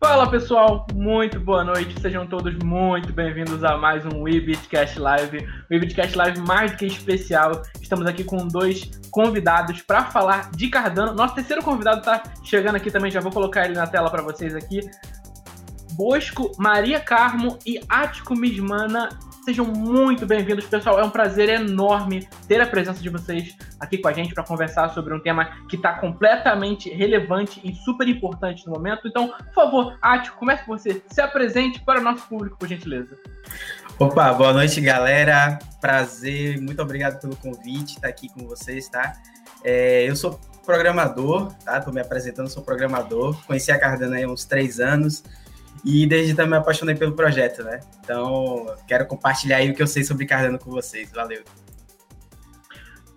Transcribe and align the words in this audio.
Fala 0.00 0.30
pessoal, 0.30 0.86
muito 0.94 1.40
boa 1.40 1.64
noite, 1.64 2.00
sejam 2.00 2.24
todos 2.24 2.54
muito 2.62 3.12
bem-vindos 3.12 3.64
a 3.64 3.76
mais 3.76 4.06
um 4.06 4.22
WeBitCast 4.22 4.96
Live. 4.96 5.44
WeBitCast 5.68 6.16
Live 6.16 6.40
mais 6.42 6.72
que 6.76 6.86
especial, 6.86 7.62
estamos 7.82 8.06
aqui 8.06 8.22
com 8.22 8.46
dois 8.46 8.88
convidados 9.10 9.82
para 9.82 10.04
falar 10.04 10.52
de 10.52 10.68
Cardano. 10.68 11.14
Nosso 11.14 11.34
terceiro 11.34 11.64
convidado 11.64 11.98
está 11.98 12.22
chegando 12.44 12.76
aqui 12.76 12.92
também, 12.92 13.10
já 13.10 13.20
vou 13.20 13.32
colocar 13.32 13.64
ele 13.64 13.74
na 13.74 13.88
tela 13.88 14.08
para 14.08 14.22
vocês 14.22 14.54
aqui. 14.54 14.88
Bosco, 15.94 16.52
Maria 16.58 17.00
Carmo 17.00 17.58
e 17.66 17.80
Ático 17.88 18.36
Mismana 18.36 19.08
Sejam 19.48 19.64
muito 19.64 20.26
bem-vindos, 20.26 20.66
pessoal. 20.66 21.00
É 21.00 21.04
um 21.04 21.08
prazer 21.08 21.48
enorme 21.48 22.28
ter 22.46 22.60
a 22.60 22.66
presença 22.66 23.00
de 23.00 23.08
vocês 23.08 23.56
aqui 23.80 23.96
com 23.96 24.06
a 24.06 24.12
gente 24.12 24.34
para 24.34 24.44
conversar 24.44 24.90
sobre 24.90 25.14
um 25.14 25.18
tema 25.18 25.64
que 25.70 25.76
está 25.76 25.94
completamente 25.94 26.90
relevante 26.90 27.58
e 27.64 27.74
super 27.74 28.06
importante 28.06 28.66
no 28.66 28.74
momento. 28.74 29.08
Então, 29.08 29.28
por 29.28 29.54
favor, 29.54 29.98
Átio, 30.02 30.34
comece 30.34 30.64
com 30.66 30.76
você. 30.76 31.02
Se 31.06 31.22
apresente 31.22 31.80
para 31.80 31.98
o 31.98 32.02
nosso 32.02 32.28
público, 32.28 32.58
por 32.58 32.68
gentileza. 32.68 33.16
Opa, 33.98 34.34
boa 34.34 34.52
noite, 34.52 34.82
galera. 34.82 35.58
Prazer, 35.80 36.60
muito 36.60 36.82
obrigado 36.82 37.18
pelo 37.18 37.34
convite, 37.34 37.94
estar 37.94 38.02
tá 38.02 38.08
aqui 38.08 38.28
com 38.28 38.46
vocês, 38.46 38.86
tá? 38.90 39.14
É, 39.64 40.04
eu 40.06 40.14
sou 40.14 40.38
programador, 40.66 41.54
tá? 41.64 41.80
Tô 41.80 41.90
me 41.90 42.02
apresentando, 42.02 42.50
sou 42.50 42.62
programador. 42.62 43.34
Conheci 43.46 43.72
a 43.72 43.80
Cardano 43.80 44.14
há 44.14 44.30
uns 44.30 44.44
três 44.44 44.78
anos. 44.78 45.24
E 45.84 46.06
desde 46.06 46.32
então 46.32 46.46
me 46.46 46.56
apaixonei 46.56 46.94
pelo 46.94 47.12
projeto, 47.12 47.62
né? 47.62 47.80
Então, 48.02 48.66
quero 48.86 49.06
compartilhar 49.06 49.58
aí 49.58 49.70
o 49.70 49.74
que 49.74 49.82
eu 49.82 49.86
sei 49.86 50.04
sobre 50.04 50.26
Cardano 50.26 50.58
com 50.58 50.70
vocês. 50.70 51.10
Valeu. 51.12 51.42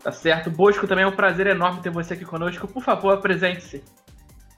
Tá 0.03 0.11
certo. 0.11 0.49
Bosco, 0.49 0.87
também 0.87 1.03
é 1.03 1.07
um 1.07 1.15
prazer 1.15 1.47
enorme 1.47 1.81
ter 1.81 1.91
você 1.91 2.13
aqui 2.13 2.25
conosco. 2.25 2.67
Por 2.67 2.83
favor, 2.83 3.13
apresente-se. 3.13 3.83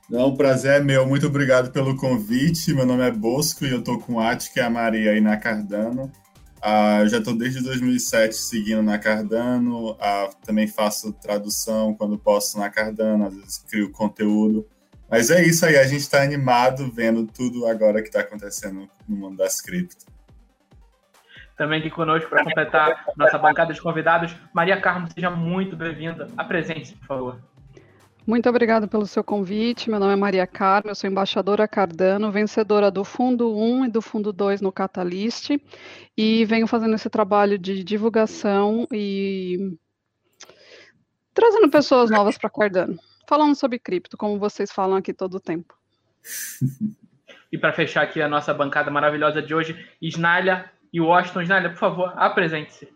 Não, 0.10 0.28
o 0.28 0.38
prazer 0.38 0.82
é 0.82 0.84
meu. 0.84 1.06
Muito 1.06 1.28
obrigado 1.28 1.72
pelo 1.72 1.96
convite. 1.98 2.74
Meu 2.74 2.86
nome 2.86 3.04
é 3.04 3.12
Bosco 3.12 3.66
e 3.66 3.72
eu 3.72 3.84
tô 3.84 3.98
com 4.00 4.20
a 4.20 4.32
Ati, 4.32 4.52
que 4.52 4.60
é 4.60 4.64
a 4.64 4.70
Maria 4.70 5.12
aí 5.12 5.22
na 5.22 5.38
Cardano. 5.38 6.12
Ah, 6.62 7.00
eu 7.02 7.10
já 7.10 7.18
estou 7.18 7.36
desde 7.36 7.62
2007 7.62 8.36
seguindo 8.36 8.82
na 8.82 8.98
Cardano. 8.98 9.98
Ah, 10.00 10.30
também 10.46 10.68
faço 10.68 11.12
tradução 11.14 11.94
quando 11.94 12.18
posso 12.18 12.58
na 12.58 12.70
Cardano. 12.70 13.28
Às 13.28 13.34
vezes 13.36 13.58
crio 13.58 13.92
conteúdo. 13.92 14.66
Mas 15.10 15.30
é 15.30 15.44
isso 15.44 15.66
aí, 15.66 15.78
a 15.78 15.86
gente 15.86 16.02
está 16.02 16.22
animado 16.22 16.92
vendo 16.92 17.26
tudo 17.28 17.68
agora 17.68 18.02
que 18.02 18.08
está 18.08 18.22
acontecendo 18.22 18.90
no 19.08 19.16
mundo 19.16 19.38
das 19.38 19.62
cripto. 19.62 20.06
Também 21.56 21.80
aqui 21.80 21.90
conosco 21.92 22.30
para 22.30 22.44
completar 22.44 23.06
nossa 23.16 23.38
bancada 23.38 23.74
de 23.74 23.82
convidados, 23.82 24.36
Maria 24.54 24.80
Carmo, 24.82 25.08
seja 25.14 25.30
muito 25.30 25.76
bem-vinda. 25.76 26.28
Apresente-se, 26.36 26.96
por 26.96 27.06
favor. 27.06 27.40
Muito 28.26 28.50
obrigada 28.50 28.88
pelo 28.88 29.06
seu 29.06 29.24
convite. 29.24 29.90
Meu 29.90 30.00
nome 30.00 30.14
é 30.14 30.16
Maria 30.16 30.48
Carmo, 30.48 30.90
eu 30.90 30.96
sou 30.96 31.10
embaixadora 31.10 31.68
Cardano, 31.68 32.32
vencedora 32.32 32.90
do 32.90 33.04
Fundo 33.04 33.56
1 33.56 33.86
e 33.86 33.90
do 33.90 34.02
Fundo 34.02 34.34
2 34.34 34.62
no 34.62 34.72
Catalyst, 34.72 35.52
e 36.18 36.46
venho 36.46 36.66
fazendo 36.66 36.96
esse 36.96 37.10
trabalho 37.10 37.60
de 37.60 37.84
divulgação 37.84 38.88
e 38.92 39.78
trazendo 41.34 41.70
pessoas 41.70 42.10
novas 42.10 42.38
para 42.38 42.50
Cardano 42.50 42.98
falando 43.28 43.56
sobre 43.56 43.80
cripto, 43.80 44.18
como 44.18 44.40
vocês 44.40 44.72
falam 44.72 44.98
aqui 44.98 45.14
todo 45.14 45.36
o 45.36 45.40
tempo. 45.40 45.74
e 47.52 47.58
para 47.58 47.74
fechar 47.74 48.04
aqui 48.04 48.22
a 48.22 48.28
nossa 48.28 48.54
bancada 48.54 48.90
maravilhosa 48.90 49.42
de 49.42 49.54
hoje, 49.54 49.90
Isnália 50.02 50.72
e 50.92 51.02
Washington. 51.02 51.42
Isnália, 51.42 51.70
por 51.70 51.78
favor, 51.78 52.14
apresente-se. 52.16 52.92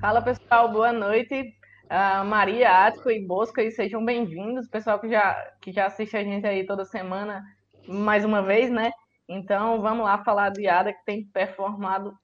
Fala 0.00 0.22
pessoal, 0.22 0.70
boa 0.70 0.92
noite. 0.92 1.54
Uh, 1.90 2.24
Maria, 2.24 2.86
Ático 2.86 3.10
e 3.10 3.24
Bosco, 3.24 3.60
e 3.60 3.70
sejam 3.70 4.04
bem-vindos. 4.04 4.68
Pessoal 4.68 5.00
que 5.00 5.08
já, 5.08 5.34
que 5.60 5.72
já 5.72 5.86
assiste 5.86 6.16
a 6.16 6.22
gente 6.22 6.46
aí 6.46 6.66
toda 6.66 6.84
semana, 6.84 7.42
mais 7.86 8.24
uma 8.24 8.42
vez, 8.42 8.70
né? 8.70 8.92
Então 9.28 9.80
vamos 9.80 10.04
lá 10.04 10.22
falar 10.22 10.50
de 10.50 10.68
ADA 10.68 10.92
que 10.92 11.04
tem 11.04 11.24
performado 11.24 12.14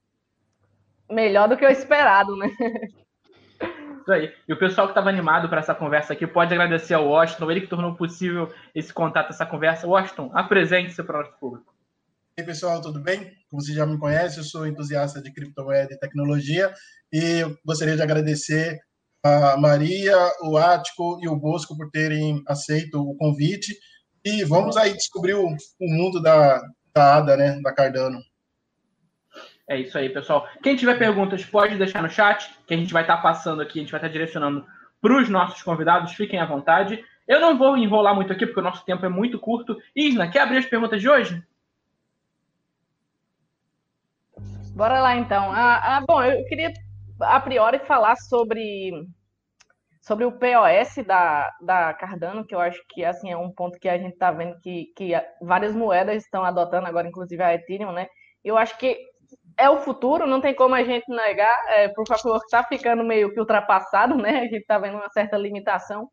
melhor 1.11 1.49
do 1.49 1.57
que 1.57 1.65
o 1.65 1.71
esperado, 1.71 2.37
né? 2.37 2.51
Isso 4.05 4.13
aí. 4.13 4.31
E 4.47 4.53
o 4.53 4.59
pessoal 4.59 4.87
que 4.87 4.91
estava 4.91 5.09
animado 5.09 5.49
para 5.49 5.61
essa 5.61 5.75
conversa 5.75 6.13
aqui 6.13 6.27
pode 6.27 6.53
agradecer 6.53 6.93
ao 6.93 7.09
Washington, 7.09 7.51
ele 7.51 7.63
que 7.63 7.69
tornou 7.69 7.95
possível 7.95 8.53
esse 8.75 8.93
contato, 8.93 9.31
essa 9.31 9.47
conversa. 9.47 9.87
Washington, 9.87 10.31
apresente-se 10.35 11.03
para 11.03 11.17
o 11.17 11.23
nosso 11.23 11.39
público. 11.39 11.75
E 12.37 12.43
aí, 12.43 12.47
pessoal, 12.47 12.83
tudo 12.83 13.01
bem? 13.01 13.33
Como 13.49 13.63
você 13.63 13.73
já 13.73 13.87
me 13.87 13.99
conhece, 13.99 14.37
eu 14.37 14.45
sou 14.45 14.67
entusiasta 14.67 15.23
de 15.23 15.33
criptomoeda 15.33 15.95
e 15.95 15.99
tecnologia 15.99 16.71
e 17.11 17.45
gostaria 17.65 17.97
de 17.97 18.03
agradecer 18.03 18.79
a 19.25 19.57
Maria, 19.57 20.15
o 20.43 20.59
Ático 20.59 21.19
e 21.23 21.27
o 21.27 21.37
Bosco 21.37 21.75
por 21.75 21.91
terem 21.91 22.43
aceito 22.47 23.01
o 23.01 23.17
convite. 23.17 23.75
E 24.23 24.45
vamos 24.45 24.77
aí 24.77 24.93
descobrir 24.93 25.33
o, 25.33 25.47
o 25.47 25.89
mundo 25.89 26.21
da, 26.21 26.61
da 26.95 27.17
ADA, 27.17 27.37
né, 27.39 27.61
da 27.63 27.73
Cardano. 27.73 28.19
É 29.67 29.79
isso 29.79 29.97
aí, 29.97 30.11
pessoal. 30.11 30.47
Quem 30.63 30.77
tiver 30.77 30.99
perguntas, 30.99 31.45
pode 31.45 31.77
deixar 31.77 32.03
no 32.03 32.11
chat, 32.11 32.55
que 32.67 32.75
a 32.75 32.77
gente 32.77 32.93
vai 32.93 33.03
estar 33.03 33.17
tá 33.17 33.23
passando 33.23 33.63
aqui, 33.63 33.79
a 33.79 33.83
gente 33.83 33.91
vai 33.91 33.99
estar 33.99 34.09
tá 34.09 34.13
direcionando 34.13 34.67
para 35.01 35.17
os 35.17 35.29
nossos 35.29 35.63
convidados. 35.63 36.13
Fiquem 36.13 36.39
à 36.39 36.45
vontade. 36.45 37.03
Eu 37.27 37.41
não 37.41 37.57
vou 37.57 37.77
enrolar 37.77 38.15
muito 38.15 38.33
aqui, 38.33 38.47
porque 38.47 38.61
o 38.61 38.65
nosso 38.65 38.85
tempo 38.85 39.05
é 39.07 39.09
muito 39.09 39.39
curto. 39.39 39.77
Isna, 39.97 40.31
quer 40.31 40.41
abrir 40.41 40.59
as 40.59 40.67
perguntas 40.67 41.01
de 41.01 41.09
hoje? 41.09 41.43
Bora 44.75 45.01
lá, 45.01 45.17
então. 45.17 45.51
Ah, 45.51 45.97
ah, 45.97 46.05
bom, 46.07 46.23
eu 46.23 46.45
queria, 46.47 46.73
a 47.21 47.41
priori, 47.41 47.79
falar 47.79 48.17
sobre, 48.17 48.93
sobre 50.03 50.27
o 50.27 50.33
POS 50.33 51.07
da, 51.07 51.51
da 51.63 51.95
Cardano, 51.95 52.45
que 52.45 52.55
eu 52.55 52.61
acho 52.61 52.83
que 52.89 53.05
assim, 53.05 53.31
é 53.31 53.37
um 53.37 53.51
ponto 53.51 53.79
que 53.79 53.89
a 53.89 53.97
gente 53.97 54.15
está 54.15 54.31
vendo 54.31 54.61
que, 54.61 54.93
que 54.97 55.13
várias 55.41 55.75
moedas 55.75 56.25
estão 56.25 56.45
adotando 56.45 56.87
agora, 56.87 57.09
inclusive 57.09 57.43
a 57.43 57.55
Ethereum, 57.55 57.93
né? 57.93 58.09
Eu 58.45 58.59
acho 58.59 58.77
que 58.77 58.99
é 59.57 59.71
o 59.71 59.81
futuro, 59.81 60.27
não 60.27 60.41
tem 60.41 60.55
como 60.55 60.75
a 60.75 60.83
gente 60.83 61.09
negar. 61.09 61.57
É, 61.69 61.89
por 61.89 62.07
favor, 62.07 62.37
está 62.37 62.65
ficando 62.65 63.05
meio 63.05 63.33
que 63.33 63.41
ultrapassado, 63.41 64.17
né? 64.17 64.41
A 64.41 64.45
gente 64.45 64.59
está 64.59 64.79
vendo 64.79 64.97
uma 64.97 65.09
certa 65.11 65.37
limitação. 65.37 66.09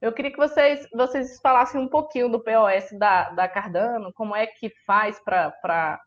Eu 0.00 0.12
queria 0.12 0.30
que 0.30 0.36
vocês, 0.36 0.86
vocês 0.92 1.40
falassem 1.40 1.80
um 1.80 1.88
pouquinho 1.88 2.28
do 2.28 2.42
POS 2.42 2.98
da, 2.98 3.30
da 3.30 3.48
Cardano, 3.48 4.12
como 4.12 4.36
é 4.36 4.46
que 4.46 4.70
faz 4.86 5.18
para 5.24 5.98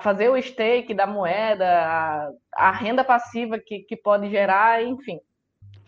fazer 0.00 0.30
o 0.30 0.40
stake 0.40 0.94
da 0.94 1.06
moeda, 1.06 1.66
a, 1.66 2.30
a 2.54 2.70
renda 2.70 3.04
passiva 3.04 3.58
que, 3.58 3.80
que 3.80 3.96
pode 3.96 4.30
gerar, 4.30 4.82
enfim. 4.82 5.20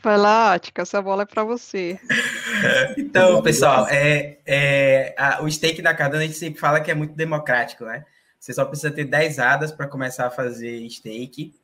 Vai 0.02 0.16
lá, 0.16 0.54
Atica, 0.54 0.82
essa 0.82 1.02
bola 1.02 1.22
é 1.22 1.26
para 1.26 1.42
você. 1.42 1.98
então, 2.96 3.42
pessoal, 3.42 3.88
é, 3.88 4.38
é, 4.46 5.14
a, 5.18 5.42
o 5.42 5.50
stake 5.50 5.82
da 5.82 5.94
Cardano 5.94 6.22
a 6.22 6.26
gente 6.26 6.38
sempre 6.38 6.60
fala 6.60 6.80
que 6.80 6.90
é 6.90 6.94
muito 6.94 7.14
democrático, 7.14 7.84
né? 7.84 8.04
Você 8.38 8.52
só 8.52 8.64
precisa 8.64 8.90
ter 8.90 9.04
10 9.04 9.38
hadas 9.38 9.72
para 9.72 9.86
começar 9.86 10.26
a 10.26 10.30
fazer 10.30 10.88
stake. 10.88 11.54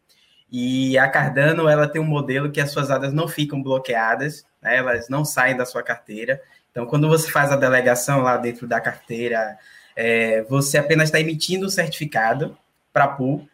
E 0.50 0.96
a 0.98 1.08
Cardano, 1.08 1.68
ela 1.68 1.88
tem 1.88 2.00
um 2.00 2.06
modelo 2.06 2.50
que 2.50 2.60
as 2.60 2.70
suas 2.70 2.90
hadas 2.90 3.12
não 3.12 3.26
ficam 3.26 3.62
bloqueadas, 3.62 4.44
né? 4.62 4.76
elas 4.76 5.08
não 5.08 5.24
saem 5.24 5.56
da 5.56 5.66
sua 5.66 5.82
carteira. 5.82 6.40
Então, 6.70 6.86
quando 6.86 7.08
você 7.08 7.30
faz 7.30 7.50
a 7.50 7.56
delegação 7.56 8.20
lá 8.20 8.36
dentro 8.36 8.66
da 8.66 8.80
carteira, 8.80 9.58
é, 9.96 10.42
você 10.42 10.76
apenas 10.78 11.08
está 11.08 11.20
emitindo 11.20 11.66
um 11.66 11.70
certificado 11.70 12.56
para 12.92 13.04
a 13.04 13.08
pool. 13.08 13.48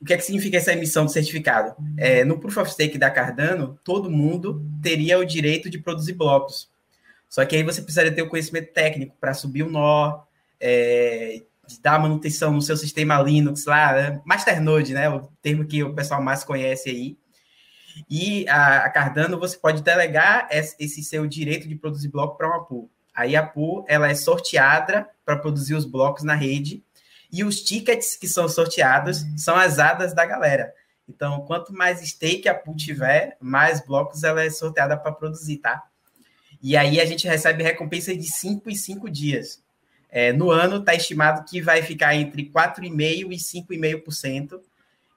O 0.00 0.04
que, 0.04 0.12
é 0.12 0.16
que 0.16 0.24
significa 0.24 0.58
essa 0.58 0.72
emissão 0.72 1.06
do 1.06 1.10
certificado? 1.10 1.74
É, 1.96 2.24
no 2.24 2.38
Proof 2.38 2.58
of 2.58 2.70
Stake 2.70 2.98
da 2.98 3.10
Cardano, 3.10 3.78
todo 3.82 4.10
mundo 4.10 4.62
teria 4.82 5.18
o 5.18 5.24
direito 5.24 5.70
de 5.70 5.78
produzir 5.78 6.12
blocos. 6.12 6.70
Só 7.28 7.44
que 7.44 7.56
aí 7.56 7.62
você 7.62 7.80
precisaria 7.80 8.12
ter 8.14 8.22
o 8.22 8.28
conhecimento 8.28 8.72
técnico 8.72 9.16
para 9.18 9.32
subir 9.32 9.62
o 9.62 9.70
nó, 9.70 10.22
é, 10.60 11.42
de 11.66 11.80
dar 11.80 11.98
manutenção 11.98 12.52
no 12.52 12.62
seu 12.62 12.76
sistema 12.76 13.20
Linux 13.20 13.64
lá, 13.64 13.92
né? 13.92 14.22
Masternode, 14.24 14.92
né? 14.92 15.08
O 15.08 15.28
termo 15.40 15.64
que 15.64 15.82
o 15.82 15.94
pessoal 15.94 16.22
mais 16.22 16.44
conhece 16.44 16.90
aí. 16.90 17.16
E 18.10 18.48
a, 18.48 18.78
a 18.78 18.90
Cardano 18.90 19.38
você 19.38 19.56
pode 19.56 19.82
delegar 19.82 20.48
esse 20.50 21.02
seu 21.02 21.26
direito 21.26 21.68
de 21.68 21.76
produzir 21.76 22.08
bloco 22.08 22.36
para 22.36 22.48
uma 22.48 22.64
pool. 22.64 22.90
Aí 23.14 23.36
a 23.36 23.46
pool 23.46 23.84
ela 23.88 24.08
é 24.08 24.14
sorteada 24.14 25.08
para 25.24 25.36
produzir 25.36 25.74
os 25.74 25.84
blocos 25.84 26.24
na 26.24 26.34
rede 26.34 26.82
e 27.32 27.44
os 27.44 27.62
tickets 27.62 28.16
que 28.16 28.28
são 28.28 28.48
sorteados 28.48 29.24
são 29.36 29.56
as 29.56 29.78
hadas 29.78 30.14
da 30.14 30.24
galera. 30.24 30.72
Então, 31.08 31.40
quanto 31.46 31.72
mais 31.72 32.00
stake 32.00 32.48
a 32.48 32.54
pool 32.54 32.76
tiver, 32.76 33.36
mais 33.40 33.84
blocos 33.84 34.22
ela 34.24 34.42
é 34.42 34.50
sorteada 34.50 34.96
para 34.96 35.12
produzir, 35.12 35.58
tá? 35.58 35.82
E 36.62 36.76
aí 36.76 37.00
a 37.00 37.04
gente 37.04 37.26
recebe 37.26 37.62
recompensa 37.62 38.16
de 38.16 38.22
5 38.22 38.70
e 38.70 38.76
5 38.76 39.10
dias. 39.10 39.62
É, 40.16 40.32
no 40.32 40.48
ano 40.48 40.76
está 40.76 40.94
estimado 40.94 41.44
que 41.44 41.60
vai 41.60 41.82
ficar 41.82 42.14
entre 42.14 42.48
4,5% 42.48 43.32
e 43.32 43.36
5,5%. 43.36 44.60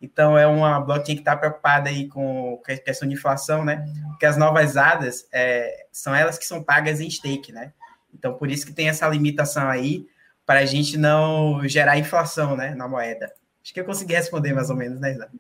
Então 0.02 0.36
é 0.36 0.48
uma 0.48 0.80
blockchain 0.80 1.14
que 1.14 1.22
está 1.22 1.38
preocupada 1.38 1.88
aí 1.88 2.08
com 2.08 2.60
a 2.68 2.78
questão 2.78 3.08
de 3.08 3.14
inflação, 3.14 3.64
né? 3.64 3.86
Porque 4.08 4.26
as 4.26 4.36
novas 4.38 4.76
ADAs 4.76 5.28
é, 5.32 5.86
são 5.92 6.16
elas 6.16 6.40
que 6.40 6.46
são 6.46 6.64
pagas 6.64 7.00
em 7.00 7.08
stake, 7.12 7.52
né? 7.52 7.74
Então 8.12 8.34
por 8.34 8.50
isso 8.50 8.66
que 8.66 8.74
tem 8.74 8.90
essa 8.90 9.08
limitação 9.08 9.70
aí 9.70 10.08
para 10.44 10.62
a 10.62 10.66
gente 10.66 10.98
não 10.98 11.68
gerar 11.68 12.00
inflação, 12.00 12.58
né, 12.58 12.74
na 12.74 12.88
moeda. 12.88 13.32
Acho 13.62 13.74
que 13.74 13.80
eu 13.80 13.86
consegui 13.86 14.16
responder 14.16 14.52
mais 14.52 14.72
ou 14.72 14.76
menos, 14.76 15.00
né, 15.00 15.12
Isaac? 15.12 15.32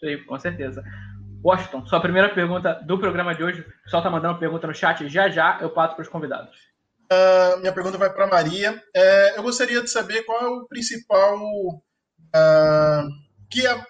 Sim, 0.00 0.24
com 0.26 0.38
certeza. 0.38 0.82
Washington, 1.44 1.84
sua 1.84 2.00
primeira 2.00 2.30
pergunta 2.30 2.80
do 2.86 2.98
programa 2.98 3.34
de 3.34 3.44
hoje. 3.44 3.60
O 3.60 3.82
pessoal 3.82 4.00
está 4.00 4.10
mandando 4.10 4.38
pergunta 4.38 4.66
no 4.66 4.74
chat. 4.74 5.06
Já 5.10 5.28
já 5.28 5.58
eu 5.60 5.68
passo 5.68 5.94
para 5.94 6.02
os 6.02 6.08
convidados. 6.08 6.71
Uh, 7.12 7.60
minha 7.60 7.72
pergunta 7.72 7.98
vai 7.98 8.10
para 8.10 8.26
Maria. 8.26 8.82
É, 8.94 9.36
eu 9.36 9.42
gostaria 9.42 9.82
de 9.82 9.90
saber 9.90 10.22
qual 10.22 10.40
é 10.40 10.46
o 10.46 10.66
principal 10.66 11.36
uh, 11.36 13.08
que, 13.50 13.66
é, 13.66 13.84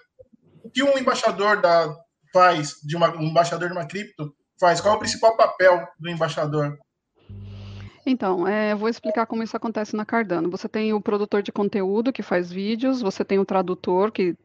que 0.73 0.83
um 0.83 0.97
embaixador 0.97 1.61
da, 1.61 1.95
faz, 2.33 2.75
de 2.83 2.97
uma, 2.97 3.15
um 3.15 3.23
embaixador 3.23 3.69
de 3.69 3.73
uma 3.73 3.85
cripto 3.85 4.35
faz. 4.59 4.81
Qual 4.81 4.93
é 4.93 4.97
o 4.97 4.99
principal 4.99 5.37
papel 5.37 5.87
do 5.99 6.09
embaixador? 6.09 6.77
Então, 8.05 8.45
é, 8.45 8.75
vou 8.75 8.89
explicar 8.89 9.25
como 9.25 9.43
isso 9.43 9.55
acontece 9.55 9.95
na 9.95 10.05
Cardano. 10.05 10.51
Você 10.51 10.67
tem 10.67 10.91
o 10.93 10.99
produtor 10.99 11.41
de 11.41 11.53
conteúdo 11.53 12.11
que 12.11 12.21
faz 12.21 12.51
vídeos, 12.51 13.01
você 13.01 13.23
tem 13.23 13.39
o 13.39 13.45
tradutor 13.45 14.11
que 14.11 14.35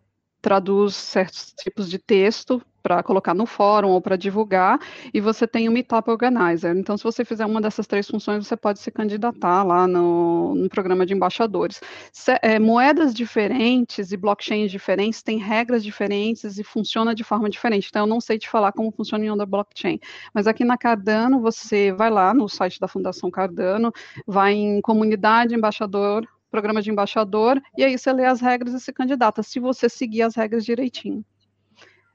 traduz 0.41 0.95
certos 0.95 1.53
tipos 1.59 1.91
de 1.91 1.99
texto 1.99 2.63
para 2.83 3.03
colocar 3.03 3.35
no 3.35 3.47
fórum 3.47 3.91
ou 3.91 4.01
para 4.01 4.17
divulgar, 4.17 4.79
e 5.13 5.21
você 5.21 5.47
tem 5.47 5.69
o 5.69 5.73
Meetup 5.73 6.11
Organizer. 6.11 6.77
Então, 6.77 6.97
se 6.97 7.05
você 7.05 7.25
fizer 7.25 7.45
uma 7.45 7.61
dessas 7.61 7.87
três 7.87 8.07
funções, 8.07 8.47
você 8.47 8.57
pode 8.57 8.79
se 8.79 8.91
candidatar 8.91 9.63
lá 9.63 9.87
no, 9.87 10.55
no 10.55 10.69
programa 10.69 11.05
de 11.05 11.15
embaixadores. 11.15 11.81
Se, 12.13 12.39
é, 12.43 12.59
moedas 12.59 13.13
diferentes 13.13 14.13
e 14.13 14.17
blockchains 14.17 14.71
diferentes 14.71 15.23
têm 15.23 15.39
regras 15.39 15.83
diferentes 15.83 16.59
e 16.59 16.65
funciona 16.65 17.15
de 17.15 17.25
forma 17.25 17.49
diferente. 17.49 17.89
Então, 17.91 18.03
eu 18.03 18.07
não 18.07 18.21
sei 18.21 18.39
te 18.39 18.49
falar 18.49 18.73
como 18.73 18.91
funciona 18.91 19.25
em 19.25 19.31
outra 19.31 19.47
blockchain. 19.47 19.99
Mas 20.33 20.47
aqui 20.47 20.65
na 20.65 20.79
Cardano, 20.79 21.41
você 21.41 21.93
vai 21.93 22.11
lá 22.11 22.33
no 22.33 22.49
site 22.49 22.81
da 22.81 22.89
Fundação 22.89 23.31
Cardano, 23.31 23.93
vai 24.27 24.55
em 24.55 24.81
comunidade, 24.81 25.55
embaixador, 25.55 26.27
programa 26.51 26.81
de 26.81 26.91
embaixador, 26.91 27.61
e 27.77 27.85
aí 27.85 27.99
você 27.99 28.13
lê 28.13 28.25
as 28.25 28.41
regras 28.41 28.75
e 28.75 28.81
se 28.81 28.93
candidata, 28.93 29.43
se 29.43 29.61
você 29.61 29.89
seguir 29.89 30.23
as 30.23 30.35
regras 30.35 30.65
direitinho. 30.65 31.25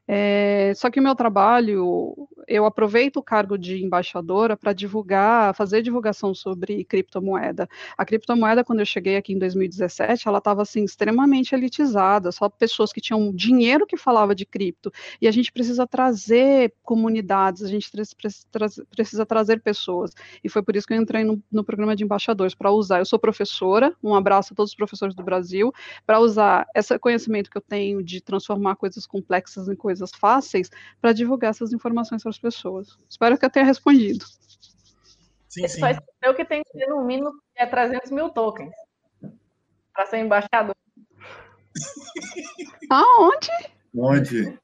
É, 0.05 0.73
só 0.75 0.89
que 0.89 0.99
o 0.99 1.03
meu 1.03 1.15
trabalho, 1.15 2.27
eu 2.45 2.65
aproveito 2.65 3.17
o 3.17 3.23
cargo 3.23 3.57
de 3.57 3.83
embaixadora 3.83 4.57
para 4.57 4.73
divulgar, 4.73 5.55
fazer 5.55 5.81
divulgação 5.81 6.35
sobre 6.35 6.83
criptomoeda. 6.83 7.69
A 7.97 8.05
criptomoeda, 8.05 8.63
quando 8.65 8.79
eu 8.79 8.85
cheguei 8.85 9.15
aqui 9.15 9.33
em 9.33 9.39
2017, 9.39 10.27
ela 10.27 10.39
estava 10.39 10.61
assim 10.61 10.83
extremamente 10.83 11.55
elitizada, 11.55 12.31
só 12.31 12.49
pessoas 12.49 12.91
que 12.91 12.99
tinham 12.99 13.33
dinheiro 13.33 13.87
que 13.87 13.95
falava 13.95 14.35
de 14.35 14.45
cripto. 14.45 14.91
E 15.21 15.27
a 15.27 15.31
gente 15.31 15.51
precisa 15.51 15.87
trazer 15.87 16.73
comunidades, 16.83 17.63
a 17.63 17.67
gente 17.69 17.89
precisa 18.91 19.25
trazer 19.25 19.61
pessoas. 19.61 20.11
E 20.43 20.49
foi 20.49 20.61
por 20.61 20.75
isso 20.75 20.85
que 20.85 20.93
eu 20.93 21.01
entrei 21.01 21.23
no, 21.23 21.41
no 21.49 21.63
programa 21.63 21.95
de 21.95 22.03
embaixadores 22.03 22.53
para 22.53 22.71
usar. 22.71 22.99
Eu 22.99 23.05
sou 23.05 23.17
professora, 23.17 23.95
um 24.03 24.13
abraço 24.13 24.53
a 24.53 24.55
todos 24.55 24.71
os 24.71 24.75
professores 24.75 25.15
do 25.15 25.23
Brasil, 25.23 25.71
para 26.05 26.19
usar 26.19 26.67
esse 26.75 26.97
conhecimento 26.99 27.49
que 27.49 27.57
eu 27.57 27.61
tenho 27.61 28.03
de 28.03 28.19
transformar 28.19 28.75
coisas 28.75 29.07
complexas 29.07 29.69
em 29.69 29.75
coisas 29.75 29.92
coisas 29.93 30.11
fáceis 30.11 30.69
para 30.99 31.13
divulgar 31.13 31.51
essas 31.51 31.71
informações 31.71 32.23
para 32.23 32.31
as 32.31 32.39
pessoas. 32.39 32.97
Espero 33.07 33.37
que 33.37 33.45
eu 33.45 33.49
tenha 33.49 33.65
respondido. 33.65 34.25
Sim, 35.47 35.67
sim. 35.67 35.79
Só 35.79 35.87
escreveu 35.87 36.35
que 36.35 36.45
tem 36.45 36.63
que 36.63 36.73
ter 36.73 36.87
no 36.87 37.05
mínimo 37.05 37.31
é 37.55 37.65
300 37.65 38.09
mil 38.11 38.29
tokens 38.29 38.73
para 39.93 40.07
ser 40.07 40.17
embaixador. 40.17 40.75
Aonde? 42.89 43.51
Onde? 43.95 44.59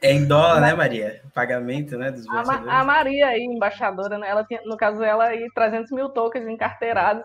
É 0.00 0.12
em 0.12 0.26
dólar, 0.26 0.60
né, 0.60 0.72
Maria? 0.72 1.20
Pagamento, 1.34 1.98
né, 1.98 2.12
dos 2.12 2.24
a, 2.28 2.80
a 2.80 2.84
Maria 2.84 3.26
aí, 3.26 3.42
embaixadora, 3.42 4.16
né? 4.18 4.28
Ela 4.28 4.44
tinha, 4.44 4.62
no 4.64 4.76
caso 4.76 5.02
ela 5.02 5.24
aí 5.24 5.48
300 5.52 5.90
mil 5.90 6.08
tokens 6.10 6.46
encarteirados, 6.46 7.24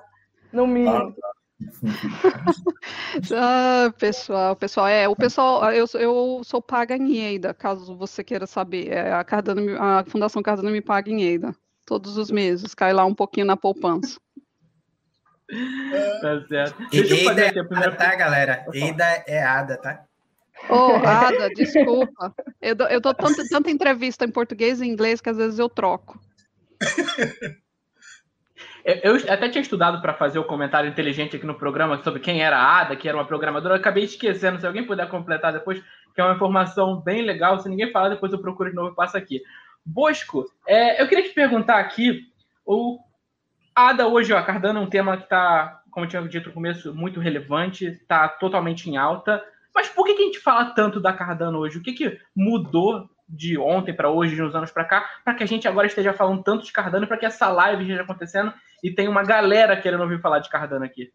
no 0.51 0.65
mínimo. 0.65 1.15
Ah, 1.23 1.34
ah, 3.33 3.93
pessoal, 3.97 4.55
pessoal, 4.55 4.87
é, 4.87 5.07
o 5.07 5.15
pessoal, 5.15 5.71
eu, 5.71 5.85
eu 5.93 6.41
sou 6.43 6.61
paga 6.61 6.97
em 6.97 7.17
EIDA, 7.17 7.53
caso 7.53 7.95
você 7.97 8.23
queira 8.23 8.45
saber. 8.45 8.89
É, 8.89 9.13
a, 9.13 9.23
Cardano, 9.23 9.81
a 9.81 10.03
Fundação 10.05 10.43
Cardano 10.43 10.71
me 10.71 10.81
paga 10.81 11.09
em 11.09 11.21
EIDA, 11.23 11.55
todos 11.85 12.17
os 12.17 12.29
meses, 12.29 12.75
cai 12.75 12.93
lá 12.93 13.05
um 13.05 13.15
pouquinho 13.15 13.45
na 13.45 13.55
poupança. 13.55 14.19
Tá 16.21 16.45
certo. 16.47 16.83
EIDA 16.91 17.41
é 17.41 17.49
ADA, 17.49 17.91
tá, 17.95 18.15
galera? 18.15 18.65
EIDA 18.73 19.23
é 19.27 19.43
ADA, 19.43 19.77
tá? 19.77 20.05
Oh, 20.69 20.95
Ada, 21.05 21.49
desculpa. 21.49 22.33
Eu, 22.61 22.75
eu 22.89 22.99
dou 22.99 23.13
tanta, 23.13 23.47
tanta 23.47 23.69
entrevista 23.69 24.25
em 24.25 24.31
português 24.31 24.81
e 24.81 24.87
inglês 24.87 25.21
que 25.21 25.29
às 25.29 25.37
vezes 25.37 25.59
eu 25.59 25.69
troco. 25.69 26.19
Eu 28.85 29.15
até 29.15 29.49
tinha 29.49 29.63
estudado 29.63 29.99
para 29.99 30.13
fazer 30.13 30.37
o 30.37 30.43
comentário 30.43 30.87
inteligente 30.87 31.35
aqui 31.35 31.45
no 31.45 31.55
programa 31.55 31.99
sobre 32.03 32.19
quem 32.19 32.43
era 32.43 32.55
a 32.55 32.81
Ada, 32.81 32.95
que 32.95 33.09
era 33.09 33.17
uma 33.17 33.25
programadora. 33.25 33.73
Eu 33.73 33.79
acabei 33.79 34.03
esquecendo. 34.03 34.59
Se 34.59 34.67
alguém 34.67 34.85
puder 34.85 35.09
completar 35.09 35.51
depois, 35.51 35.81
que 36.13 36.21
é 36.21 36.23
uma 36.23 36.35
informação 36.35 37.01
bem 37.01 37.23
legal. 37.23 37.57
Se 37.57 37.67
ninguém 37.67 37.91
falar, 37.91 38.09
depois 38.09 38.31
eu 38.31 38.37
procuro 38.37 38.69
de 38.69 38.75
novo 38.75 38.91
e 38.91 38.95
passo 38.95 39.17
aqui. 39.17 39.41
Bosco, 39.83 40.45
é, 40.67 41.01
eu 41.01 41.07
queria 41.07 41.23
te 41.23 41.33
perguntar 41.33 41.79
aqui: 41.79 42.27
o 42.63 42.99
Ada 43.73 44.07
hoje, 44.07 44.31
ó, 44.33 44.41
Cardano 44.43 44.79
é 44.79 44.83
um 44.83 44.89
tema 44.89 45.17
que 45.17 45.23
está, 45.23 45.81
como 45.89 46.05
eu 46.05 46.09
tinha 46.09 46.21
dito 46.21 46.49
no 46.49 46.53
começo, 46.53 46.93
muito 46.93 47.19
relevante, 47.19 47.85
está 47.87 48.27
totalmente 48.27 48.87
em 48.87 48.97
alta. 48.97 49.43
Mas 49.73 49.89
por 49.89 50.05
que, 50.05 50.13
que 50.13 50.21
a 50.21 50.25
gente 50.25 50.39
fala 50.39 50.75
tanto 50.75 50.99
da 50.99 51.11
Cardano 51.11 51.57
hoje? 51.57 51.79
O 51.79 51.81
que, 51.81 51.91
que 51.91 52.19
mudou 52.35 53.09
de 53.27 53.57
ontem 53.57 53.95
para 53.95 54.11
hoje, 54.11 54.35
de 54.35 54.43
uns 54.43 54.53
anos 54.53 54.69
para 54.69 54.85
cá, 54.85 55.09
para 55.23 55.33
que 55.33 55.43
a 55.43 55.47
gente 55.47 55.67
agora 55.67 55.87
esteja 55.87 56.13
falando 56.13 56.43
tanto 56.43 56.63
de 56.63 56.71
Cardano, 56.71 57.07
para 57.07 57.17
que 57.17 57.25
essa 57.25 57.49
live 57.49 57.81
esteja 57.81 58.03
acontecendo 58.03 58.53
e 58.83 58.93
tem 58.93 59.07
uma 59.07 59.23
galera 59.23 59.79
querendo 59.79 60.01
ouvir 60.01 60.21
falar 60.21 60.39
de 60.39 60.49
Cardano 60.49 60.85
aqui. 60.85 61.11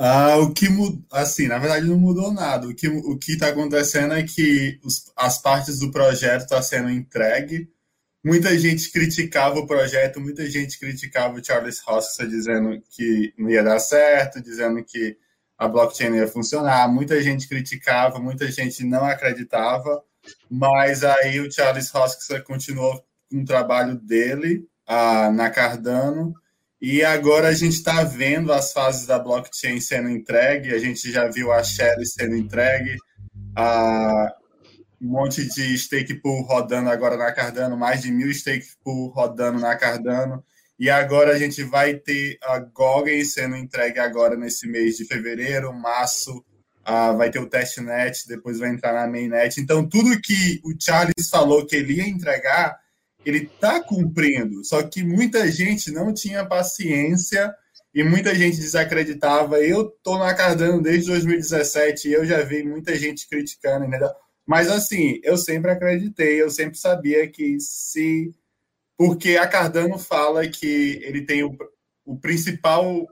Ah, 0.00 0.36
o 0.38 0.54
que 0.54 0.68
mudou, 0.68 1.04
assim, 1.10 1.48
na 1.48 1.58
verdade 1.58 1.86
não 1.86 1.98
mudou 1.98 2.32
nada. 2.32 2.68
O 2.68 2.74
que 2.74 2.88
o 2.88 3.18
que 3.18 3.32
está 3.32 3.48
acontecendo 3.48 4.14
é 4.14 4.22
que 4.22 4.78
os, 4.84 5.12
as 5.16 5.42
partes 5.42 5.80
do 5.80 5.90
projeto 5.90 6.42
estão 6.42 6.58
tá 6.58 6.62
sendo 6.62 6.88
entregue. 6.88 7.68
Muita 8.24 8.56
gente 8.58 8.92
criticava 8.92 9.58
o 9.58 9.66
projeto, 9.66 10.20
muita 10.20 10.48
gente 10.48 10.78
criticava 10.78 11.34
o 11.38 11.44
Charles 11.44 11.80
Hoskinson 11.86 12.28
dizendo 12.28 12.82
que 12.90 13.34
não 13.36 13.50
ia 13.50 13.62
dar 13.62 13.80
certo, 13.80 14.40
dizendo 14.40 14.84
que 14.84 15.16
a 15.56 15.66
blockchain 15.66 16.14
ia 16.14 16.28
funcionar. 16.28 16.88
Muita 16.88 17.20
gente 17.20 17.48
criticava, 17.48 18.20
muita 18.20 18.50
gente 18.52 18.84
não 18.84 19.04
acreditava. 19.04 20.02
Mas 20.50 21.02
aí 21.04 21.40
o 21.40 21.50
Charles 21.50 21.92
Hoskinson 21.92 22.40
continuou 22.42 23.04
com 23.30 23.40
o 23.42 23.44
trabalho 23.44 23.96
dele 23.96 24.68
ah, 24.86 25.30
na 25.32 25.50
Cardano. 25.50 26.34
E 26.80 27.02
agora 27.02 27.48
a 27.48 27.52
gente 27.52 27.74
está 27.74 28.04
vendo 28.04 28.52
as 28.52 28.72
fases 28.72 29.06
da 29.06 29.18
blockchain 29.18 29.80
sendo 29.80 30.08
entregue. 30.08 30.72
A 30.72 30.78
gente 30.78 31.10
já 31.10 31.28
viu 31.28 31.52
a 31.52 31.62
Shell 31.62 32.04
sendo 32.04 32.36
entregue, 32.36 32.96
a 33.56 34.32
um 35.00 35.08
monte 35.08 35.46
de 35.48 35.78
stake 35.78 36.14
pool 36.14 36.42
rodando 36.42 36.90
agora 36.90 37.16
na 37.16 37.32
Cardano, 37.32 37.76
mais 37.76 38.02
de 38.02 38.10
mil 38.10 38.32
stake 38.34 38.66
pool 38.82 39.08
rodando 39.08 39.58
na 39.60 39.76
Cardano. 39.76 40.44
E 40.78 40.88
agora 40.88 41.32
a 41.32 41.38
gente 41.38 41.62
vai 41.62 41.94
ter 41.94 42.38
a 42.42 42.58
Gogen 42.58 43.24
sendo 43.24 43.56
entregue 43.56 43.98
agora 43.98 44.36
nesse 44.36 44.68
mês 44.68 44.96
de 44.96 45.04
fevereiro, 45.04 45.72
março, 45.72 46.44
ah, 46.84 47.12
vai 47.12 47.30
ter 47.30 47.40
o 47.40 47.48
testnet, 47.48 48.26
depois 48.28 48.58
vai 48.58 48.70
entrar 48.70 48.92
na 48.92 49.06
mainnet. 49.06 49.60
Então, 49.60 49.86
tudo 49.86 50.20
que 50.20 50.60
o 50.64 50.72
Charles 50.80 51.28
falou 51.30 51.66
que 51.66 51.76
ele 51.76 51.94
ia 51.94 52.08
entregar, 52.08 52.78
ele 53.24 53.44
está 53.44 53.82
cumprindo. 53.82 54.64
Só 54.64 54.82
que 54.82 55.02
muita 55.02 55.50
gente 55.50 55.90
não 55.90 56.12
tinha 56.12 56.46
paciência 56.46 57.54
e 57.94 58.02
muita 58.04 58.34
gente 58.34 58.58
desacreditava. 58.58 59.60
Eu 59.60 59.88
estou 59.88 60.18
na 60.18 60.34
Cardano 60.34 60.82
desde 60.82 61.10
2017 61.10 62.08
e 62.08 62.12
eu 62.12 62.24
já 62.24 62.42
vi 62.42 62.62
muita 62.62 62.96
gente 62.96 63.28
criticando? 63.28 63.86
Mas, 64.46 64.70
assim, 64.70 65.20
eu 65.22 65.36
sempre 65.36 65.70
acreditei, 65.70 66.40
eu 66.40 66.50
sempre 66.50 66.78
sabia 66.78 67.28
que 67.28 67.58
se. 67.60 68.32
Porque 68.96 69.36
a 69.36 69.46
Cardano 69.46 69.98
fala 69.98 70.48
que 70.48 71.00
ele 71.02 71.24
tem 71.24 71.44
o, 71.44 71.56
o 72.04 72.18
principal 72.18 73.06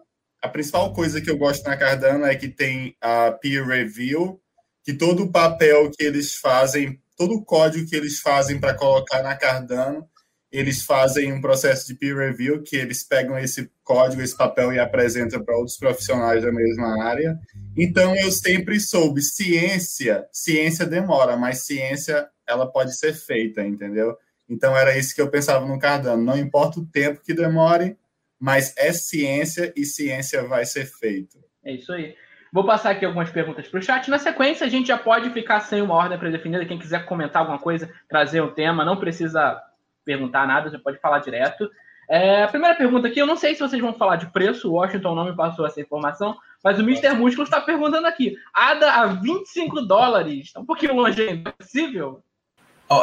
a 0.46 0.48
principal 0.48 0.92
coisa 0.92 1.20
que 1.20 1.28
eu 1.28 1.36
gosto 1.36 1.64
na 1.64 1.76
Cardano 1.76 2.24
é 2.24 2.34
que 2.36 2.48
tem 2.48 2.96
a 3.00 3.32
peer 3.32 3.66
review, 3.66 4.40
que 4.84 4.94
todo 4.94 5.24
o 5.24 5.32
papel 5.32 5.90
que 5.90 6.04
eles 6.04 6.36
fazem, 6.36 7.00
todo 7.16 7.34
o 7.34 7.44
código 7.44 7.88
que 7.88 7.96
eles 7.96 8.20
fazem 8.20 8.60
para 8.60 8.74
colocar 8.74 9.22
na 9.22 9.34
Cardano, 9.34 10.08
eles 10.50 10.82
fazem 10.82 11.32
um 11.32 11.40
processo 11.40 11.86
de 11.86 11.94
peer 11.94 12.16
review, 12.16 12.62
que 12.62 12.76
eles 12.76 13.02
pegam 13.02 13.38
esse 13.38 13.70
código, 13.82 14.22
esse 14.22 14.36
papel 14.36 14.72
e 14.72 14.78
apresentam 14.78 15.42
para 15.44 15.56
outros 15.56 15.76
profissionais 15.76 16.42
da 16.42 16.52
mesma 16.52 17.04
área. 17.04 17.38
Então 17.76 18.14
eu 18.16 18.30
sempre 18.30 18.78
soube, 18.80 19.22
ciência, 19.22 20.26
ciência 20.32 20.86
demora, 20.86 21.36
mas 21.36 21.66
ciência 21.66 22.28
ela 22.46 22.66
pode 22.70 22.96
ser 22.96 23.12
feita, 23.12 23.64
entendeu? 23.66 24.16
Então 24.48 24.76
era 24.76 24.96
isso 24.96 25.14
que 25.14 25.20
eu 25.20 25.30
pensava 25.30 25.66
no 25.66 25.78
Cardano, 25.78 26.22
não 26.22 26.38
importa 26.38 26.78
o 26.78 26.86
tempo 26.86 27.20
que 27.20 27.34
demore, 27.34 27.96
mas 28.38 28.72
é 28.76 28.92
ciência 28.92 29.72
e 29.76 29.84
ciência 29.84 30.44
vai 30.44 30.64
ser 30.64 30.86
feita. 30.86 31.38
É 31.64 31.72
isso 31.72 31.92
aí. 31.92 32.14
Vou 32.56 32.64
passar 32.64 32.92
aqui 32.92 33.04
algumas 33.04 33.28
perguntas 33.28 33.68
para 33.68 33.78
o 33.78 33.82
chat. 33.82 34.08
Na 34.08 34.18
sequência, 34.18 34.66
a 34.66 34.70
gente 34.70 34.86
já 34.86 34.96
pode 34.96 35.28
ficar 35.28 35.60
sem 35.60 35.82
uma 35.82 35.92
ordem 35.92 36.18
predefinida. 36.18 36.64
Quem 36.64 36.78
quiser 36.78 37.04
comentar 37.04 37.42
alguma 37.42 37.58
coisa, 37.58 37.86
trazer 38.08 38.40
um 38.40 38.48
tema, 38.48 38.82
não 38.82 38.96
precisa 38.96 39.60
perguntar 40.06 40.46
nada, 40.46 40.70
já 40.70 40.78
pode 40.78 40.98
falar 40.98 41.18
direto. 41.18 41.70
É, 42.08 42.44
a 42.44 42.48
primeira 42.48 42.74
pergunta 42.74 43.08
aqui, 43.08 43.18
eu 43.20 43.26
não 43.26 43.36
sei 43.36 43.52
se 43.54 43.60
vocês 43.60 43.82
vão 43.82 43.92
falar 43.92 44.16
de 44.16 44.32
preço, 44.32 44.70
o 44.70 44.72
Washington 44.72 45.14
não 45.14 45.26
me 45.26 45.36
passou 45.36 45.66
essa 45.66 45.82
informação, 45.82 46.34
mas 46.64 46.78
o 46.78 46.82
Mr. 46.82 47.10
Músculo 47.10 47.44
está 47.44 47.60
perguntando 47.60 48.06
aqui. 48.06 48.38
ADA 48.54 48.90
a 48.90 49.04
25 49.04 49.82
dólares, 49.82 50.46
está 50.46 50.58
um 50.58 50.64
pouquinho 50.64 50.94
longe 50.94 51.28
ainda, 51.28 51.50
é 51.50 51.52
possível? 51.62 52.22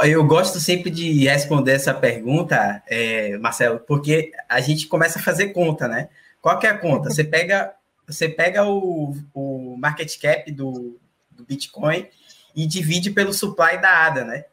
Eu 0.03 0.25
gosto 0.25 0.59
sempre 0.59 0.89
de 0.89 1.27
responder 1.27 1.73
essa 1.73 1.93
pergunta, 1.93 2.81
é, 2.89 3.37
Marcelo, 3.37 3.79
porque 3.81 4.31
a 4.49 4.59
gente 4.59 4.87
começa 4.87 5.19
a 5.19 5.21
fazer 5.21 5.49
conta, 5.49 5.87
né? 5.87 6.09
Qual 6.41 6.57
que 6.57 6.65
é 6.65 6.71
a 6.71 6.77
conta? 6.77 7.11
Você 7.11 7.23
pega, 7.23 7.71
você 8.07 8.27
pega 8.27 8.65
o, 8.65 9.15
o 9.33 9.75
market 9.77 10.19
cap 10.19 10.51
do, 10.51 10.99
do 11.31 11.43
Bitcoin 11.43 12.07
e 12.55 12.67
divide 12.67 13.11
pelo 13.11 13.33
supply 13.33 13.77
da 13.77 14.05
ADA, 14.05 14.23
né? 14.23 14.45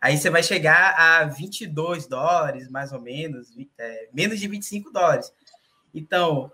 Aí 0.00 0.16
você 0.16 0.30
vai 0.30 0.42
chegar 0.42 0.94
a 0.96 1.24
22 1.24 2.06
dólares, 2.06 2.68
mais 2.68 2.92
ou 2.92 3.00
menos, 3.00 3.48
é, 3.78 4.08
menos 4.12 4.38
de 4.38 4.46
25 4.46 4.92
dólares. 4.92 5.32
Então, 5.92 6.52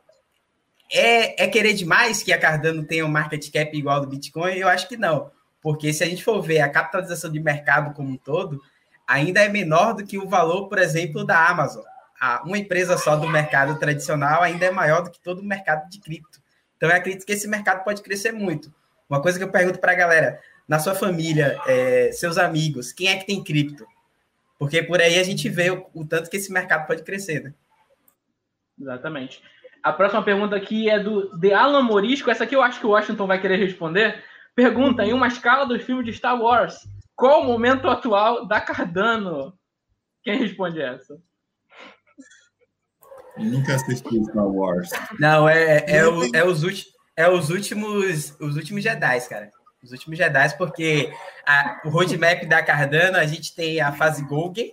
é, 0.91 1.45
é 1.45 1.49
querer 1.49 1.75
demais 1.75 2.23
que 2.23 2.33
a 2.33 2.39
Cardano 2.39 2.85
tenha 2.85 3.05
um 3.05 3.11
market 3.11 3.51
cap 3.53 3.77
igual 3.77 4.01
do 4.01 4.07
Bitcoin? 4.07 4.55
Eu 4.55 4.69
acho 4.69 4.89
que 4.89 4.97
não. 4.97 5.31
Porque 5.61 5.93
se 5.93 6.03
a 6.03 6.07
gente 6.07 6.25
for 6.25 6.41
ver 6.41 6.61
a 6.61 6.69
capitalização 6.69 7.31
de 7.31 7.41
mercado 7.41 7.95
como 7.95 8.11
um 8.11 8.17
todo, 8.17 8.61
ainda 9.07 9.41
é 9.41 9.49
menor 9.49 9.95
do 9.95 10.07
que 10.07 10.19
o 10.19 10.29
valor, 10.29 10.69
por 10.69 10.79
exemplo, 10.79 11.25
da 11.25 11.49
Amazon. 11.49 11.85
Uma 12.45 12.59
empresa 12.59 12.97
só 12.97 13.17
do 13.17 13.29
mercado 13.29 13.79
tradicional 13.79 14.43
ainda 14.43 14.65
é 14.65 14.71
maior 14.71 15.03
do 15.03 15.11
que 15.11 15.21
todo 15.21 15.41
o 15.41 15.45
mercado 15.45 15.89
de 15.91 16.01
cripto. 16.01 16.41
Então, 16.77 16.89
eu 16.89 16.97
acredito 16.97 17.25
que 17.25 17.33
esse 17.33 17.49
mercado 17.49 17.85
pode 17.85 18.03
crescer 18.03 18.33
muito. 18.33 18.73
Uma 19.09 19.21
coisa 19.21 19.39
que 19.39 19.45
eu 19.45 19.51
pergunto 19.51 19.79
para 19.79 19.93
a 19.93 19.97
galera, 19.97 20.41
na 20.67 20.79
sua 20.79 20.95
família, 20.95 21.59
é, 21.67 22.11
seus 22.13 22.39
amigos, 22.39 22.93
quem 22.93 23.09
é 23.09 23.17
que 23.17 23.27
tem 23.27 23.43
cripto? 23.43 23.87
Porque 24.59 24.83
por 24.83 25.01
aí 25.01 25.19
a 25.19 25.23
gente 25.23 25.49
vê 25.49 25.71
o, 25.71 25.87
o 25.95 26.07
tanto 26.07 26.31
que 26.31 26.37
esse 26.37 26.53
mercado 26.53 26.87
pode 26.87 27.03
crescer, 27.03 27.43
né? 27.43 27.55
Exatamente. 28.81 29.43
A 29.83 29.93
próxima 29.93 30.23
pergunta 30.23 30.57
aqui 30.57 30.89
é 30.89 30.99
do 30.99 31.37
de 31.37 31.53
Alan 31.53 31.83
Morisco. 31.83 32.31
Essa 32.31 32.45
aqui 32.45 32.57
eu 32.57 32.63
acho 32.63 32.81
que 32.81 32.87
o 32.87 32.91
Washington 32.91 33.27
vai 33.27 33.41
querer 33.41 33.57
responder. 33.57 34.25
Pergunta, 34.55 35.05
em 35.05 35.13
uma 35.13 35.29
escala 35.29 35.67
dos 35.67 35.83
filmes 35.83 36.07
de 36.07 36.13
Star 36.13 36.41
Wars, 36.41 36.89
qual 37.15 37.43
o 37.43 37.45
momento 37.45 37.89
atual 37.89 38.47
da 38.47 38.61
Cardano? 38.61 39.53
Quem 40.23 40.39
responde 40.39 40.81
essa? 40.81 41.21
Nunca 43.37 43.75
assisti 43.75 44.25
Star 44.25 44.47
Wars. 44.47 44.91
Não, 45.19 45.49
é, 45.49 45.79
é, 45.79 45.97
é, 45.97 46.07
o, 46.07 46.25
é, 46.35 46.45
os, 46.45 46.63
é 47.17 47.29
os 47.29 47.51
últimos 47.51 48.35
os 48.41 48.57
últimos 48.57 48.83
Jedi, 48.83 49.21
cara. 49.29 49.51
Os 49.83 49.93
últimos 49.93 50.17
Jedi, 50.17 50.57
porque 50.57 51.13
a, 51.47 51.81
o 51.85 51.91
roadmap 51.91 52.45
da 52.47 52.63
Cardano, 52.63 53.19
a 53.19 53.27
gente 53.27 53.55
tem 53.55 53.81
a 53.81 53.93
fase 53.93 54.25
Golgi, 54.25 54.73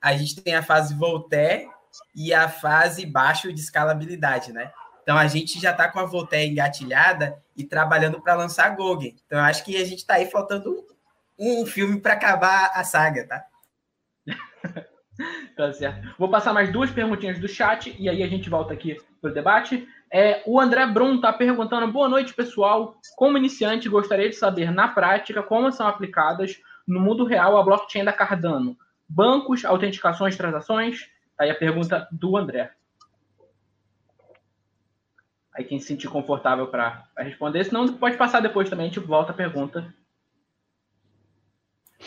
a 0.00 0.16
gente 0.16 0.40
tem 0.40 0.54
a 0.54 0.62
fase 0.62 0.94
Voltaire 0.94 1.68
e 2.14 2.32
a 2.32 2.48
fase 2.48 3.04
baixo 3.04 3.52
de 3.52 3.60
escalabilidade, 3.60 4.52
né? 4.52 4.70
Então 5.02 5.16
a 5.16 5.26
gente 5.26 5.58
já 5.58 5.70
está 5.70 5.88
com 5.88 5.98
a 5.98 6.04
Voltaire 6.04 6.50
engatilhada 6.50 7.42
e 7.56 7.64
trabalhando 7.64 8.20
para 8.20 8.34
lançar 8.34 8.66
a 8.66 8.70
Gog. 8.70 9.16
Então 9.26 9.38
acho 9.40 9.64
que 9.64 9.76
a 9.76 9.84
gente 9.84 10.00
está 10.00 10.14
aí 10.14 10.30
faltando 10.30 10.86
um 11.38 11.64
filme 11.64 11.98
para 11.98 12.12
acabar 12.12 12.70
a 12.74 12.84
saga, 12.84 13.26
tá? 13.26 13.44
tá 15.56 15.72
certo. 15.72 16.14
Vou 16.18 16.30
passar 16.30 16.52
mais 16.52 16.72
duas 16.72 16.90
perguntinhas 16.90 17.38
do 17.38 17.48
chat 17.48 17.94
e 17.98 18.08
aí 18.08 18.22
a 18.22 18.28
gente 18.28 18.48
volta 18.48 18.72
aqui 18.72 18.96
para 19.20 19.30
o 19.30 19.34
debate. 19.34 19.86
É, 20.10 20.42
o 20.46 20.60
André 20.60 20.86
Brum 20.86 21.16
está 21.16 21.32
perguntando: 21.32 21.90
boa 21.92 22.08
noite, 22.08 22.34
pessoal. 22.34 22.96
Como 23.16 23.36
iniciante, 23.36 23.88
gostaria 23.88 24.28
de 24.28 24.36
saber 24.36 24.70
na 24.70 24.88
prática 24.88 25.42
como 25.42 25.70
são 25.72 25.86
aplicadas 25.86 26.56
no 26.86 27.00
mundo 27.00 27.24
real 27.24 27.56
a 27.56 27.62
blockchain 27.62 28.04
da 28.04 28.12
Cardano. 28.12 28.76
Bancos, 29.08 29.64
autenticações, 29.64 30.36
transações? 30.36 31.06
Aí 31.38 31.50
a 31.50 31.54
pergunta 31.54 32.08
do 32.10 32.36
André. 32.36 32.72
Aí 35.54 35.64
quem 35.64 35.80
se 35.80 35.88
sentir 35.88 36.08
confortável 36.08 36.68
para 36.68 37.08
responder, 37.18 37.64
senão 37.64 37.88
pode 37.94 38.16
passar 38.16 38.40
depois 38.40 38.70
também, 38.70 38.86
a 38.86 38.88
gente 38.88 39.00
volta 39.00 39.32
a 39.32 39.34
pergunta. 39.34 39.92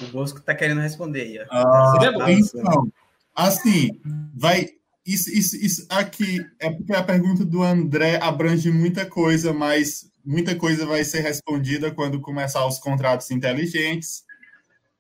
O 0.02 0.06
Bosco 0.08 0.40
está 0.40 0.56
querendo 0.56 0.80
responder 0.80 1.22
aí. 1.22 1.40
Ah, 1.52 1.94
então, 1.98 2.92
assim, 3.36 3.90
vai. 4.36 4.68
Isso, 5.06 5.32
isso, 5.32 5.56
isso 5.58 5.86
aqui 5.90 6.46
é 6.60 6.70
porque 6.70 6.94
a 6.94 7.04
pergunta 7.04 7.44
do 7.44 7.64
André 7.64 8.20
abrange 8.22 8.72
muita 8.72 9.06
coisa, 9.06 9.52
mas 9.52 10.06
muita 10.24 10.56
coisa 10.56 10.86
vai 10.86 11.04
ser 11.04 11.22
respondida 11.22 11.92
quando 11.92 12.22
começar 12.22 12.66
os 12.68 12.78
contratos 12.78 13.32
inteligentes. 13.32 14.24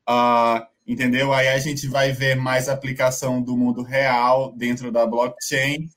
Uh, 0.10 0.66
entendeu? 0.88 1.32
Aí 1.32 1.50
a 1.50 1.60
gente 1.60 1.88
vai 1.88 2.12
ver 2.12 2.36
mais 2.36 2.68
aplicação 2.68 3.42
do 3.42 3.56
mundo 3.56 3.84
real 3.84 4.52
dentro 4.58 4.92
da 4.92 5.06
blockchain 5.06 5.88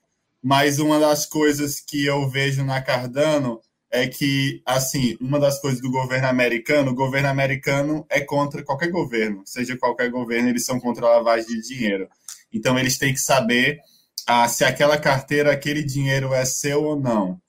mas 0.47 0.77
uma 0.77 0.99
das 0.99 1.25
coisas 1.25 1.79
que 1.79 2.05
eu 2.05 2.29
vejo 2.29 2.63
na 2.63 2.79
Cardano 2.79 3.59
é 3.89 4.07
que, 4.07 4.61
assim, 4.63 5.17
uma 5.19 5.39
das 5.39 5.59
coisas 5.59 5.81
do 5.81 5.89
governo 5.89 6.27
americano, 6.27 6.91
o 6.91 6.95
governo 6.95 7.29
americano 7.29 8.05
é 8.11 8.21
contra 8.21 8.63
qualquer 8.63 8.91
governo, 8.91 9.41
seja 9.43 9.75
qualquer 9.75 10.11
governo, 10.11 10.47
eles 10.47 10.63
são 10.63 10.79
contra 10.79 11.07
a 11.07 11.17
lavagem 11.17 11.47
de 11.47 11.67
dinheiro. 11.67 12.07
Então, 12.51 12.77
eles 12.77 12.97
têm 12.97 13.13
que 13.13 13.19
saber 13.19 13.79
ah, 14.27 14.47
se 14.47 14.63
aquela 14.63 14.97
carteira, 14.97 15.51
aquele 15.51 15.83
dinheiro 15.83 16.33
é 16.33 16.45
seu 16.45 16.83
ou 16.83 16.99
não. 16.99 17.39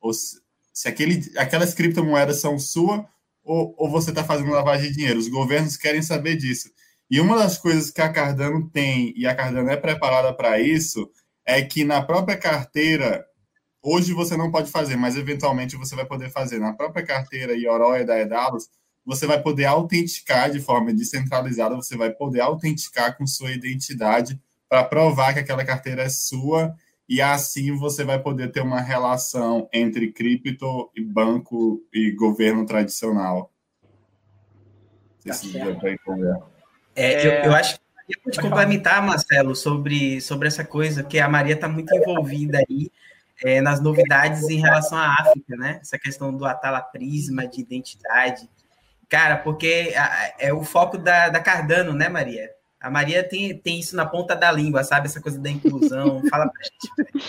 Ou 0.00 0.12
se, 0.12 0.38
se 0.72 0.88
aquele, 0.88 1.32
aquelas 1.36 1.72
criptomoedas 1.72 2.40
são 2.40 2.58
suas 2.58 3.04
ou, 3.42 3.74
ou 3.78 3.88
você 3.88 4.10
está 4.10 4.24
fazendo 4.24 4.50
lavagem 4.50 4.88
de 4.90 4.96
dinheiro. 4.96 5.18
Os 5.18 5.28
governos 5.28 5.76
querem 5.76 6.02
saber 6.02 6.36
disso. 6.36 6.68
E 7.08 7.20
uma 7.20 7.38
das 7.38 7.56
coisas 7.56 7.90
que 7.90 8.02
a 8.02 8.12
Cardano 8.12 8.68
tem, 8.68 9.14
e 9.16 9.26
a 9.26 9.34
Cardano 9.34 9.70
é 9.70 9.76
preparada 9.76 10.34
para 10.34 10.60
isso, 10.60 11.08
é 11.44 11.62
que 11.62 11.84
na 11.84 12.02
própria 12.02 12.36
carteira, 12.36 13.24
hoje 13.80 14.12
você 14.12 14.36
não 14.36 14.50
pode 14.50 14.70
fazer, 14.70 14.96
mas 14.96 15.16
eventualmente 15.16 15.76
você 15.76 15.94
vai 15.94 16.04
poder 16.04 16.30
fazer. 16.30 16.58
Na 16.58 16.74
própria 16.74 17.06
carteira 17.06 17.54
IOROE 17.54 18.04
da 18.04 18.18
Edalos, 18.18 18.68
você 19.04 19.24
vai 19.24 19.40
poder 19.40 19.66
autenticar 19.66 20.50
de 20.50 20.58
forma 20.58 20.92
descentralizada, 20.92 21.76
você 21.76 21.96
vai 21.96 22.10
poder 22.10 22.40
autenticar 22.40 23.16
com 23.16 23.24
sua 23.24 23.52
identidade 23.52 24.40
para 24.68 24.84
provar 24.84 25.32
que 25.32 25.40
aquela 25.40 25.64
carteira 25.64 26.02
é 26.02 26.08
sua 26.08 26.74
e 27.08 27.20
assim 27.22 27.76
você 27.76 28.04
vai 28.04 28.18
poder 28.18 28.50
ter 28.50 28.60
uma 28.60 28.80
relação 28.80 29.68
entre 29.72 30.12
cripto 30.12 30.90
e 30.94 31.00
banco 31.02 31.80
e 31.92 32.10
governo 32.10 32.66
tradicional. 32.66 33.52
Tá 35.24 35.32
é, 36.94 37.26
eu, 37.26 37.32
eu 37.44 37.54
acho 37.54 37.78
eu 38.08 38.20
vou 38.22 38.32
te 38.32 38.40
complementar, 38.40 39.04
Marcelo, 39.04 39.56
sobre, 39.56 40.20
sobre 40.20 40.46
essa 40.46 40.64
coisa, 40.64 41.02
que 41.02 41.18
a 41.18 41.28
Maria 41.28 41.54
está 41.54 41.68
muito 41.68 41.92
envolvida 41.92 42.58
aí 42.58 42.90
é, 43.42 43.60
nas 43.60 43.80
novidades 43.80 44.48
em 44.48 44.60
relação 44.60 44.96
à 44.96 45.12
África, 45.20 45.56
né? 45.56 45.80
Essa 45.82 45.98
questão 45.98 46.32
do 46.32 46.44
Atala 46.44 46.80
Prisma, 46.80 47.48
de 47.48 47.60
identidade. 47.60 48.48
Cara, 49.08 49.36
porque 49.36 49.92
é 50.38 50.52
o 50.52 50.62
foco 50.62 50.96
da, 50.96 51.28
da 51.28 51.40
Cardano, 51.40 51.92
né, 51.92 52.08
Maria? 52.08 52.48
A 52.86 52.90
Maria 52.90 53.28
tem, 53.28 53.58
tem 53.58 53.80
isso 53.80 53.96
na 53.96 54.06
ponta 54.06 54.36
da 54.36 54.52
língua, 54.52 54.84
sabe? 54.84 55.06
Essa 55.06 55.20
coisa 55.20 55.40
da 55.40 55.50
inclusão. 55.50 56.22
Fala 56.30 56.48
pra 56.48 56.62
gente. 56.62 57.26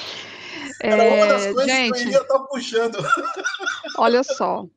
É, 0.83 0.93
uma 0.93 1.25
das 1.25 1.45
coisas 1.47 1.65
gente, 1.65 2.05
que 2.05 2.13
eu 2.13 2.27
tá 2.27 2.39
puxando. 2.41 2.97
Olha 3.97 4.21
só, 4.21 4.67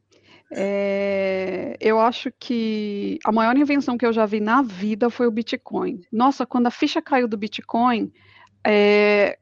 é, 0.50 1.76
eu 1.78 2.00
acho 2.00 2.32
que 2.40 3.18
a 3.26 3.30
maior 3.30 3.58
invenção 3.58 3.98
que 3.98 4.06
eu 4.06 4.12
já 4.12 4.24
vi 4.24 4.40
na 4.40 4.62
vida 4.62 5.10
foi 5.10 5.26
o 5.26 5.30
Bitcoin. 5.30 6.00
Nossa, 6.10 6.46
quando 6.46 6.68
a 6.68 6.70
ficha 6.70 7.02
caiu 7.02 7.28
do 7.28 7.36
Bitcoin, 7.36 8.10
é, 8.66 9.38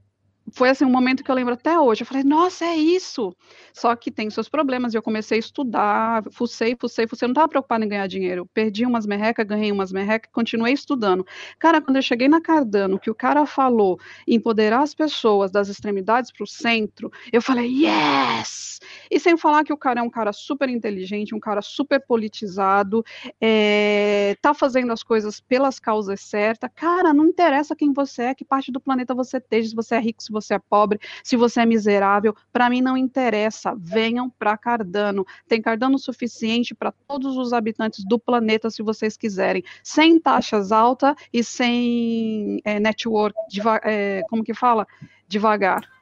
foi 0.53 0.71
assim 0.71 0.85
um 0.85 0.91
momento 0.91 1.23
que 1.23 1.31
eu 1.31 1.35
lembro 1.35 1.55
até 1.55 1.79
hoje. 1.79 2.03
Eu 2.03 2.07
falei, 2.07 2.25
nossa, 2.25 2.65
é 2.65 2.77
isso. 2.77 3.35
Só 3.73 3.95
que 3.95 4.11
tem 4.11 4.31
seus 4.31 4.49
problemas. 4.49 4.95
E 4.95 4.97
eu 4.97 5.03
comecei 5.03 5.39
a 5.39 5.41
estudar, 5.41 6.25
fucei, 6.33 6.77
fucei, 6.79 7.07
fucei. 7.07 7.27
Eu 7.27 7.29
não 7.29 7.33
estava 7.33 7.49
preocupada 7.49 7.85
em 7.85 7.89
ganhar 7.89 8.07
dinheiro. 8.07 8.47
Perdi 8.47 8.85
umas 8.85 9.07
merrecas, 9.07 9.47
ganhei 9.47 9.73
umas 9.73 9.93
merrecas, 9.93 10.31
continuei 10.33 10.73
estudando. 10.73 11.27
Cara, 11.59 11.81
quando 11.81 11.97
eu 11.97 12.03
cheguei 12.03 12.29
na 12.29 12.41
Cardano, 12.41 12.99
que 12.99 13.11
o 13.11 13.15
cara 13.15 13.47
falou 13.47 13.99
empoderar 14.27 14.83
as 14.83 14.95
pessoas 14.95 15.51
das 15.51 15.69
extremidades 15.69 16.31
para 16.31 16.45
o 16.45 16.47
centro, 16.47 17.11
eu 17.33 17.43
falei, 17.43 17.85
yes! 17.85 18.81
E 19.11 19.19
sem 19.19 19.37
falar 19.37 19.65
que 19.65 19.73
o 19.73 19.77
cara 19.77 20.01
é 20.01 20.03
um 20.03 20.11
cara 20.11 20.33
super 20.33 20.69
inteligente, 20.69 21.35
um 21.35 21.41
cara 21.41 21.61
super 21.63 22.01
politizado, 22.01 23.05
é, 23.41 24.37
tá 24.41 24.55
fazendo 24.55 24.93
as 24.93 25.03
coisas 25.03 25.41
pelas 25.41 25.79
causas 25.79 26.21
certas. 26.21 26.71
Cara, 26.75 27.13
não 27.13 27.27
interessa 27.27 27.75
quem 27.75 27.93
você 27.93 28.23
é, 28.23 28.35
que 28.35 28.45
parte 28.45 28.71
do 28.71 28.81
planeta 28.81 29.15
você 29.15 29.39
esteja, 29.39 29.69
se 29.69 29.75
você 29.75 29.95
é 29.97 30.01
rico, 30.01 30.23
se 30.23 30.31
você 30.31 30.38
é 30.55 30.59
pobre, 30.59 31.01
se 31.23 31.37
você 31.37 31.61
é 31.61 31.67
miserável, 31.67 32.35
para 32.53 32.71
mim 32.71 32.81
não 32.81 32.97
interessa. 32.97 33.75
Venham 33.77 34.31
para 34.31 34.57
Cardano. 34.57 35.27
Tem 35.47 35.61
Cardano 35.61 35.99
suficiente 35.99 36.75
para 36.75 36.93
todos 36.93 37.37
os 37.37 37.53
habitantes 37.53 38.05
do 38.05 38.19
planeta, 38.19 38.71
se 38.71 38.83
vocês 38.83 39.17
quiserem, 39.17 39.63
sem 39.83 40.21
taxas 40.21 40.73
altas 40.73 41.15
e 41.33 41.43
sem 41.43 42.61
é, 42.65 42.79
network, 42.79 43.37
é, 43.85 44.23
como 44.29 44.45
que 44.45 44.55
fala? 44.55 44.87
Devagar. 45.27 45.98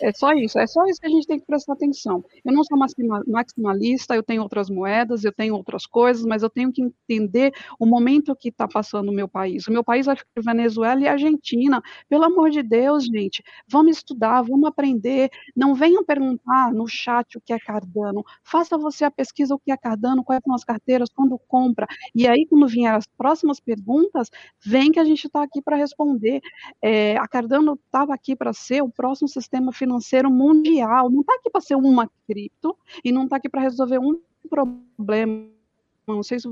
É 0.00 0.12
só 0.12 0.32
isso, 0.32 0.58
é 0.58 0.66
só 0.66 0.84
isso 0.86 1.00
que 1.00 1.06
a 1.06 1.10
gente 1.10 1.26
tem 1.26 1.40
que 1.40 1.46
prestar 1.46 1.72
atenção. 1.72 2.24
Eu 2.44 2.52
não 2.52 2.62
sou 2.62 2.78
maximalista, 3.26 4.14
eu 4.14 4.22
tenho 4.22 4.42
outras 4.42 4.70
moedas, 4.70 5.24
eu 5.24 5.32
tenho 5.32 5.54
outras 5.54 5.86
coisas, 5.86 6.24
mas 6.24 6.42
eu 6.42 6.50
tenho 6.50 6.72
que 6.72 6.82
entender 6.82 7.52
o 7.80 7.86
momento 7.86 8.36
que 8.36 8.48
está 8.48 8.68
passando 8.68 9.08
o 9.08 9.12
meu 9.12 9.28
país. 9.28 9.66
O 9.66 9.72
meu 9.72 9.82
país 9.82 10.06
acho 10.06 10.22
que 10.24 10.40
Venezuela 10.40 11.00
e 11.00 11.08
Argentina. 11.08 11.82
Pelo 12.08 12.24
amor 12.24 12.50
de 12.50 12.62
Deus, 12.62 13.06
gente, 13.06 13.42
vamos 13.68 13.96
estudar, 13.96 14.42
vamos 14.42 14.68
aprender. 14.68 15.30
Não 15.56 15.74
venham 15.74 16.04
perguntar 16.04 16.72
no 16.72 16.86
chat 16.86 17.36
o 17.36 17.40
que 17.40 17.52
é 17.52 17.58
Cardano. 17.58 18.22
Faça 18.44 18.78
você 18.78 19.04
a 19.04 19.10
pesquisa 19.10 19.54
o 19.54 19.58
que 19.58 19.72
é 19.72 19.76
Cardano, 19.76 20.22
quais 20.22 20.42
são 20.44 20.54
as 20.54 20.64
carteiras, 20.64 21.08
quando 21.12 21.38
compra. 21.48 21.86
E 22.14 22.26
aí, 22.28 22.46
quando 22.48 22.68
vier 22.68 22.94
as 22.94 23.06
próximas 23.16 23.58
perguntas, 23.58 24.28
vem 24.64 24.92
que 24.92 25.00
a 25.00 25.04
gente 25.04 25.26
está 25.26 25.42
aqui 25.42 25.60
para 25.60 25.76
responder. 25.76 26.40
É, 26.80 27.16
a 27.16 27.26
Cardano 27.26 27.78
estava 27.84 28.14
aqui 28.14 28.36
para 28.36 28.52
ser 28.52 28.82
o 28.82 28.88
próximo 28.88 29.28
sistema 29.28 29.72
financeiro 29.72 29.87
financeiro 29.88 30.30
mundial. 30.30 31.10
Não 31.10 31.20
está 31.20 31.34
aqui 31.34 31.50
para 31.50 31.60
ser 31.60 31.74
uma 31.74 32.10
cripto 32.26 32.76
e 33.02 33.10
não 33.10 33.24
está 33.24 33.36
aqui 33.36 33.48
para 33.48 33.62
resolver 33.62 33.98
um 33.98 34.20
problema. 34.48 35.48
Não 36.06 36.22
sei 36.22 36.38
se 36.38 36.48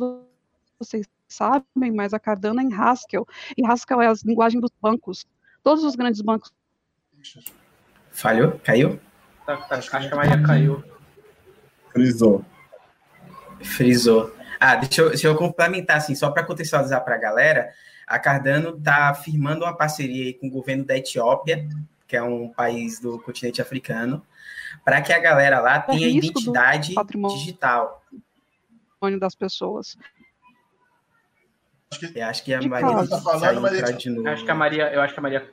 vocês 0.78 1.06
sabem, 1.28 1.92
mas 1.94 2.14
a 2.14 2.18
Cardano 2.18 2.60
é 2.60 2.64
em 2.64 2.72
Haskell. 2.72 3.26
E 3.56 3.64
Haskell 3.64 4.00
é 4.00 4.08
a 4.08 4.14
linguagem 4.24 4.60
dos 4.60 4.70
bancos. 4.80 5.26
Todos 5.62 5.84
os 5.84 5.94
grandes 5.94 6.20
bancos. 6.20 6.52
Falhou? 8.10 8.58
Caiu? 8.64 8.98
Tá, 9.44 9.56
tá, 9.56 9.76
acho 9.76 9.90
que 9.90 9.96
a 9.96 10.16
Maria 10.16 10.42
caiu. 10.42 10.82
Frisou. 11.92 12.44
Frisou. 13.62 14.34
Ah, 14.58 14.76
deixa 14.76 15.02
eu, 15.02 15.08
deixa 15.10 15.26
eu 15.26 15.36
complementar, 15.36 15.98
assim, 15.98 16.14
só 16.14 16.30
para 16.30 16.44
contextualizar 16.44 17.04
para 17.04 17.16
a 17.16 17.18
galera, 17.18 17.70
a 18.06 18.18
Cardano 18.18 18.76
está 18.76 19.12
firmando 19.14 19.64
uma 19.64 19.76
parceria 19.76 20.32
com 20.38 20.46
o 20.46 20.50
governo 20.50 20.84
da 20.84 20.96
Etiópia 20.96 21.68
que 22.06 22.16
é 22.16 22.22
um 22.22 22.48
país 22.48 23.00
do 23.00 23.18
continente 23.20 23.60
africano, 23.60 24.25
para 24.84 25.00
que 25.00 25.12
a 25.12 25.18
galera 25.18 25.60
lá 25.60 25.76
é 25.76 25.80
tenha 25.80 26.08
identidade 26.08 26.94
digital. 27.34 28.02
das 29.20 29.34
pessoas. 29.34 29.96
Eu 32.14 32.26
acho 32.26 32.44
que 32.44 32.52
a 32.52 32.60
Maria 32.60 33.02
está 33.02 33.20
falando, 33.20 33.60
mas 33.60 33.98
de 33.98 34.10
novo. 34.10 34.28
Acho 34.28 34.44
que 34.44 34.50
a 34.50 34.54
Maria, 34.54 34.92
eu 34.92 35.00
acho 35.00 35.14
que 35.14 35.20
a 35.20 35.22
Maria 35.22 35.50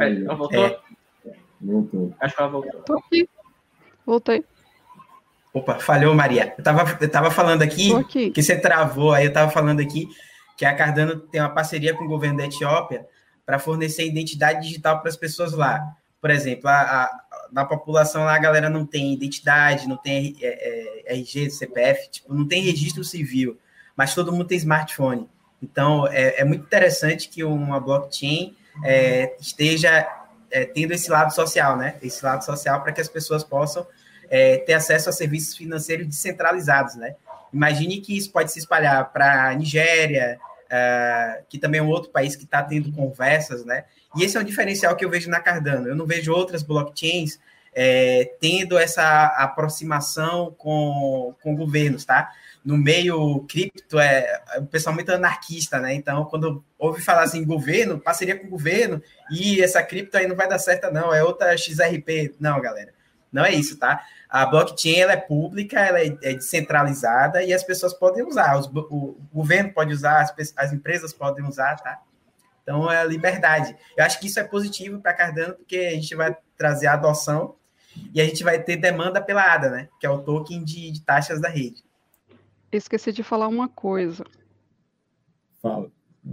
ela 0.00 0.34
voltou? 0.34 0.64
É. 0.64 0.80
Voltou. 1.60 2.14
Acho 2.20 2.34
que 2.34 2.42
ela 2.42 2.50
voltou. 2.50 2.82
Tô 2.82 2.98
aqui. 2.98 3.28
Voltei. 4.04 4.44
Opa, 5.52 5.78
falhou, 5.78 6.14
Maria. 6.14 6.54
Eu 6.58 6.64
tava, 6.64 6.98
eu 7.00 7.10
tava 7.10 7.30
falando 7.30 7.62
aqui, 7.62 7.94
aqui, 7.94 8.30
que 8.30 8.42
você 8.42 8.58
travou, 8.60 9.12
aí 9.12 9.26
eu 9.26 9.32
tava 9.32 9.50
falando 9.50 9.80
aqui 9.80 10.08
que 10.56 10.64
a 10.64 10.74
Cardano 10.74 11.20
tem 11.20 11.40
uma 11.40 11.50
parceria 11.50 11.94
com 11.94 12.04
o 12.04 12.08
governo 12.08 12.38
da 12.38 12.46
Etiópia 12.46 13.06
para 13.44 13.58
fornecer 13.58 14.06
identidade 14.06 14.62
digital 14.62 15.00
para 15.00 15.08
as 15.08 15.16
pessoas 15.16 15.52
lá. 15.52 15.96
Por 16.20 16.30
exemplo, 16.30 16.68
a, 16.68 16.80
a, 16.80 17.20
na 17.52 17.64
população 17.64 18.24
lá 18.24 18.34
a 18.34 18.38
galera 18.38 18.70
não 18.70 18.86
tem 18.86 19.12
identidade, 19.12 19.86
não 19.86 19.96
tem 19.96 20.36
é, 20.40 21.06
é, 21.08 21.14
RG, 21.14 21.50
CPF, 21.50 22.10
tipo, 22.10 22.32
não 22.32 22.48
tem 22.48 22.62
registro 22.62 23.04
civil, 23.04 23.58
mas 23.94 24.14
todo 24.14 24.32
mundo 24.32 24.46
tem 24.46 24.56
smartphone. 24.56 25.28
Então, 25.62 26.06
é, 26.08 26.40
é 26.40 26.44
muito 26.44 26.64
interessante 26.64 27.28
que 27.28 27.44
uma 27.44 27.78
blockchain 27.78 28.56
é, 28.82 29.36
esteja 29.40 30.06
é, 30.50 30.64
tendo 30.64 30.92
esse 30.92 31.10
lado 31.10 31.34
social, 31.34 31.76
né? 31.76 31.96
Esse 32.02 32.24
lado 32.24 32.44
social 32.44 32.82
para 32.82 32.92
que 32.92 33.00
as 33.00 33.08
pessoas 33.08 33.42
possam 33.44 33.86
é, 34.30 34.58
ter 34.58 34.74
acesso 34.74 35.08
a 35.08 35.12
serviços 35.12 35.56
financeiros 35.56 36.06
descentralizados, 36.06 36.94
né? 36.96 37.16
Imagine 37.52 38.00
que 38.00 38.16
isso 38.16 38.30
pode 38.32 38.52
se 38.52 38.58
espalhar 38.58 39.12
para 39.12 39.50
a 39.50 39.54
Nigéria, 39.54 40.38
uh, 40.74 41.44
que 41.48 41.58
também 41.58 41.78
é 41.78 41.82
um 41.82 41.88
outro 41.88 42.10
país 42.10 42.34
que 42.34 42.44
está 42.44 42.62
tendo 42.62 42.90
conversas, 42.92 43.64
né? 43.64 43.84
E 44.16 44.24
esse 44.24 44.36
é 44.36 44.40
um 44.40 44.44
diferencial 44.44 44.96
que 44.96 45.04
eu 45.04 45.10
vejo 45.10 45.30
na 45.30 45.40
Cardano. 45.40 45.88
Eu 45.88 45.96
não 45.96 46.06
vejo 46.06 46.32
outras 46.32 46.62
blockchains 46.62 47.38
é, 47.74 48.32
tendo 48.40 48.78
essa 48.78 49.26
aproximação 49.36 50.54
com, 50.56 51.34
com 51.42 51.56
governos, 51.56 52.04
tá? 52.04 52.30
No 52.64 52.78
meio 52.78 53.40
cripto, 53.48 53.98
é, 53.98 54.42
é 54.54 54.60
um 54.60 54.66
pessoal 54.66 54.94
muito 54.94 55.12
anarquista, 55.12 55.80
né? 55.80 55.94
Então, 55.94 56.24
quando 56.26 56.64
ouve 56.78 57.02
falar 57.02 57.24
assim, 57.24 57.44
governo, 57.44 57.98
parceria 57.98 58.38
com 58.38 58.46
o 58.46 58.50
governo, 58.50 59.02
e 59.30 59.60
essa 59.60 59.82
cripto 59.82 60.16
aí 60.16 60.26
não 60.26 60.36
vai 60.36 60.48
dar 60.48 60.58
certo, 60.58 60.90
não, 60.92 61.12
é 61.12 61.22
outra 61.22 61.56
XRP. 61.56 62.34
Não, 62.38 62.60
galera, 62.60 62.92
não 63.32 63.44
é 63.44 63.52
isso, 63.52 63.76
tá? 63.76 64.00
A 64.34 64.46
blockchain 64.46 64.96
ela 64.96 65.12
é 65.12 65.16
pública, 65.16 65.78
ela 65.78 66.00
é, 66.00 66.06
é 66.06 66.34
descentralizada 66.34 67.40
e 67.44 67.54
as 67.54 67.62
pessoas 67.62 67.94
podem 67.94 68.26
usar, 68.26 68.58
os, 68.58 68.66
o, 68.66 69.16
governo 69.32 69.72
pode 69.72 69.94
usar, 69.94 70.22
as, 70.22 70.52
as, 70.56 70.72
empresas 70.72 71.12
podem 71.12 71.46
usar, 71.46 71.76
tá? 71.76 72.02
Então 72.60 72.90
é 72.90 73.06
liberdade. 73.06 73.76
Eu 73.96 74.04
acho 74.04 74.18
que 74.18 74.26
isso 74.26 74.40
é 74.40 74.42
positivo 74.42 75.00
para 75.00 75.14
Cardano, 75.14 75.54
porque 75.54 75.76
a 75.76 75.90
gente 75.92 76.16
vai 76.16 76.36
trazer 76.56 76.88
a 76.88 76.94
adoção 76.94 77.54
e 78.12 78.20
a 78.20 78.24
gente 78.24 78.42
vai 78.42 78.60
ter 78.60 78.76
demanda 78.76 79.22
pela 79.22 79.54
ADA, 79.54 79.70
né? 79.70 79.88
Que 80.00 80.06
é 80.06 80.10
o 80.10 80.18
token 80.18 80.64
de, 80.64 80.90
de 80.90 81.00
taxas 81.02 81.40
da 81.40 81.48
rede. 81.48 81.84
Esqueci 82.72 83.12
de 83.12 83.22
falar 83.22 83.46
uma 83.46 83.68
coisa. 83.68 84.24
Fala. 85.62 85.88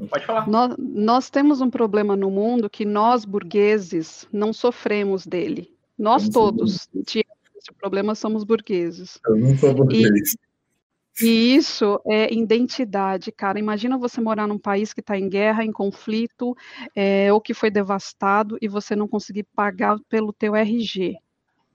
Pode 0.09 0.25
falar. 0.25 0.49
Nós, 0.49 0.75
nós 0.79 1.29
temos 1.29 1.61
um 1.61 1.69
problema 1.69 2.15
no 2.15 2.31
mundo 2.31 2.67
que 2.67 2.83
nós, 2.83 3.25
burgueses, 3.25 4.27
não 4.33 4.51
sofremos 4.51 5.27
dele. 5.27 5.71
Nós 5.95 6.27
todos 6.27 6.89
o 7.69 7.73
problema 7.73 8.15
somos 8.15 8.43
burgueses. 8.43 9.19
Eu 9.27 9.37
não 9.37 9.55
sou 9.57 9.73
burguês. 9.73 10.35
E, 11.21 11.25
e 11.25 11.55
isso 11.55 11.99
é 12.07 12.33
identidade, 12.33 13.31
cara. 13.31 13.59
Imagina 13.59 13.97
você 13.97 14.21
morar 14.21 14.47
num 14.47 14.57
país 14.57 14.93
que 14.93 15.01
está 15.01 15.17
em 15.17 15.29
guerra, 15.29 15.63
em 15.63 15.71
conflito, 15.71 16.55
é, 16.95 17.31
ou 17.31 17.41
que 17.41 17.53
foi 17.53 17.69
devastado 17.69 18.57
e 18.61 18.67
você 18.67 18.95
não 18.95 19.07
conseguir 19.07 19.43
pagar 19.43 19.99
pelo 20.09 20.31
teu 20.31 20.55
RG. 20.55 21.17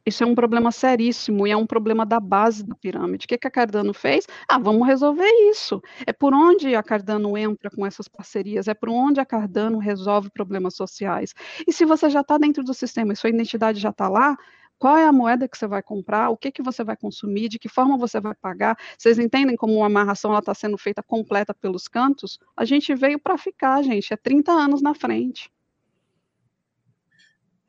Isso 0.07 0.23
é 0.23 0.27
um 0.27 0.37
problema 0.37 0.71
seríssimo 0.71 1.49
e 1.49 1.51
é 1.51 1.57
um 1.57 1.67
problema 1.67 2.07
da 2.07 2.21
base 2.21 2.65
da 2.65 2.77
pirâmide. 2.77 3.25
O 3.25 3.29
que, 3.29 3.37
que 3.37 3.49
a 3.49 3.51
Cardano 3.51 3.93
fez? 3.93 4.25
Ah, 4.49 4.57
vamos 4.57 4.87
resolver 4.87 5.29
isso. 5.51 5.83
É 6.07 6.13
por 6.13 6.33
onde 6.33 6.77
a 6.77 6.83
Cardano 6.83 7.37
entra 7.37 7.69
com 7.69 7.85
essas 7.85 8.07
parcerias, 8.07 8.69
é 8.69 8.75
por 8.75 8.89
onde 8.89 9.19
a 9.19 9.27
Cardano 9.27 9.79
resolve 9.79 10.31
problemas 10.31 10.77
sociais. 10.77 11.35
E 11.67 11.73
se 11.73 11.85
você 11.85 12.09
já 12.09 12.21
está 12.21 12.39
dentro 12.39 12.63
do 12.63 12.73
sistema 12.73 13.13
e 13.13 13.17
sua 13.17 13.31
identidade 13.31 13.81
já 13.81 13.91
está 13.91 14.09
lá, 14.09 14.37
qual 14.79 14.97
é 14.97 15.07
a 15.07 15.13
moeda 15.13 15.49
que 15.49 15.57
você 15.57 15.67
vai 15.67 15.83
comprar, 15.83 16.31
o 16.31 16.37
que, 16.37 16.51
que 16.51 16.63
você 16.63 16.85
vai 16.85 16.97
consumir, 16.97 17.49
de 17.49 17.59
que 17.59 17.69
forma 17.69 17.97
você 17.97 18.21
vai 18.21 18.35
pagar. 18.35 18.77
Vocês 18.99 19.19
entendem 19.19 19.57
como 19.57 19.75
uma 19.75 19.87
amarração 19.87 20.37
está 20.39 20.55
sendo 20.55 20.77
feita 20.77 21.03
completa 21.03 21.55
pelos 21.55 21.89
cantos? 21.89 22.39
A 22.57 22.65
gente 22.65 22.95
veio 22.95 23.19
para 23.19 23.39
ficar, 23.39 23.83
gente, 23.83 24.13
é 24.13 24.17
30 24.17 24.53
anos 24.53 24.83
na 24.83 24.95
frente. 24.95 25.51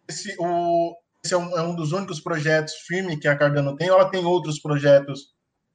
Esse, 0.08 0.36
o, 0.40 0.96
esse 1.24 1.34
é, 1.34 1.38
um, 1.38 1.58
é, 1.58 1.62
um, 1.62 1.76
dos 1.76 1.92
únicos 1.92 2.20
projetos 2.20 2.74
firme 2.86 3.18
que 3.18 3.28
a 3.28 3.38
Cardano 3.38 3.76
tem, 3.76 3.90
ou 3.90 4.00
ela 4.00 4.10
tem 4.10 4.26
outros 4.26 4.60
projetos 4.60 5.34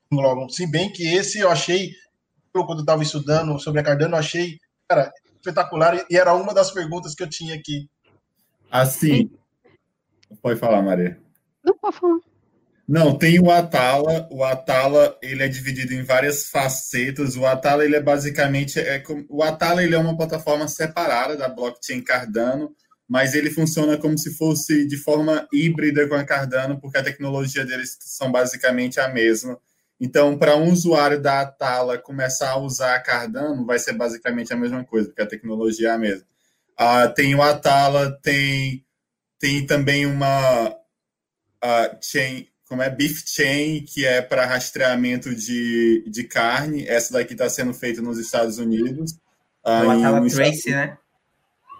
que 0.08 0.16
englobam? 0.16 0.48
Se 0.48 0.66
bem 0.66 0.92
que 0.92 1.14
esse 1.14 1.38
eu 1.40 1.50
achei, 1.50 1.92
quando 2.52 2.78
eu 2.78 2.80
estava 2.80 3.02
estudando 3.02 3.58
sobre 3.58 3.80
a 3.80 3.84
Cardano, 3.84 4.14
eu 4.14 4.20
achei, 4.20 4.58
cara, 4.88 5.12
espetacular, 5.34 6.06
e 6.10 6.16
era 6.16 6.34
uma 6.34 6.54
das 6.54 6.70
perguntas 6.70 7.14
que 7.14 7.22
eu 7.22 7.28
tinha 7.28 7.54
aqui. 7.54 7.88
Assim, 8.70 9.30
Pode 10.40 10.58
falar, 10.58 10.82
Maria. 10.82 11.18
Não, 11.64 11.76
pode 11.76 11.96
falar. 11.96 12.18
Não, 12.88 13.16
tem 13.16 13.40
o 13.40 13.50
Atala. 13.50 14.28
O 14.30 14.44
Atala 14.44 15.16
ele 15.22 15.42
é 15.42 15.48
dividido 15.48 15.94
em 15.94 16.02
várias 16.02 16.46
facetas. 16.46 17.36
O 17.36 17.46
Atala 17.46 17.84
ele 17.84 17.96
é 17.96 18.02
basicamente 18.02 18.78
é, 18.78 19.02
o 19.28 19.42
Atala 19.42 19.82
ele 19.82 19.94
é 19.94 19.98
uma 19.98 20.16
plataforma 20.16 20.66
separada 20.68 21.36
da 21.36 21.48
blockchain 21.48 22.02
Cardano, 22.02 22.74
mas 23.08 23.34
ele 23.34 23.50
funciona 23.50 23.96
como 23.96 24.18
se 24.18 24.36
fosse 24.36 24.86
de 24.86 24.96
forma 24.96 25.46
híbrida 25.52 26.08
com 26.08 26.14
a 26.14 26.24
Cardano, 26.24 26.80
porque 26.80 26.98
a 26.98 27.02
tecnologia 27.02 27.64
deles 27.64 27.96
são 28.00 28.30
basicamente 28.30 28.98
a 28.98 29.08
mesma. 29.08 29.58
Então, 30.00 30.36
para 30.36 30.56
um 30.56 30.72
usuário 30.72 31.20
da 31.20 31.42
Atala 31.42 31.96
começar 31.96 32.50
a 32.50 32.58
usar 32.58 32.96
a 32.96 33.00
Cardano, 33.00 33.64
vai 33.64 33.78
ser 33.78 33.92
basicamente 33.92 34.52
a 34.52 34.56
mesma 34.56 34.84
coisa, 34.84 35.08
porque 35.08 35.22
a 35.22 35.26
tecnologia 35.26 35.90
é 35.90 35.92
a 35.92 35.98
mesma. 35.98 36.26
Ah, 36.76 37.06
tem 37.06 37.34
o 37.34 37.42
Atala, 37.42 38.18
tem 38.20 38.84
tem 39.42 39.66
também 39.66 40.06
uma 40.06 40.72
chain, 42.00 42.46
como 42.68 42.80
é 42.80 42.88
Beef 42.88 43.24
Chain, 43.26 43.84
que 43.84 44.06
é 44.06 44.22
para 44.22 44.46
rastreamento 44.46 45.34
de, 45.34 46.08
de 46.08 46.22
carne. 46.22 46.86
Essa 46.86 47.14
daqui 47.14 47.32
está 47.32 47.50
sendo 47.50 47.74
feita 47.74 48.00
nos 48.00 48.18
Estados 48.18 48.58
Unidos. 48.58 49.10
Uh, 49.66 49.84
o 49.84 49.90
Atala 49.90 50.28
Trace, 50.28 50.70
né? 50.70 50.96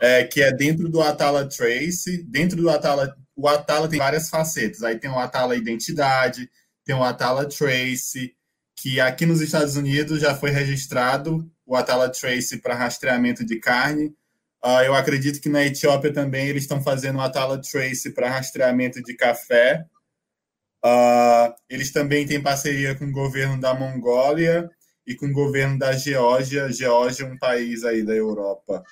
É, 0.00 0.24
que 0.24 0.42
é 0.42 0.50
dentro 0.52 0.88
do 0.88 1.00
Atala 1.00 1.48
Trace. 1.48 2.24
Dentro 2.24 2.60
do 2.60 2.68
Atala, 2.68 3.16
o 3.36 3.46
Atala 3.46 3.88
tem 3.88 4.00
várias 4.00 4.28
facetas. 4.28 4.82
Aí 4.82 4.98
tem 4.98 5.08
o 5.08 5.18
Atala 5.18 5.54
Identidade, 5.54 6.50
tem 6.84 6.96
o 6.96 7.04
Atala 7.04 7.48
Trace, 7.48 8.34
que 8.74 8.98
aqui 8.98 9.24
nos 9.24 9.40
Estados 9.40 9.76
Unidos 9.76 10.20
já 10.20 10.34
foi 10.34 10.50
registrado 10.50 11.48
o 11.64 11.76
Atala 11.76 12.08
Trace 12.10 12.58
para 12.58 12.74
rastreamento 12.74 13.46
de 13.46 13.60
carne. 13.60 14.12
Uh, 14.64 14.82
eu 14.84 14.94
acredito 14.94 15.40
que 15.40 15.48
na 15.48 15.64
Etiópia 15.64 16.12
também 16.12 16.46
eles 16.46 16.62
estão 16.62 16.80
fazendo 16.80 17.16
uma 17.16 17.30
tala 17.30 17.60
trace 17.60 18.14
para 18.14 18.30
rastreamento 18.30 19.02
de 19.02 19.14
café. 19.14 19.84
Uh, 20.84 21.52
eles 21.68 21.92
também 21.92 22.26
têm 22.26 22.40
parceria 22.40 22.94
com 22.94 23.06
o 23.06 23.12
governo 23.12 23.60
da 23.60 23.74
Mongólia 23.74 24.70
e 25.04 25.16
com 25.16 25.26
o 25.26 25.32
governo 25.32 25.78
da 25.78 25.92
Geórgia. 25.92 26.70
Geórgia 26.72 27.24
é 27.24 27.28
um 27.28 27.38
país 27.38 27.82
aí 27.82 28.04
da 28.04 28.14
Europa. 28.14 28.84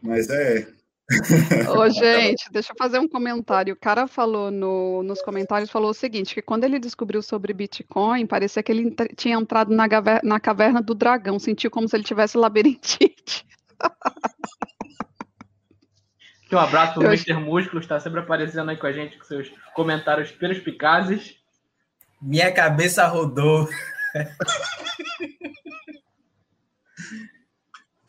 Mas 0.00 0.30
é. 0.30 0.68
Ô, 1.76 1.88
gente, 1.88 2.50
deixa 2.52 2.72
eu 2.72 2.76
fazer 2.78 3.00
um 3.00 3.08
comentário. 3.08 3.74
O 3.74 3.78
cara 3.78 4.06
falou 4.06 4.50
no, 4.50 5.02
nos 5.02 5.22
comentários, 5.22 5.70
falou 5.70 5.90
o 5.90 5.94
seguinte, 5.94 6.34
que 6.34 6.42
quando 6.42 6.64
ele 6.64 6.78
descobriu 6.78 7.22
sobre 7.22 7.52
Bitcoin, 7.52 8.26
parecia 8.26 8.62
que 8.62 8.70
ele 8.70 8.94
tinha 9.16 9.36
entrado 9.36 9.74
na, 9.74 9.86
na 10.22 10.40
caverna 10.40 10.82
do 10.82 10.94
dragão, 10.94 11.38
sentiu 11.38 11.70
como 11.70 11.88
se 11.88 11.96
ele 11.96 12.04
tivesse 12.04 12.36
labirintite. 12.36 13.15
Um 16.52 16.58
abraço 16.58 16.94
pro 16.94 17.02
eu... 17.02 17.08
Mr. 17.08 17.34
Músculo, 17.34 17.80
está 17.80 17.98
sempre 17.98 18.20
aparecendo 18.20 18.70
aí 18.70 18.76
com 18.76 18.86
a 18.86 18.92
gente 18.92 19.18
com 19.18 19.24
seus 19.24 19.52
comentários 19.74 20.30
perspicazes. 20.30 21.36
Minha 22.22 22.52
cabeça 22.52 23.06
rodou. 23.06 23.68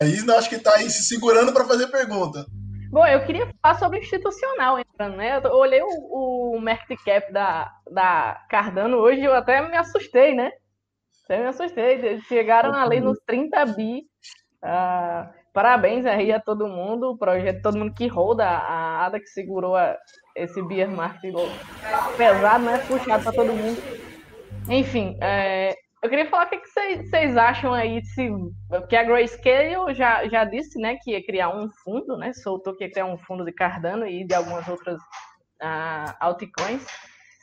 É 0.00 0.06
isso, 0.06 0.30
acho 0.30 0.48
que 0.48 0.54
está 0.54 0.76
aí 0.76 0.88
se 0.88 1.02
segurando 1.02 1.52
para 1.52 1.64
fazer 1.64 1.88
pergunta. 1.88 2.46
Bom, 2.90 3.04
eu 3.06 3.24
queria 3.26 3.52
falar 3.60 3.78
sobre 3.78 3.98
institucional 3.98 4.78
entrando, 4.78 5.16
né? 5.16 5.40
Eu 5.42 5.50
olhei 5.50 5.82
o, 5.82 6.54
o 6.54 6.60
market 6.60 6.98
cap 7.04 7.32
da, 7.32 7.70
da 7.90 8.46
Cardano 8.48 8.96
hoje, 8.96 9.24
eu 9.24 9.34
até 9.34 9.60
me 9.60 9.76
assustei, 9.76 10.34
né? 10.34 10.52
Até 11.24 11.38
me 11.38 11.48
assustei. 11.48 11.96
Eles 11.96 12.24
chegaram 12.24 12.72
ali 12.72 13.00
nos 13.00 13.18
30 13.26 13.66
bi. 13.66 14.06
Uh, 14.62 15.37
parabéns 15.58 16.06
aí 16.06 16.30
a 16.30 16.38
todo 16.38 16.68
mundo, 16.68 17.10
o 17.10 17.18
projeto, 17.18 17.62
todo 17.62 17.76
mundo 17.76 17.92
que 17.92 18.06
roda, 18.06 18.44
a 18.44 19.06
ADA 19.06 19.18
que 19.18 19.26
segurou 19.26 19.74
a, 19.74 19.98
esse 20.36 20.62
beer 20.62 20.88
market 20.88 21.34
pesado, 22.16 22.64
né? 22.64 22.78
Puxado 22.86 23.24
para 23.24 23.32
todo 23.32 23.52
mundo. 23.52 23.82
Enfim, 24.70 25.18
é, 25.20 25.74
eu 26.00 26.08
queria 26.08 26.30
falar 26.30 26.46
o 26.46 26.50
que 26.50 26.60
vocês 26.64 27.36
acham 27.36 27.74
aí, 27.74 28.04
se, 28.04 28.30
porque 28.68 28.94
a 28.94 29.02
Grayscale 29.02 29.94
já, 29.94 30.28
já 30.28 30.44
disse 30.44 30.78
né, 30.78 30.96
que 31.02 31.10
ia 31.10 31.26
criar 31.26 31.48
um 31.48 31.68
fundo, 31.82 32.16
né, 32.16 32.32
soltou 32.34 32.76
que 32.76 32.84
ia 32.84 32.92
criar 32.92 33.06
um 33.06 33.18
fundo 33.18 33.44
de 33.44 33.50
Cardano 33.50 34.06
e 34.06 34.24
de 34.24 34.34
algumas 34.36 34.68
outras 34.68 34.96
uh, 35.60 36.14
altcoins. 36.20 36.86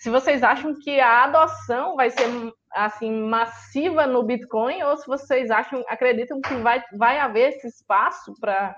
Se 0.05 0.09
vocês 0.11 0.43
acham 0.43 0.75
que 0.75 0.99
a 0.99 1.23
adoção 1.23 1.95
vai 1.95 2.11
ser 2.11 2.27
assim 2.71 3.11
massiva 3.23 4.05
no 4.05 4.21
Bitcoin 4.21 4.83
ou 4.83 4.95
se 4.97 5.07
vocês 5.07 5.49
acham, 5.49 5.83
acreditam 5.87 6.39
que 6.41 6.53
vai, 6.57 6.79
vai 6.93 7.17
haver 7.17 7.55
esse 7.55 7.65
espaço 7.65 8.31
para 8.39 8.75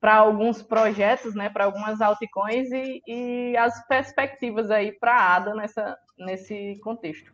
para 0.00 0.16
alguns 0.16 0.60
projetos, 0.60 1.36
né, 1.36 1.48
para 1.50 1.66
algumas 1.66 2.00
altcoins 2.00 2.68
e, 2.72 3.00
e 3.06 3.56
as 3.56 3.86
perspectivas 3.86 4.72
aí 4.72 4.90
para 4.90 5.14
a 5.14 5.36
ADA 5.36 5.54
nessa, 5.54 5.96
nesse 6.18 6.80
contexto. 6.82 7.32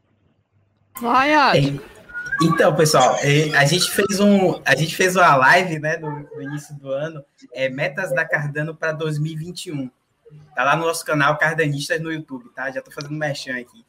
Vai, 1.00 1.32
Adi. 1.32 1.80
Então, 2.42 2.76
pessoal, 2.76 3.16
é, 3.22 3.56
a 3.56 3.64
gente 3.64 3.90
fez 3.92 4.20
um, 4.20 4.60
a 4.62 4.76
gente 4.76 4.94
fez 4.94 5.16
uma 5.16 5.34
live, 5.36 5.78
né, 5.78 5.96
no, 5.96 6.10
no 6.10 6.42
início 6.42 6.74
do 6.76 6.90
ano, 6.90 7.24
é, 7.54 7.70
metas 7.70 8.12
da 8.12 8.26
Cardano 8.26 8.76
para 8.76 8.92
2021. 8.92 9.90
Tá 10.54 10.64
lá 10.64 10.76
no 10.76 10.86
nosso 10.86 11.04
canal 11.04 11.36
Cardanistas 11.38 12.00
no 12.00 12.12
YouTube, 12.12 12.48
tá? 12.54 12.70
Já 12.70 12.82
tô 12.82 12.90
fazendo 12.90 13.14
merchan 13.14 13.58
aqui. 13.58 13.84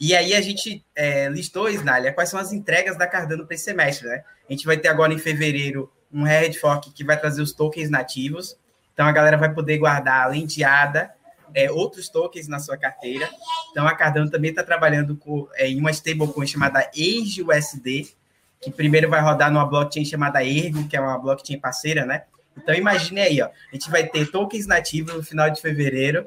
E 0.00 0.14
aí 0.14 0.34
a 0.34 0.40
gente 0.40 0.84
é, 0.94 1.28
listou, 1.28 1.68
Snália, 1.68 2.12
quais 2.12 2.30
são 2.30 2.38
as 2.38 2.52
entregas 2.52 2.96
da 2.96 3.06
Cardano 3.06 3.46
para 3.46 3.54
esse 3.54 3.64
semestre, 3.64 4.08
né? 4.08 4.24
A 4.48 4.52
gente 4.52 4.66
vai 4.66 4.76
ter 4.76 4.88
agora 4.88 5.12
em 5.12 5.18
fevereiro 5.18 5.92
um 6.12 6.22
Red 6.22 6.54
Fork 6.54 6.92
que 6.92 7.04
vai 7.04 7.18
trazer 7.18 7.42
os 7.42 7.52
tokens 7.52 7.90
nativos. 7.90 8.56
Então 8.92 9.06
a 9.06 9.12
galera 9.12 9.36
vai 9.36 9.52
poder 9.52 9.78
guardar, 9.78 10.22
além 10.24 10.46
de 10.46 10.62
ADA, 10.62 11.12
é, 11.54 11.70
outros 11.70 12.08
tokens 12.08 12.48
na 12.48 12.58
sua 12.58 12.76
carteira. 12.76 13.30
Então, 13.70 13.86
a 13.86 13.94
Cardano 13.94 14.30
também 14.30 14.50
está 14.50 14.62
trabalhando 14.62 15.16
com, 15.16 15.48
é, 15.54 15.68
em 15.68 15.78
uma 15.78 15.90
stablecoin 15.90 16.46
chamada 16.46 16.90
AgeUSD, 16.94 18.14
que 18.60 18.70
primeiro 18.70 19.08
vai 19.08 19.20
rodar 19.20 19.50
numa 19.50 19.64
blockchain 19.64 20.04
chamada 20.04 20.44
Ergo, 20.44 20.88
que 20.88 20.96
é 20.96 21.00
uma 21.00 21.18
blockchain 21.18 21.58
parceira, 21.58 22.04
né? 22.04 22.24
Então, 22.56 22.74
imagine 22.74 23.20
aí, 23.20 23.42
ó, 23.42 23.46
a 23.46 23.74
gente 23.74 23.90
vai 23.90 24.06
ter 24.06 24.30
tokens 24.30 24.66
nativos 24.66 25.14
no 25.14 25.22
final 25.22 25.50
de 25.50 25.60
fevereiro, 25.60 26.26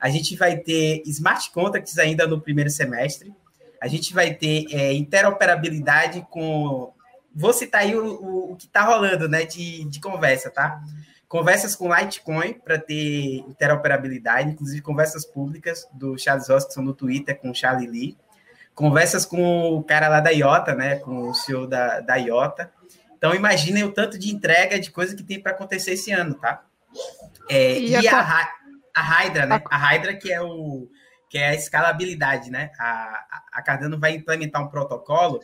a 0.00 0.08
gente 0.08 0.36
vai 0.36 0.56
ter 0.56 1.02
smart 1.06 1.50
contracts 1.50 1.98
ainda 1.98 2.26
no 2.26 2.40
primeiro 2.40 2.70
semestre, 2.70 3.32
a 3.80 3.88
gente 3.88 4.12
vai 4.12 4.34
ter 4.34 4.66
é, 4.70 4.92
interoperabilidade 4.92 6.26
com. 6.30 6.92
Vou 7.34 7.52
citar 7.52 7.82
aí 7.82 7.94
o, 7.94 8.04
o, 8.04 8.52
o 8.52 8.56
que 8.56 8.66
está 8.66 8.82
rolando, 8.82 9.28
né, 9.28 9.44
de, 9.44 9.84
de 9.84 10.00
conversa, 10.00 10.50
tá? 10.50 10.80
conversas 11.28 11.76
com 11.76 11.94
Litecoin 11.94 12.54
para 12.54 12.78
ter 12.78 13.40
interoperabilidade, 13.40 14.50
inclusive 14.50 14.80
conversas 14.80 15.26
públicas 15.26 15.86
do 15.92 16.16
Charles 16.18 16.48
Hoskinson 16.48 16.82
no 16.82 16.94
Twitter 16.94 17.38
com 17.38 17.50
o 17.50 17.54
Charlie 17.54 17.86
Lee, 17.86 18.16
conversas 18.74 19.26
com 19.26 19.74
o 19.76 19.82
cara 19.82 20.08
lá 20.08 20.20
da 20.20 20.30
IOTA, 20.30 20.74
né, 20.74 20.96
com 20.96 21.28
o 21.28 21.34
CEO 21.34 21.66
da, 21.66 22.00
da 22.00 22.16
IOTA. 22.16 22.72
Então, 23.18 23.34
imaginem 23.34 23.82
o 23.82 23.92
tanto 23.92 24.16
de 24.16 24.32
entrega 24.32 24.78
de 24.78 24.92
coisa 24.92 25.14
que 25.14 25.24
tem 25.24 25.42
para 25.42 25.50
acontecer 25.50 25.92
esse 25.92 26.12
ano, 26.12 26.34
tá? 26.34 26.64
É, 27.50 27.78
e, 27.78 27.90
e 27.90 28.08
a, 28.08 28.20
a, 28.20 28.54
a 28.94 29.02
Hydra, 29.02 29.44
né? 29.44 29.60
A 29.68 29.76
Hydra 29.76 30.14
que 30.14 30.32
é 30.32 30.40
o 30.40 30.88
que 31.28 31.36
é 31.36 31.48
a 31.48 31.54
escalabilidade, 31.54 32.50
né? 32.50 32.70
A, 32.78 33.42
a 33.52 33.62
Cardano 33.62 33.98
vai 33.98 34.12
implementar 34.12 34.62
um 34.62 34.68
protocolo 34.68 35.40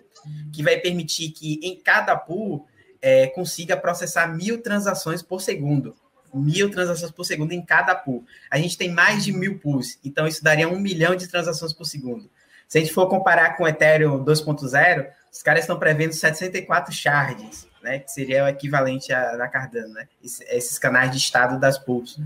que 0.53 0.63
vai 0.63 0.79
permitir 0.79 1.31
que 1.31 1.61
em 1.63 1.79
cada 1.79 2.17
pool 2.17 2.67
é, 3.03 3.27
consiga 3.27 3.77
processar 3.77 4.29
mil 4.29 4.63
transações 4.63 5.21
por 5.21 5.43
segundo. 5.43 5.95
Mil 6.33 6.71
transações 6.71 7.13
por 7.13 7.25
segundo 7.25 7.53
em 7.53 7.61
cada 7.61 7.95
pool. 7.95 8.25
A 8.51 8.57
gente 8.57 8.79
tem 8.79 8.91
mais 8.91 9.25
de 9.25 9.33
mil 9.33 9.59
pools, 9.59 9.99
então 10.03 10.27
isso 10.27 10.43
daria 10.43 10.69
um 10.69 10.79
milhão 10.79 11.15
de 11.15 11.29
transações 11.29 11.73
por 11.73 11.85
segundo. 11.85 12.31
Se 12.67 12.79
a 12.79 12.81
gente 12.81 12.93
for 12.93 13.07
comparar 13.09 13.57
com 13.57 13.65
o 13.65 13.69
Ethereum 13.69 14.25
2.0, 14.25 15.07
os 15.35 15.43
caras 15.43 15.65
estão 15.65 15.77
prevendo 15.77 16.13
74 16.13 16.95
shards, 16.95 17.67
né, 17.83 17.99
que 17.99 18.11
seria 18.11 18.45
o 18.45 18.49
equivalente 18.49 19.13
a, 19.13 19.33
a 19.33 19.49
Cardano, 19.49 19.93
né, 19.93 20.07
esses 20.23 20.79
canais 20.79 21.11
de 21.11 21.19
estado 21.19 21.59
das 21.59 21.77
pools. 21.77 22.21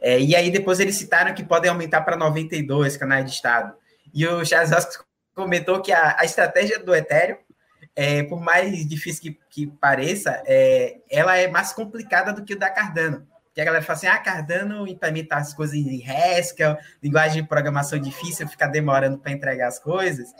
É, 0.00 0.20
e 0.20 0.34
aí 0.34 0.50
depois 0.50 0.80
eles 0.80 0.96
citaram 0.96 1.32
que 1.32 1.44
podem 1.44 1.70
aumentar 1.70 2.00
para 2.00 2.16
92 2.16 2.96
canais 2.96 3.24
de 3.24 3.30
estado. 3.30 3.74
E 4.12 4.26
o 4.26 4.44
Charles 4.44 4.70
comentou 5.34 5.80
que 5.80 5.92
a, 5.92 6.16
a 6.18 6.24
estratégia 6.24 6.80
do 6.80 6.92
Ethereum 6.92 7.38
é, 7.94 8.22
por 8.24 8.40
mais 8.40 8.86
difícil 8.88 9.22
que, 9.22 9.38
que 9.50 9.66
pareça, 9.66 10.42
é, 10.46 10.98
ela 11.10 11.36
é 11.36 11.46
mais 11.46 11.72
complicada 11.72 12.32
do 12.32 12.44
que 12.44 12.54
o 12.54 12.58
da 12.58 12.70
Cardano. 12.70 13.26
Que 13.54 13.60
a 13.60 13.64
galera 13.64 13.84
fala 13.84 13.98
assim, 13.98 14.06
ah, 14.06 14.18
Cardano 14.18 14.88
implementa 14.88 15.36
as 15.36 15.52
coisas 15.52 15.76
em 15.76 16.02
Haskell, 16.08 16.76
linguagem 17.02 17.42
de 17.42 17.48
programação 17.48 17.98
difícil, 17.98 18.48
fica 18.48 18.66
demorando 18.66 19.18
para 19.18 19.30
entregar 19.30 19.68
as 19.68 19.78
coisas. 19.78 20.32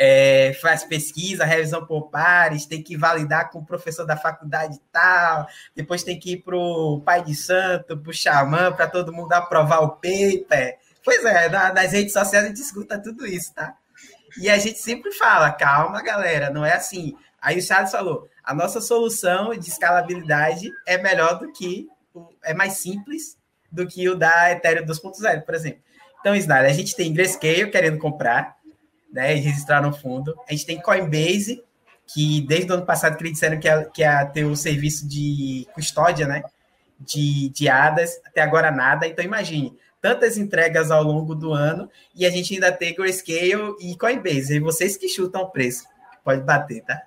É, 0.00 0.56
faz 0.62 0.84
pesquisa, 0.84 1.44
revisão 1.44 1.84
por 1.84 2.08
pares, 2.08 2.66
tem 2.66 2.80
que 2.82 2.96
validar 2.96 3.50
com 3.50 3.58
o 3.58 3.66
professor 3.66 4.06
da 4.06 4.16
faculdade 4.16 4.78
tal, 4.92 5.48
depois 5.74 6.04
tem 6.04 6.16
que 6.16 6.34
ir 6.34 6.36
para 6.42 6.56
o 6.56 7.00
pai 7.04 7.24
de 7.24 7.34
santo, 7.34 7.98
para 7.98 8.10
o 8.10 8.14
xamã, 8.14 8.72
para 8.72 8.86
todo 8.86 9.12
mundo 9.12 9.32
aprovar 9.32 9.80
o 9.80 9.96
paper. 9.96 10.78
Pois 11.04 11.24
é, 11.24 11.48
nas 11.48 11.92
redes 11.92 12.12
sociais 12.12 12.44
a 12.44 12.48
gente 12.48 12.60
escuta 12.60 13.02
tudo 13.02 13.26
isso, 13.26 13.52
tá? 13.52 13.74
E 14.40 14.48
a 14.48 14.56
gente 14.58 14.78
sempre 14.78 15.10
fala, 15.12 15.50
calma, 15.50 16.00
galera, 16.02 16.48
não 16.50 16.64
é 16.64 16.74
assim. 16.74 17.16
Aí 17.40 17.58
o 17.58 17.62
Charles 17.62 17.90
falou, 17.90 18.28
a 18.44 18.54
nossa 18.54 18.80
solução 18.80 19.50
de 19.56 19.68
escalabilidade 19.68 20.70
é 20.86 20.98
melhor 20.98 21.38
do 21.38 21.52
que, 21.52 21.88
é 22.44 22.54
mais 22.54 22.74
simples 22.74 23.36
do 23.70 23.86
que 23.86 24.08
o 24.08 24.14
da 24.14 24.52
Ethereum 24.52 24.86
2.0, 24.86 25.42
por 25.42 25.54
exemplo. 25.54 25.80
Então, 26.20 26.34
Snyder, 26.34 26.70
a 26.70 26.74
gente 26.74 26.96
tem 26.96 27.12
Grayscale 27.12 27.70
querendo 27.70 27.98
comprar, 27.98 28.56
né, 29.12 29.36
e 29.36 29.40
registrar 29.40 29.82
no 29.82 29.92
fundo. 29.92 30.34
A 30.48 30.52
gente 30.52 30.66
tem 30.66 30.80
Coinbase, 30.80 31.62
que 32.06 32.40
desde 32.42 32.70
o 32.70 32.74
ano 32.74 32.86
passado 32.86 33.16
que 33.16 33.22
eles 33.22 33.34
disseram 33.34 33.58
que 33.58 33.68
ia, 33.68 33.84
que 33.84 34.02
ia 34.02 34.24
ter 34.26 34.44
o 34.44 34.56
serviço 34.56 35.06
de 35.08 35.66
custódia, 35.74 36.26
né, 36.26 36.42
de, 36.98 37.50
de 37.50 37.68
ADAS, 37.68 38.20
até 38.24 38.40
agora 38.40 38.70
nada. 38.70 39.06
Então, 39.06 39.24
imagine, 39.24 39.76
tantas 40.00 40.36
entregas 40.36 40.90
ao 40.90 41.02
longo 41.02 41.34
do 41.34 41.52
ano 41.52 41.90
e 42.14 42.26
a 42.26 42.30
gente 42.30 42.54
ainda 42.54 42.72
tem 42.72 42.94
Grayscale 42.94 43.74
e 43.80 43.96
Coinbase. 43.96 44.56
E 44.56 44.60
vocês 44.60 44.96
que 44.96 45.08
chutam 45.08 45.42
o 45.42 45.50
preço. 45.50 45.86
Pode 46.24 46.42
bater, 46.42 46.82
tá? 46.82 47.02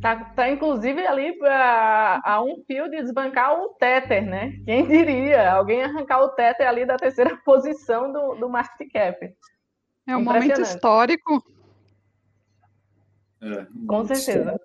Tá, 0.00 0.14
tá 0.36 0.50
inclusive 0.50 1.04
ali 1.04 1.36
a, 1.42 2.20
a 2.22 2.42
um 2.42 2.62
fio 2.66 2.88
de 2.88 3.02
desbancar 3.02 3.58
o 3.58 3.70
Tether, 3.70 4.24
né? 4.24 4.52
Quem 4.64 4.86
diria? 4.86 5.50
Alguém 5.50 5.82
arrancar 5.82 6.20
o 6.20 6.28
Tether 6.28 6.68
ali 6.68 6.84
da 6.84 6.96
terceira 6.96 7.36
posição 7.44 8.12
do, 8.12 8.34
do 8.34 8.48
market 8.48 8.88
cap. 8.92 9.34
É 10.06 10.16
um 10.16 10.22
momento 10.22 10.60
histórico. 10.60 11.44
É, 13.42 13.66
Com 13.86 14.04
certeza. 14.04 14.60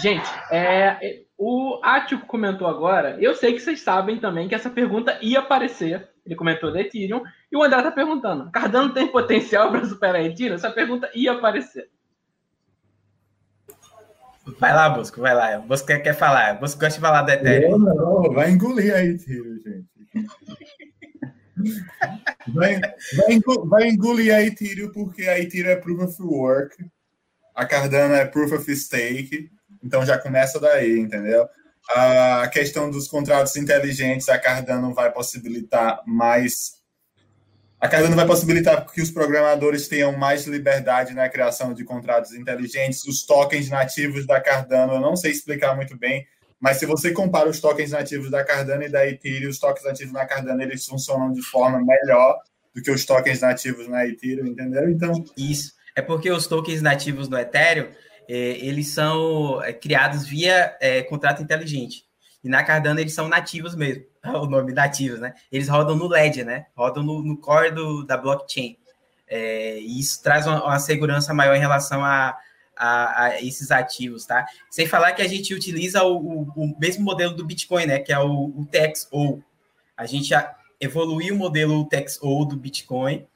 Gente, 0.00 0.28
é, 0.50 1.24
o 1.36 1.80
Ático 1.82 2.26
comentou 2.26 2.66
agora, 2.66 3.16
eu 3.20 3.34
sei 3.34 3.52
que 3.52 3.60
vocês 3.60 3.80
sabem 3.80 4.18
também 4.18 4.48
que 4.48 4.54
essa 4.54 4.70
pergunta 4.70 5.18
ia 5.22 5.40
aparecer. 5.40 6.08
Ele 6.24 6.36
comentou 6.36 6.72
da 6.72 6.80
Ethereum. 6.80 7.22
E 7.50 7.56
o 7.56 7.62
André 7.62 7.82
tá 7.82 7.90
perguntando: 7.90 8.50
Cardano 8.50 8.92
tem 8.92 9.08
potencial 9.08 9.70
para 9.70 9.84
superar 9.84 10.16
a 10.16 10.24
Ethereum? 10.24 10.54
Essa 10.54 10.70
pergunta 10.70 11.10
ia 11.14 11.32
aparecer. 11.32 11.90
Vai 14.58 14.74
lá, 14.74 14.90
Bosco, 14.90 15.20
vai 15.20 15.34
lá. 15.34 15.58
O 15.58 15.62
Bosco 15.62 15.86
quer, 15.86 16.00
quer 16.00 16.14
falar. 16.14 16.56
O 16.56 16.60
Bosco 16.60 16.80
gosta 16.80 16.94
de 16.94 17.00
falar 17.00 17.22
da 17.22 17.34
Ethereum. 17.34 17.78
Não, 17.78 17.94
não, 17.94 18.32
vai 18.32 18.50
engolir 18.50 18.94
a 18.94 19.04
Ethereum, 19.04 19.58
gente. 19.58 19.88
Vai, 22.48 22.80
vai, 23.64 23.88
engolir 23.88 24.34
a 24.34 24.42
Ethereum 24.42 24.90
porque 24.92 25.22
a 25.28 25.38
Ethereum 25.38 25.70
é 25.70 25.76
Proof 25.76 26.00
of 26.02 26.22
Work, 26.22 26.84
a 27.54 27.66
Cardano 27.66 28.14
é 28.14 28.24
Proof 28.24 28.52
of 28.52 28.76
Stake. 28.76 29.50
Então 29.82 30.04
já 30.04 30.18
começa 30.18 30.58
daí, 30.58 30.98
entendeu? 30.98 31.48
A 31.90 32.48
questão 32.48 32.90
dos 32.90 33.08
contratos 33.08 33.56
inteligentes, 33.56 34.28
a 34.28 34.38
Cardano 34.38 34.94
vai 34.94 35.10
possibilitar 35.10 36.02
mais. 36.06 36.80
A 37.80 37.88
Cardano 37.88 38.14
vai 38.14 38.26
possibilitar 38.26 38.86
que 38.86 39.00
os 39.00 39.10
programadores 39.10 39.88
tenham 39.88 40.12
mais 40.12 40.46
liberdade 40.46 41.14
na 41.14 41.28
criação 41.28 41.72
de 41.72 41.82
contratos 41.82 42.32
inteligentes. 42.34 43.04
Os 43.06 43.24
tokens 43.24 43.70
nativos 43.70 44.26
da 44.26 44.40
Cardano, 44.40 44.94
eu 44.94 45.00
não 45.00 45.16
sei 45.16 45.30
explicar 45.30 45.74
muito 45.74 45.96
bem, 45.98 46.26
mas 46.60 46.76
se 46.76 46.86
você 46.86 47.12
compara 47.12 47.48
os 47.48 47.58
tokens 47.60 47.90
nativos 47.90 48.30
da 48.30 48.44
Cardano 48.44 48.82
e 48.82 48.88
da 48.88 49.06
Ethereum, 49.06 49.48
os 49.48 49.58
tokens 49.58 49.84
nativos 49.84 50.12
na 50.12 50.26
Cardano 50.26 50.62
eles 50.62 50.86
funcionam 50.86 51.32
de 51.32 51.42
forma 51.42 51.80
melhor 51.82 52.38
do 52.74 52.82
que 52.82 52.90
os 52.90 53.04
tokens 53.04 53.40
nativos 53.40 53.88
na 53.88 54.06
Ethereum, 54.06 54.46
entendeu? 54.46 54.88
Então 54.90 55.24
isso 55.36 55.72
é 55.96 56.02
porque 56.02 56.30
os 56.30 56.46
tokens 56.46 56.82
nativos 56.82 57.28
do 57.28 57.38
Ethereum 57.38 57.88
é, 58.28 58.34
eles 58.34 58.88
são 58.88 59.62
é, 59.62 59.72
criados 59.72 60.26
via 60.26 60.76
é, 60.80 61.02
contrato 61.02 61.42
inteligente. 61.42 62.04
E 62.42 62.48
na 62.48 62.62
Cardano 62.62 63.00
eles 63.00 63.12
são 63.12 63.28
nativos 63.28 63.74
mesmo, 63.74 64.04
o 64.24 64.46
nome 64.46 64.72
nativos, 64.72 65.18
né? 65.18 65.34
Eles 65.50 65.68
rodam 65.68 65.96
no 65.96 66.06
LED, 66.06 66.44
né? 66.44 66.66
Rodam 66.76 67.02
no, 67.02 67.22
no 67.22 67.36
core 67.36 67.72
do, 67.72 68.04
da 68.04 68.16
blockchain. 68.16 68.76
É, 69.26 69.78
e 69.78 70.00
isso 70.00 70.22
traz 70.22 70.46
uma, 70.46 70.64
uma, 70.64 70.78
segurança 70.78 71.32
maior 71.32 71.54
em 71.54 71.60
relação 71.60 72.04
a, 72.04 72.36
a, 72.80 73.24
a, 73.24 73.42
esses 73.42 73.70
ativos, 73.70 74.24
tá? 74.24 74.46
Sem 74.70 74.86
falar 74.86 75.12
que 75.12 75.20
a 75.20 75.28
gente 75.28 75.52
utiliza 75.52 76.02
o, 76.02 76.16
o, 76.16 76.42
o 76.56 76.78
mesmo 76.80 77.04
modelo 77.04 77.34
do 77.34 77.44
Bitcoin, 77.44 77.84
né? 77.84 77.98
Que 77.98 78.10
é 78.10 78.18
o, 78.18 78.66
o. 79.12 79.42
A 79.94 80.06
gente 80.06 80.32
evoluiu 80.80 81.34
o 81.34 81.38
modelo 81.38 81.86
TexO 81.86 82.46
do 82.46 82.56
Bitcoin 82.56 83.26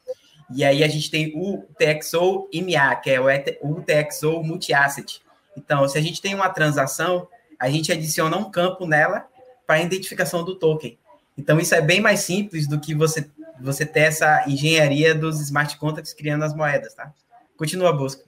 e 0.50 0.64
aí 0.64 0.82
a 0.82 0.88
gente 0.88 1.10
tem 1.10 1.30
o 1.36 1.62
TXO 1.78 2.48
MA, 2.54 2.96
que 2.96 3.10
é 3.10 3.20
o 3.60 3.82
TXO 3.82 4.42
Multi-Asset. 4.42 5.20
Então, 5.54 5.86
se 5.86 5.98
a 5.98 6.00
gente 6.00 6.22
tem 6.22 6.34
uma 6.34 6.48
transação, 6.48 7.28
a 7.58 7.68
gente 7.68 7.92
adiciona 7.92 8.36
um 8.38 8.50
campo 8.50 8.86
nela 8.86 9.26
para 9.66 9.82
identificação 9.82 10.42
do 10.42 10.54
token. 10.54 10.98
Então, 11.36 11.58
isso 11.60 11.74
é 11.74 11.82
bem 11.82 12.00
mais 12.00 12.20
simples 12.20 12.66
do 12.66 12.80
que 12.80 12.94
você, 12.94 13.28
você 13.60 13.84
ter 13.84 14.00
essa 14.00 14.44
engenharia 14.48 15.14
dos 15.14 15.38
smart 15.40 15.76
contracts 15.76 16.14
criando 16.14 16.44
as 16.44 16.54
moedas, 16.54 16.94
tá? 16.94 17.12
Continua 17.58 17.90
a 17.90 17.92
busca. 17.92 18.24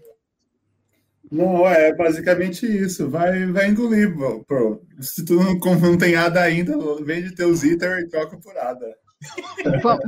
Não, 1.31 1.67
é 1.67 1.95
basicamente 1.95 2.67
isso. 2.67 3.09
Vai, 3.09 3.47
vai 3.47 3.69
engolir, 3.69 4.15
bro. 4.15 4.81
Se 5.01 5.25
tu 5.25 5.35
não, 5.35 5.55
não 5.55 5.99
tem 5.99 6.15
ADA 6.15 6.41
ainda, 6.41 6.73
vende 7.05 7.35
teus 7.35 7.65
Ether 7.65 8.01
e 8.01 8.09
troca 8.09 8.39
por 8.39 8.57
ADA. 8.57 8.95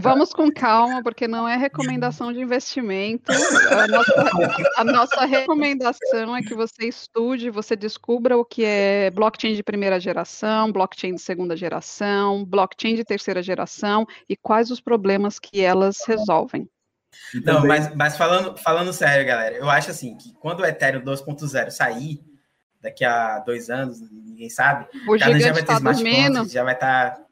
Vamos 0.00 0.32
com 0.32 0.50
calma, 0.52 1.02
porque 1.02 1.26
não 1.26 1.48
é 1.48 1.56
recomendação 1.56 2.32
de 2.32 2.40
investimento. 2.40 3.32
A 3.32 3.86
nossa, 3.88 4.30
a 4.76 4.84
nossa, 4.84 5.24
recomendação 5.24 6.36
é 6.36 6.42
que 6.42 6.54
você 6.54 6.86
estude, 6.86 7.50
você 7.50 7.74
descubra 7.74 8.36
o 8.36 8.44
que 8.44 8.64
é 8.64 9.10
blockchain 9.10 9.54
de 9.54 9.62
primeira 9.62 9.98
geração, 9.98 10.70
blockchain 10.70 11.14
de 11.14 11.22
segunda 11.22 11.56
geração, 11.56 12.44
blockchain 12.44 12.94
de 12.94 13.04
terceira 13.04 13.42
geração 13.42 14.06
e 14.28 14.36
quais 14.36 14.70
os 14.70 14.80
problemas 14.80 15.38
que 15.38 15.60
elas 15.60 15.96
resolvem. 16.06 16.68
Não, 17.44 17.66
mas, 17.66 17.94
mas 17.94 18.16
falando, 18.16 18.56
falando 18.58 18.92
sério, 18.92 19.26
galera, 19.26 19.56
eu 19.56 19.68
acho 19.68 19.90
assim 19.90 20.16
que 20.16 20.32
quando 20.34 20.60
o 20.60 20.66
Ethereum 20.66 21.02
2.0 21.02 21.70
sair, 21.70 22.20
daqui 22.80 23.04
a 23.04 23.38
dois 23.40 23.70
anos, 23.70 24.00
ninguém 24.00 24.48
sabe, 24.48 24.86
o 25.06 25.18
cada 25.18 25.38
já 25.38 25.52
vai 25.52 25.62
ter 25.62 25.66
tá 25.66 25.74
smart 25.74 26.02
contracts, 26.02 26.52
já 26.52 26.64
vai 26.64 26.74
estar 26.74 27.10
tá 27.10 27.28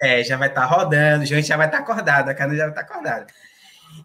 é, 0.00 0.22
já 0.22 0.36
vai 0.36 0.48
estar 0.48 0.60
tá 0.60 0.66
rodando, 0.66 1.22
a 1.22 1.26
gente 1.26 1.46
já 1.46 1.56
vai 1.56 1.66
estar 1.66 1.78
tá 1.78 1.82
acordado, 1.82 2.28
a 2.28 2.34
carne 2.34 2.56
já 2.56 2.64
vai 2.64 2.70
estar 2.70 2.84
tá 2.84 2.92
acordada. 2.92 3.26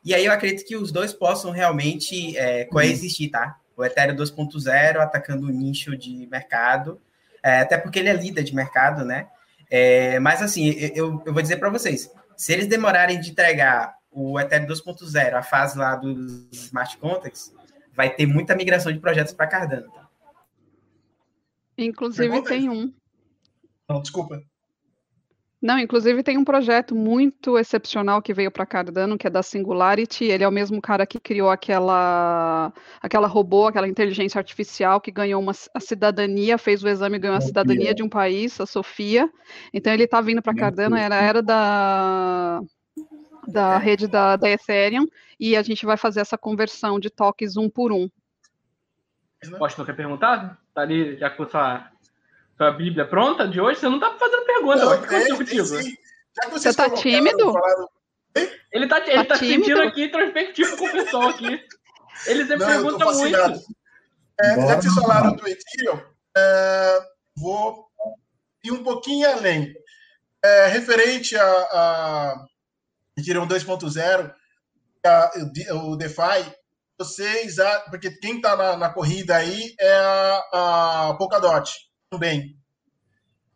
E 0.03 0.13
aí 0.13 0.25
eu 0.25 0.31
acredito 0.31 0.65
que 0.65 0.75
os 0.75 0.91
dois 0.91 1.13
possam 1.13 1.51
realmente 1.51 2.35
é, 2.37 2.65
coexistir, 2.65 3.29
tá? 3.29 3.57
O 3.75 3.83
Ethereum 3.83 4.15
2.0 4.15 4.97
atacando 4.97 5.47
o 5.47 5.51
nicho 5.51 5.95
de 5.95 6.27
mercado, 6.27 6.99
é, 7.41 7.59
até 7.59 7.77
porque 7.77 7.99
ele 7.99 8.09
é 8.09 8.13
líder 8.13 8.43
de 8.43 8.55
mercado, 8.55 9.05
né? 9.05 9.27
É, 9.69 10.19
mas 10.19 10.41
assim, 10.41 10.69
eu, 10.95 11.21
eu 11.25 11.33
vou 11.33 11.41
dizer 11.41 11.57
para 11.57 11.69
vocês, 11.69 12.11
se 12.35 12.53
eles 12.53 12.67
demorarem 12.67 13.19
de 13.19 13.31
entregar 13.31 13.95
o 14.13 14.39
Ethereum 14.39 14.67
2.0, 14.67 15.33
a 15.33 15.41
fase 15.41 15.77
lá 15.77 15.95
dos 15.95 16.47
smart 16.51 16.97
contracts, 16.97 17.53
vai 17.93 18.13
ter 18.13 18.25
muita 18.25 18.55
migração 18.55 18.91
de 18.91 18.99
projetos 18.99 19.33
para 19.33 19.47
Cardano. 19.47 19.91
Tá? 19.91 20.07
Inclusive 21.77 22.41
tem 22.43 22.69
um. 22.69 22.93
Não, 23.89 24.01
desculpa. 24.01 24.41
Não, 25.63 25.79
inclusive 25.79 26.21
tem 26.23 26.37
um 26.37 26.43
projeto 26.43 26.93
muito 26.93 27.57
excepcional 27.57 28.21
que 28.21 28.33
veio 28.33 28.51
para 28.51 28.65
Cardano, 28.65 29.17
que 29.17 29.25
é 29.25 29.29
da 29.29 29.41
Singularity. 29.41 30.25
Ele 30.25 30.43
é 30.43 30.47
o 30.47 30.51
mesmo 30.51 30.81
cara 30.81 31.05
que 31.05 31.17
criou 31.17 31.49
aquela, 31.49 32.73
aquela 33.01 33.27
robô, 33.27 33.67
aquela 33.67 33.87
inteligência 33.87 34.37
artificial 34.37 34.99
que 34.99 35.09
ganhou 35.09 35.41
uma, 35.41 35.53
a 35.73 35.79
cidadania, 35.79 36.57
fez 36.57 36.83
o 36.83 36.89
exame 36.89 37.15
e 37.15 37.19
ganhou 37.19 37.37
a 37.37 37.41
cidadania 37.41 37.95
de 37.95 38.03
um 38.03 38.09
país, 38.09 38.59
a 38.59 38.65
Sofia. 38.65 39.31
Então 39.73 39.93
ele 39.93 40.03
está 40.03 40.19
vindo 40.19 40.41
para 40.41 40.53
Cardano, 40.53 40.97
era, 40.97 41.15
era 41.15 41.41
da, 41.41 42.59
da 43.47 43.77
rede 43.77 44.07
da, 44.07 44.35
da 44.35 44.49
Ethereum, 44.49 45.07
e 45.39 45.55
a 45.55 45.61
gente 45.61 45.85
vai 45.85 45.97
fazer 45.97 46.21
essa 46.21 46.37
conversão 46.37 46.99
de 46.99 47.09
toques 47.09 47.57
um 47.57 47.69
por 47.69 47.91
um. 47.91 48.09
Posso 49.57 49.77
não 49.77 49.85
quer 49.85 49.95
perguntar? 49.95 50.57
Tá 50.73 50.81
ali 50.81 51.17
já 51.17 51.29
com 51.29 51.47
sua 51.47 51.91
sua 52.57 52.71
Bíblia 52.71 53.05
pronta 53.05 53.47
de 53.47 53.59
hoje? 53.59 53.79
Você 53.79 53.89
não 53.89 53.99
tá 53.99 54.15
fazendo 54.17 54.45
pergunta. 54.45 54.85
Não, 54.85 55.01
que 55.01 55.05
aconteceu 55.05 55.37
contigo? 55.37 55.67
você 56.51 56.69
está 56.69 56.89
tímido? 56.89 57.51
Falaram... 57.51 57.89
Ele 58.71 58.87
tá, 58.87 58.97
ele 58.99 59.25
tá, 59.25 59.25
tá 59.25 59.35
sentindo 59.35 59.81
aqui 59.81 60.05
introspectivo 60.05 60.77
com 60.77 60.85
o 60.85 60.91
pessoal 60.91 61.29
aqui. 61.29 61.59
Ele 62.25 62.45
sempre 62.45 62.65
pergunta 62.65 63.05
muito. 63.05 63.37
É, 64.41 64.67
já 64.67 64.75
que 64.77 64.81
vocês 64.81 64.95
falaram 64.95 65.35
do 65.35 65.47
Ethereum, 65.47 66.01
é, 66.35 66.99
vou 67.37 67.87
ir 68.63 68.71
um 68.71 68.83
pouquinho 68.83 69.29
além. 69.29 69.73
É, 70.43 70.67
referente 70.67 71.37
a, 71.37 71.45
a 71.45 72.45
Ethereum 73.17 73.47
2.0, 73.47 74.33
o 75.71 75.95
DeFi, 75.95 76.53
vocês, 76.97 77.55
porque 77.89 78.11
quem 78.11 78.37
está 78.37 78.55
na, 78.55 78.77
na, 78.77 78.89
corrida 78.89 79.35
aí 79.35 79.73
é 79.79 79.93
a, 79.93 81.09
a 81.09 81.15
Polkadot 81.17 81.71
também. 82.09 82.57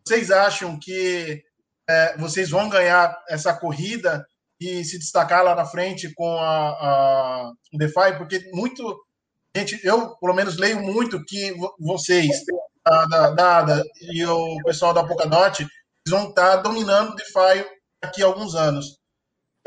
Vocês 0.06 0.32
acham 0.32 0.78
que 0.80 1.44
é, 1.90 2.18
vocês 2.18 2.50
vão 2.50 2.70
ganhar 2.70 3.18
essa 3.30 3.54
corrida 3.54 4.26
e 4.60 4.84
se 4.84 4.98
destacar 4.98 5.44
lá 5.44 5.56
na 5.56 5.66
frente 5.66 6.14
com 6.14 6.38
a, 6.38 6.70
a 6.70 7.52
o 7.74 7.78
DeFi? 7.78 8.18
Porque 8.18 8.50
muito 8.54 8.98
gente, 9.56 9.80
eu 9.84 10.16
pelo 10.18 10.34
menos 10.34 10.58
leio 10.58 10.82
muito 10.82 11.24
que 11.26 11.54
vocês, 11.80 12.30
a 12.86 13.32
Dada 13.32 13.84
e 14.02 14.26
o 14.26 14.58
pessoal 14.64 14.94
da 14.94 15.04
Polkadot, 15.04 15.66
vão 16.08 16.30
estar 16.30 16.58
dominando 16.58 17.12
o 17.12 17.16
DeFi 17.16 17.66
daqui 18.02 18.24
a 18.24 18.28
alguns 18.28 18.56
anos. 18.56 18.98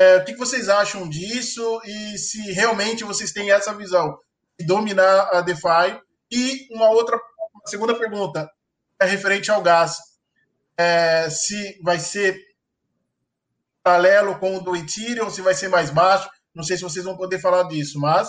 É, 0.01 0.17
o 0.17 0.25
que 0.25 0.35
vocês 0.35 0.67
acham 0.67 1.07
disso 1.07 1.79
e 1.85 2.17
se 2.17 2.51
realmente 2.53 3.03
vocês 3.03 3.31
têm 3.31 3.51
essa 3.51 3.71
visão 3.71 4.17
de 4.59 4.65
dominar 4.65 5.29
a 5.31 5.41
DeFi? 5.41 6.01
E 6.31 6.67
uma 6.71 6.89
outra, 6.89 7.15
uma 7.53 7.67
segunda 7.67 7.93
pergunta, 7.93 8.49
é 8.99 9.05
referente 9.05 9.51
ao 9.51 9.61
gás. 9.61 9.99
É, 10.75 11.29
se 11.29 11.79
vai 11.83 11.99
ser 11.99 12.35
paralelo 13.83 14.39
com 14.39 14.57
o 14.57 14.59
do 14.59 14.75
Ethereum, 14.75 15.29
se 15.29 15.43
vai 15.43 15.53
ser 15.53 15.67
mais 15.67 15.91
baixo. 15.91 16.27
Não 16.51 16.63
sei 16.63 16.77
se 16.77 16.83
vocês 16.83 17.05
vão 17.05 17.15
poder 17.15 17.37
falar 17.37 17.61
disso, 17.67 17.99
mas. 17.99 18.27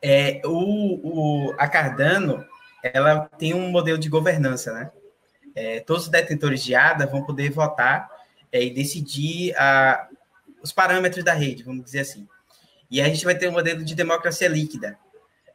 É, 0.00 0.40
o, 0.42 1.50
o, 1.50 1.54
a 1.58 1.68
Cardano 1.68 2.42
ela 2.82 3.28
tem 3.38 3.52
um 3.52 3.68
modelo 3.68 3.98
de 3.98 4.08
governança, 4.08 4.72
né? 4.72 4.90
É, 5.54 5.80
todos 5.80 6.04
os 6.04 6.08
detentores 6.08 6.64
de 6.64 6.74
ADA 6.74 7.06
vão 7.06 7.26
poder 7.26 7.50
votar 7.50 8.13
é, 8.54 8.62
e 8.62 8.70
decidir 8.70 9.52
a, 9.56 10.06
os 10.62 10.70
parâmetros 10.70 11.24
da 11.24 11.34
rede, 11.34 11.64
vamos 11.64 11.84
dizer 11.84 12.00
assim. 12.00 12.28
E 12.88 13.02
a 13.02 13.06
gente 13.06 13.24
vai 13.24 13.34
ter 13.34 13.48
um 13.48 13.52
modelo 13.52 13.82
de 13.82 13.96
democracia 13.96 14.46
líquida, 14.46 14.96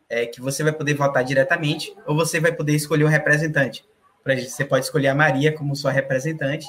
é, 0.09 0.25
que 0.25 0.41
você 0.41 0.63
vai 0.63 0.73
poder 0.73 0.95
votar 0.95 1.23
diretamente 1.23 1.95
ou 2.05 2.13
você 2.13 2.41
vai 2.41 2.51
poder 2.51 2.75
escolher 2.75 3.05
um 3.05 3.07
representante. 3.07 3.85
Você 4.25 4.65
pode 4.65 4.83
escolher 4.83 5.07
a 5.07 5.15
Maria 5.15 5.55
como 5.55 5.77
sua 5.77 5.91
representante, 5.91 6.67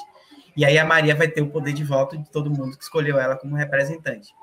e 0.55 0.63
aí 0.63 0.77
a 0.77 0.85
Maria 0.85 1.13
vai 1.13 1.27
ter 1.27 1.41
o 1.41 1.49
poder 1.49 1.73
de 1.73 1.83
voto 1.83 2.17
de 2.17 2.29
todo 2.29 2.49
mundo 2.49 2.77
que 2.77 2.83
escolheu 2.83 3.19
ela 3.19 3.35
como 3.35 3.57
representante. 3.57 4.33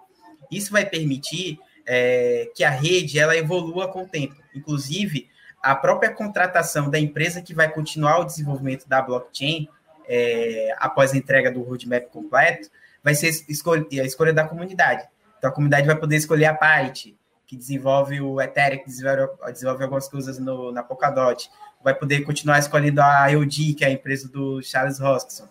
Isso 0.50 0.70
vai 0.70 0.84
permitir 0.84 1.58
é, 1.86 2.50
que 2.54 2.64
a 2.64 2.70
rede 2.70 3.18
ela 3.18 3.34
evolua 3.34 3.88
com 3.88 4.02
o 4.02 4.06
tempo. 4.06 4.36
Inclusive, 4.54 5.26
a 5.62 5.74
própria 5.74 6.12
contratação 6.12 6.90
da 6.90 6.98
empresa 6.98 7.40
que 7.40 7.54
vai 7.54 7.72
continuar 7.72 8.18
o 8.18 8.24
desenvolvimento 8.24 8.86
da 8.86 9.00
blockchain 9.00 9.68
é, 10.08 10.74
após 10.78 11.12
a 11.12 11.16
entrega 11.16 11.50
do 11.50 11.62
roadmap 11.62 12.08
completo 12.08 12.70
vai 13.04 13.14
ser 13.14 13.28
a 13.28 14.04
escolha 14.04 14.32
da 14.32 14.44
comunidade. 14.44 15.06
Então, 15.38 15.50
a 15.50 15.52
comunidade 15.52 15.86
vai 15.86 15.96
poder 15.96 16.16
escolher 16.16 16.46
a 16.46 16.54
parte, 16.54 17.16
que 17.46 17.56
desenvolve 17.56 18.20
o 18.20 18.40
Ethereum, 18.40 18.80
que 18.80 18.86
desenvolve, 18.86 19.52
desenvolve 19.52 19.82
algumas 19.82 20.08
coisas 20.08 20.38
no, 20.38 20.72
na 20.72 20.82
Polkadot, 20.82 21.48
vai 21.82 21.94
poder 21.94 22.22
continuar 22.22 22.58
escolhendo 22.58 23.00
a 23.00 23.26
IOD, 23.28 23.74
que 23.74 23.84
é 23.84 23.88
a 23.88 23.92
empresa 23.92 24.28
do 24.28 24.60
Charles 24.62 25.00
Hoskinson. 25.00 25.48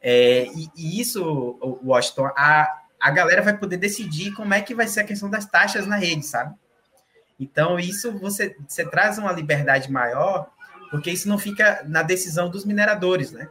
É, 0.00 0.46
e, 0.46 0.70
e, 0.76 1.00
isso, 1.00 1.58
Washington, 1.84 2.30
a, 2.36 2.72
a 3.00 3.10
galera 3.10 3.42
vai 3.42 3.56
poder 3.56 3.76
decidir 3.76 4.32
como 4.32 4.54
é 4.54 4.62
que 4.62 4.74
vai 4.74 4.86
ser 4.86 5.00
a 5.00 5.04
questão 5.04 5.28
das 5.28 5.44
taxas 5.44 5.86
na 5.86 5.96
rede, 5.96 6.24
sabe? 6.24 6.54
Então, 7.38 7.78
isso 7.78 8.16
você, 8.18 8.56
você 8.66 8.84
traz 8.84 9.18
uma 9.18 9.32
liberdade 9.32 9.90
maior, 9.90 10.48
porque 10.90 11.10
isso 11.10 11.28
não 11.28 11.38
fica 11.38 11.84
na 11.86 12.02
decisão 12.02 12.48
dos 12.48 12.64
mineradores, 12.64 13.32
né? 13.32 13.48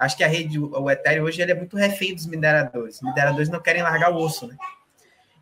Acho 0.00 0.16
que 0.16 0.24
a 0.24 0.26
rede, 0.26 0.58
o 0.58 0.90
Ethereum 0.90 1.24
hoje, 1.24 1.42
ele 1.42 1.52
é 1.52 1.54
muito 1.54 1.76
refém 1.76 2.14
dos 2.14 2.26
mineradores. 2.26 2.96
Os 2.96 3.02
mineradores 3.02 3.50
não 3.50 3.60
querem 3.60 3.82
largar 3.82 4.10
o 4.10 4.16
osso, 4.16 4.46
né? 4.46 4.56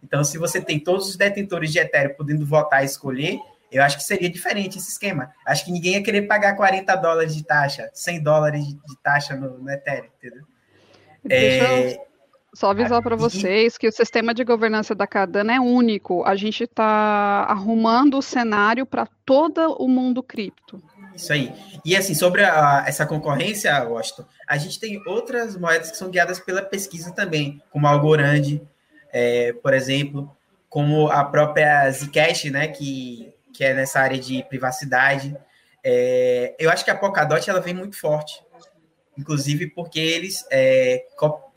Então, 0.02 0.24
se 0.24 0.36
você 0.36 0.60
tem 0.60 0.80
todos 0.80 1.08
os 1.08 1.16
detentores 1.16 1.70
de 1.70 1.78
Ethereum 1.78 2.16
podendo 2.16 2.44
votar 2.44 2.82
e 2.82 2.86
escolher, 2.86 3.38
eu 3.70 3.84
acho 3.84 3.96
que 3.96 4.02
seria 4.02 4.28
diferente 4.28 4.76
esse 4.76 4.90
esquema. 4.90 5.32
Acho 5.46 5.64
que 5.64 5.70
ninguém 5.70 5.92
ia 5.92 6.02
querer 6.02 6.22
pagar 6.22 6.56
40 6.56 6.96
dólares 6.96 7.36
de 7.36 7.44
taxa, 7.44 7.88
100 7.94 8.20
dólares 8.20 8.66
de, 8.66 8.98
taxa 9.00 9.36
no, 9.36 9.58
no 9.58 9.70
Ethereum, 9.70 10.10
entendeu? 10.18 10.44
Deixa 11.24 11.64
é... 11.64 11.94
eu 11.94 12.08
só 12.54 12.70
avisar 12.70 13.00
para 13.00 13.14
vocês 13.14 13.78
que 13.78 13.86
o 13.86 13.92
sistema 13.92 14.34
de 14.34 14.42
governança 14.42 14.92
da 14.92 15.06
Cardano 15.06 15.52
é 15.52 15.60
único. 15.60 16.24
A 16.24 16.34
gente 16.34 16.64
está 16.64 17.44
arrumando 17.48 18.18
o 18.18 18.22
cenário 18.22 18.84
para 18.84 19.06
todo 19.24 19.74
o 19.74 19.86
mundo 19.86 20.22
cripto. 20.22 20.82
Isso 21.18 21.32
aí. 21.32 21.52
E 21.84 21.96
assim, 21.96 22.14
sobre 22.14 22.44
a, 22.44 22.84
essa 22.86 23.04
concorrência, 23.04 23.82
Washington, 23.84 24.24
a 24.46 24.56
gente 24.56 24.78
tem 24.78 25.02
outras 25.06 25.56
moedas 25.56 25.90
que 25.90 25.96
são 25.96 26.10
guiadas 26.10 26.38
pela 26.38 26.62
pesquisa 26.62 27.12
também, 27.12 27.60
como 27.70 27.86
a 27.86 27.90
Algorand, 27.90 28.60
é, 29.12 29.52
por 29.54 29.74
exemplo, 29.74 30.34
como 30.68 31.10
a 31.10 31.24
própria 31.24 31.90
Zcash, 31.90 32.44
né, 32.44 32.68
que 32.68 33.34
que 33.58 33.64
é 33.64 33.74
nessa 33.74 33.98
área 33.98 34.16
de 34.16 34.44
privacidade. 34.44 35.36
É, 35.82 36.54
eu 36.60 36.70
acho 36.70 36.84
que 36.84 36.92
a 36.92 36.96
Polkadot 36.96 37.50
ela 37.50 37.60
vem 37.60 37.74
muito 37.74 37.98
forte, 37.98 38.40
inclusive 39.16 39.66
porque 39.66 39.98
eles 39.98 40.46
é, 40.48 41.04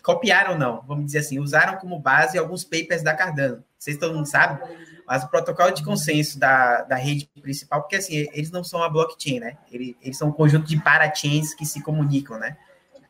copiaram, 0.02 0.58
não, 0.58 0.82
vamos 0.88 1.06
dizer 1.06 1.20
assim, 1.20 1.38
usaram 1.38 1.78
como 1.78 2.00
base 2.00 2.40
alguns 2.40 2.64
papers 2.64 3.04
da 3.04 3.14
Cardano. 3.14 3.64
Vocês 3.78 3.98
todo 3.98 4.16
mundo 4.16 4.26
sabe, 4.26 4.64
mas 5.12 5.26
o 5.26 5.28
protocolo 5.28 5.72
de 5.72 5.84
consenso 5.84 6.40
da, 6.40 6.84
da 6.84 6.96
rede 6.96 7.30
principal, 7.42 7.82
porque 7.82 7.98
assim, 7.98 8.30
eles 8.32 8.50
não 8.50 8.64
são 8.64 8.82
a 8.82 8.88
blockchain, 8.88 9.42
né? 9.42 9.58
Eles, 9.70 9.94
eles 10.02 10.18
são 10.18 10.30
um 10.30 10.32
conjunto 10.32 10.66
de 10.66 10.82
parachains 10.82 11.54
que 11.54 11.66
se 11.66 11.84
comunicam, 11.84 12.40
né? 12.40 12.56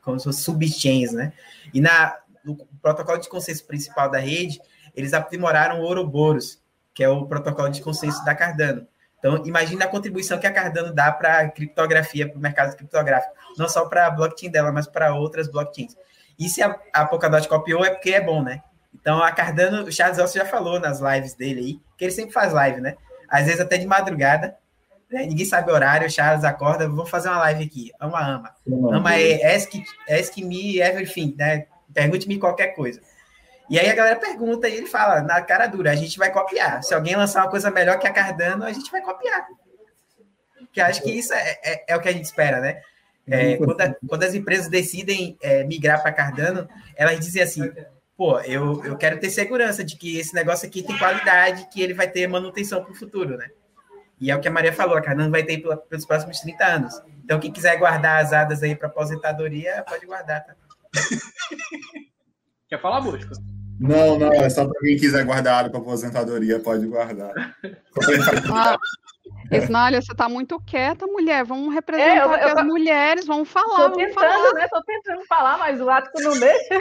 Como 0.02 0.18
se 0.18 0.24
fossem 0.24 0.42
subchains, 0.42 1.12
né? 1.12 1.32
E 1.72 1.80
na, 1.80 2.18
no 2.44 2.58
protocolo 2.82 3.20
de 3.20 3.30
consenso 3.30 3.64
principal 3.68 4.10
da 4.10 4.18
rede, 4.18 4.60
eles 4.96 5.14
aprimoraram 5.14 5.80
o 5.80 5.84
Ouroboros, 5.84 6.60
que 6.92 7.04
é 7.04 7.08
o 7.08 7.28
protocolo 7.28 7.70
de 7.70 7.84
consenso 7.84 8.26
da 8.26 8.34
Cardano. 8.34 8.88
Então, 9.20 9.46
imagine 9.46 9.84
a 9.84 9.88
contribuição 9.88 10.40
que 10.40 10.48
a 10.48 10.52
Cardano 10.52 10.92
dá 10.92 11.12
para 11.12 11.42
a 11.42 11.50
criptografia, 11.52 12.28
para 12.28 12.36
o 12.36 12.42
mercado 12.42 12.76
criptográfico, 12.76 13.36
não 13.60 13.70
só 13.70 13.86
para 13.86 14.08
a 14.08 14.10
blockchain 14.10 14.50
dela, 14.50 14.72
mas 14.72 14.88
para 14.88 15.14
outras 15.14 15.48
blockchains. 15.48 15.96
E 16.40 16.50
se 16.50 16.64
a, 16.64 16.76
a 16.92 17.06
Polkadot 17.06 17.48
copiou, 17.48 17.86
é 17.86 17.92
porque 17.92 18.10
é 18.10 18.22
bom, 18.22 18.42
né? 18.42 18.64
Então, 18.94 19.22
a 19.24 19.32
Cardano, 19.32 19.84
o 19.84 19.92
Charles 19.92 20.18
Elcio 20.18 20.42
já 20.42 20.48
falou 20.48 20.80
nas 20.80 21.00
lives 21.00 21.34
dele 21.34 21.60
aí, 21.60 21.80
que 21.98 22.06
ele 22.06 22.12
sempre 22.12 22.34
faz 22.34 22.54
live, 22.54 22.82
né? 22.82 22.96
Às 23.28 23.46
vezes 23.46 23.62
até 23.62 23.78
de 23.78 23.88
madrugada, 23.88 24.58
né? 25.10 25.26
ninguém 25.26 25.46
sabe 25.46 25.72
o 25.72 25.74
horário, 25.74 26.08
o 26.08 26.10
Charles 26.10 26.44
acorda, 26.44 26.88
vou 26.88 27.06
fazer 27.06 27.30
uma 27.30 27.40
live 27.40 27.64
aqui, 27.64 27.92
ama, 28.00 28.20
ama. 28.20 28.54
Ama 28.92 29.16
é 29.16 29.56
ask, 29.56 29.72
ask 30.10 30.38
me 30.38 30.80
everything, 30.80 31.36
né? 31.38 31.66
Pergunte-me 31.94 32.38
qualquer 32.38 32.68
coisa. 32.76 33.02
E 33.70 33.80
aí 33.80 33.90
a 33.90 33.96
galera 33.96 34.20
pergunta 34.20 34.68
e 34.68 34.76
ele 34.76 34.88
fala, 34.88 35.22
na 35.22 35.42
cara 35.42 35.66
dura, 35.66 35.92
a 35.92 35.96
gente 35.96 36.18
vai 36.18 36.32
copiar. 36.32 36.84
Se 36.84 36.94
alguém 36.94 37.16
lançar 37.16 37.44
uma 37.44 37.50
coisa 37.50 37.72
melhor 37.72 37.98
que 38.00 38.08
a 38.08 38.12
Cardano, 38.12 38.66
a 38.66 38.74
gente 38.74 38.92
vai 38.92 39.02
copiar. 39.02 39.48
Que 40.74 40.82
acho 40.82 41.02
que 41.02 41.12
isso 41.12 41.34
é, 41.34 41.60
é, 41.64 41.86
é 41.90 41.96
o 41.96 42.02
que 42.02 42.10
a 42.10 42.12
gente 42.12 42.26
espera, 42.26 42.60
né? 42.60 42.82
É, 43.28 43.56
quando, 43.56 43.80
a, 43.80 43.96
quando, 44.08 44.24
as 44.24 44.34
empresas 44.34 44.68
decidem 44.68 45.38
é, 45.42 45.64
migrar 45.64 46.02
para 46.02 46.12
Cardano, 46.12 46.68
elas 46.96 47.20
dizem 47.20 47.42
assim: 47.42 47.72
pô, 48.22 48.40
eu, 48.42 48.86
eu 48.86 48.96
quero 48.96 49.20
ter 49.20 49.32
segurança 49.32 49.84
de 49.84 49.96
que 49.98 50.20
esse 50.20 50.32
negócio 50.36 50.68
aqui 50.68 50.84
tem 50.84 50.96
qualidade, 50.96 51.68
que 51.74 51.82
ele 51.82 51.96
vai 51.96 52.08
ter 52.08 52.28
manutenção 52.28 52.84
para 52.84 52.92
o 52.92 52.96
futuro, 52.96 53.36
né? 53.36 53.50
E 54.20 54.30
é 54.30 54.36
o 54.36 54.40
que 54.40 54.48
a 54.48 54.52
Maria 54.52 54.72
falou: 54.72 54.96
a 54.96 55.02
Cardano 55.02 55.32
vai 55.32 55.42
ter 55.42 55.58
pelos 55.90 56.06
próximos 56.06 56.40
30 56.40 56.64
anos. 56.64 57.02
Então, 57.26 57.40
quem 57.40 57.52
quiser 57.52 57.80
guardar 57.80 58.24
as 58.24 58.32
hadas 58.32 58.62
aí 58.62 58.76
para 58.76 58.90
aposentadoria, 58.90 59.84
pode 59.90 60.06
guardar, 60.06 60.46
tá? 60.46 60.54
Quer 62.70 62.80
falar, 62.80 63.02
Busca? 63.02 63.34
Não, 63.80 64.20
não, 64.20 64.32
é 64.32 64.48
só 64.52 64.68
para 64.68 64.80
quem 64.82 64.98
quiser 64.98 65.26
guardar 65.26 65.72
para 65.72 65.80
aposentadoria, 65.80 66.60
pode 66.60 66.86
guardar. 66.86 67.34
Ah, 68.54 68.78
Esnália, 69.52 70.02
você 70.02 70.12
está 70.12 70.30
muito 70.30 70.60
quieta, 70.62 71.08
mulher. 71.08 71.44
Vamos 71.44 71.74
representar 71.74 72.40
é, 72.40 72.46
eu, 72.46 72.50
eu, 72.50 72.60
as 72.60 72.66
mulheres, 72.66 73.26
vamos 73.26 73.50
falar. 73.50 73.90
Tô 73.90 73.98
tentando, 73.98 74.14
falar. 74.14 74.54
né? 74.54 74.68
Tô 74.70 74.84
tentando 74.84 75.26
falar, 75.26 75.58
mas 75.58 75.82
o 75.82 75.90
Ático 75.90 76.22
não 76.22 76.40
deixa. 76.40 76.80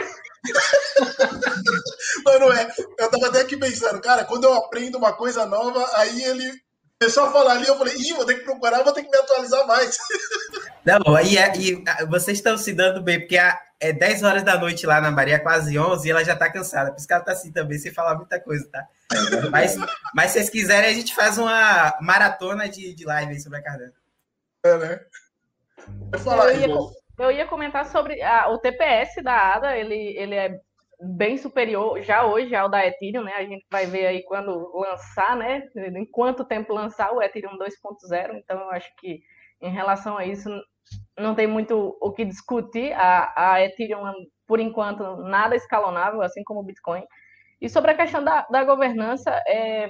Mano, 2.25 2.51
é, 2.51 2.73
eu 2.99 3.09
tava 3.09 3.27
até 3.27 3.41
aqui 3.41 3.57
pensando, 3.57 4.01
cara, 4.01 4.25
quando 4.25 4.45
eu 4.45 4.53
aprendo 4.53 4.97
uma 4.97 5.13
coisa 5.13 5.45
nova, 5.45 5.87
aí 5.97 6.23
ele 6.23 6.51
começou 6.99 7.25
a 7.25 7.31
falar 7.31 7.53
ali, 7.53 7.67
eu 7.67 7.77
falei, 7.77 7.95
ih, 7.95 8.13
vou 8.13 8.25
ter 8.25 8.35
que 8.35 8.43
procurar, 8.43 8.83
vou 8.83 8.93
ter 8.93 9.03
que 9.03 9.09
me 9.09 9.17
atualizar 9.17 9.65
mais. 9.67 9.97
Não, 10.85 10.99
e, 11.19 11.37
e 11.37 11.83
vocês 12.07 12.39
estão 12.39 12.57
se 12.57 12.73
dando 12.73 13.01
bem, 13.01 13.19
porque 13.19 13.37
a, 13.37 13.59
é 13.79 13.91
10 13.91 14.23
horas 14.23 14.43
da 14.43 14.57
noite 14.57 14.85
lá 14.85 15.01
na 15.01 15.11
Maria, 15.11 15.39
quase 15.39 15.77
11, 15.77 16.07
e 16.07 16.11
ela 16.11 16.23
já 16.23 16.35
tá 16.35 16.51
cansada. 16.51 16.91
Por 16.91 16.97
isso 16.97 17.07
que 17.07 17.13
ela 17.13 17.23
tá 17.23 17.31
assim 17.31 17.51
também, 17.51 17.77
sem 17.79 17.91
falar 17.91 18.15
muita 18.15 18.39
coisa, 18.39 18.67
tá? 18.71 18.87
mas, 19.51 19.75
mas 20.13 20.31
se 20.31 20.33
vocês 20.33 20.49
quiserem, 20.49 20.89
a 20.89 20.93
gente 20.93 21.13
faz 21.15 21.37
uma 21.37 21.97
maratona 22.01 22.69
de, 22.69 22.93
de 22.93 23.05
live 23.05 23.33
aí 23.33 23.39
sobre 23.39 23.57
a 23.57 23.63
Cardano. 23.63 23.93
É, 24.63 24.77
né? 24.77 24.99
Eu 26.13 26.19
ia, 26.59 26.67
eu 27.23 27.31
ia 27.31 27.45
comentar 27.45 27.85
sobre 27.85 28.21
a, 28.21 28.49
o 28.49 28.57
TPS 28.57 29.21
da 29.23 29.53
ADA, 29.53 29.77
ele, 29.77 30.17
ele 30.17 30.35
é 30.35 30.57
bem 31.01 31.37
superior 31.37 32.01
já 32.01 32.25
hoje 32.25 32.55
ao 32.55 32.69
da 32.69 32.85
Ethereum, 32.85 33.23
né? 33.23 33.33
A 33.35 33.43
gente 33.43 33.65
vai 33.71 33.85
ver 33.85 34.05
aí 34.05 34.23
quando 34.23 34.71
lançar, 34.75 35.35
né? 35.35 35.63
Em 35.75 36.05
quanto 36.05 36.45
tempo 36.45 36.73
lançar 36.73 37.11
o 37.11 37.21
Ethereum 37.21 37.57
2.0. 37.57 38.35
Então, 38.35 38.59
eu 38.59 38.71
acho 38.71 38.91
que 38.97 39.19
em 39.61 39.71
relação 39.71 40.17
a 40.17 40.25
isso, 40.25 40.49
não 41.17 41.35
tem 41.35 41.47
muito 41.47 41.97
o 42.01 42.11
que 42.11 42.25
discutir. 42.25 42.93
A, 42.93 43.53
a 43.53 43.61
Ethereum, 43.63 44.13
por 44.47 44.59
enquanto, 44.59 45.17
nada 45.17 45.55
escalonável, 45.55 46.21
assim 46.21 46.43
como 46.43 46.59
o 46.59 46.63
Bitcoin. 46.63 47.03
E 47.59 47.69
sobre 47.69 47.91
a 47.91 47.97
questão 47.97 48.23
da, 48.23 48.47
da 48.49 48.63
governança, 48.63 49.31
é, 49.47 49.87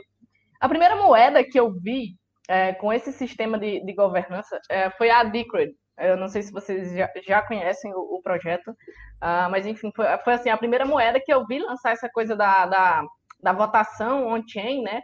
a 0.60 0.68
primeira 0.68 0.96
moeda 0.96 1.44
que 1.44 1.60
eu 1.60 1.72
vi 1.72 2.16
é, 2.48 2.74
com 2.74 2.92
esse 2.92 3.14
sistema 3.14 3.58
de, 3.58 3.84
de 3.86 3.94
governança 3.94 4.60
é, 4.70 4.90
foi 4.92 5.10
a 5.10 5.24
Decred. 5.24 5.74
Eu 5.98 6.18
não 6.18 6.28
sei 6.28 6.42
se 6.42 6.52
vocês 6.52 6.94
já, 6.94 7.10
já 7.26 7.42
conhecem 7.42 7.94
o, 7.94 8.00
o 8.00 8.22
projeto, 8.22 8.70
uh, 8.70 9.50
mas 9.50 9.66
enfim, 9.66 9.92
foi, 9.96 10.06
foi, 10.24 10.34
assim, 10.34 10.50
a 10.50 10.58
primeira 10.58 10.86
moeda 10.86 11.20
que 11.20 11.34
eu 11.34 11.46
vi 11.46 11.60
lançar 11.60 11.92
essa 11.92 12.10
coisa 12.10 12.36
da, 12.36 12.66
da, 12.66 13.04
da 13.42 13.54
votação 13.54 14.28
on-chain, 14.28 14.82
né? 14.84 15.02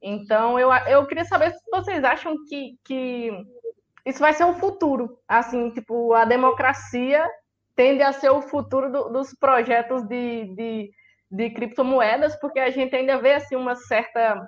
Então, 0.00 0.58
eu, 0.58 0.72
eu 0.72 1.06
queria 1.06 1.24
saber 1.24 1.52
se 1.52 1.70
vocês 1.70 2.02
acham 2.02 2.34
que, 2.48 2.76
que 2.84 3.30
isso 4.04 4.18
vai 4.18 4.32
ser 4.32 4.44
o 4.44 4.54
futuro. 4.54 5.18
Assim, 5.28 5.70
tipo, 5.70 6.12
a 6.12 6.24
democracia 6.24 7.24
tende 7.76 8.02
a 8.02 8.12
ser 8.12 8.30
o 8.30 8.42
futuro 8.42 8.90
do, 8.90 9.08
dos 9.10 9.32
projetos 9.34 10.02
de, 10.02 10.54
de, 10.54 10.90
de, 11.30 11.50
criptomoedas, 11.50 12.36
porque 12.40 12.58
a 12.58 12.70
gente 12.70 12.94
ainda 12.96 13.18
vê 13.18 13.34
assim 13.34 13.56
uma 13.56 13.76
certa. 13.76 14.44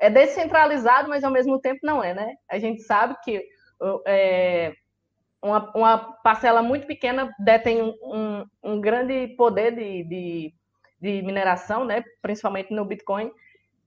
É 0.00 0.08
descentralizado, 0.08 1.08
mas 1.08 1.24
ao 1.24 1.32
mesmo 1.32 1.58
tempo 1.60 1.80
não 1.82 2.04
é, 2.04 2.14
né? 2.14 2.34
A 2.48 2.58
gente 2.58 2.82
sabe 2.82 3.16
que 3.24 3.42
é, 4.06 4.72
uma, 5.42 5.70
uma, 5.74 5.98
parcela 6.22 6.62
muito 6.62 6.86
pequena 6.86 7.32
detém 7.38 7.82
um, 7.82 8.44
um, 8.62 8.80
grande 8.80 9.28
poder 9.36 9.74
de, 9.74 10.04
de, 10.04 10.54
de, 11.00 11.22
mineração, 11.22 11.84
né? 11.84 12.04
Principalmente 12.20 12.72
no 12.72 12.84
Bitcoin. 12.84 13.30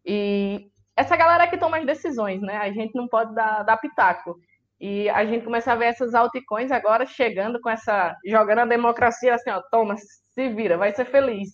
E 0.05 0.69
essa 0.95 1.15
galera 1.15 1.47
que 1.47 1.57
toma 1.57 1.77
as 1.77 1.85
decisões, 1.85 2.41
né? 2.41 2.57
A 2.57 2.71
gente 2.71 2.95
não 2.95 3.07
pode 3.07 3.33
dar, 3.35 3.63
dar 3.63 3.77
pitaco. 3.77 4.39
E 4.79 5.09
a 5.09 5.23
gente 5.25 5.45
começa 5.45 5.71
a 5.71 5.75
ver 5.75 5.85
essas 5.85 6.15
altcoins 6.15 6.71
agora 6.71 7.05
chegando 7.05 7.59
com 7.61 7.69
essa. 7.69 8.15
jogando 8.25 8.59
a 8.59 8.65
democracia 8.65 9.35
assim, 9.35 9.51
ó, 9.51 9.61
toma, 9.69 9.95
se 9.97 10.49
vira, 10.49 10.77
vai 10.77 10.93
ser 10.93 11.05
feliz. 11.05 11.49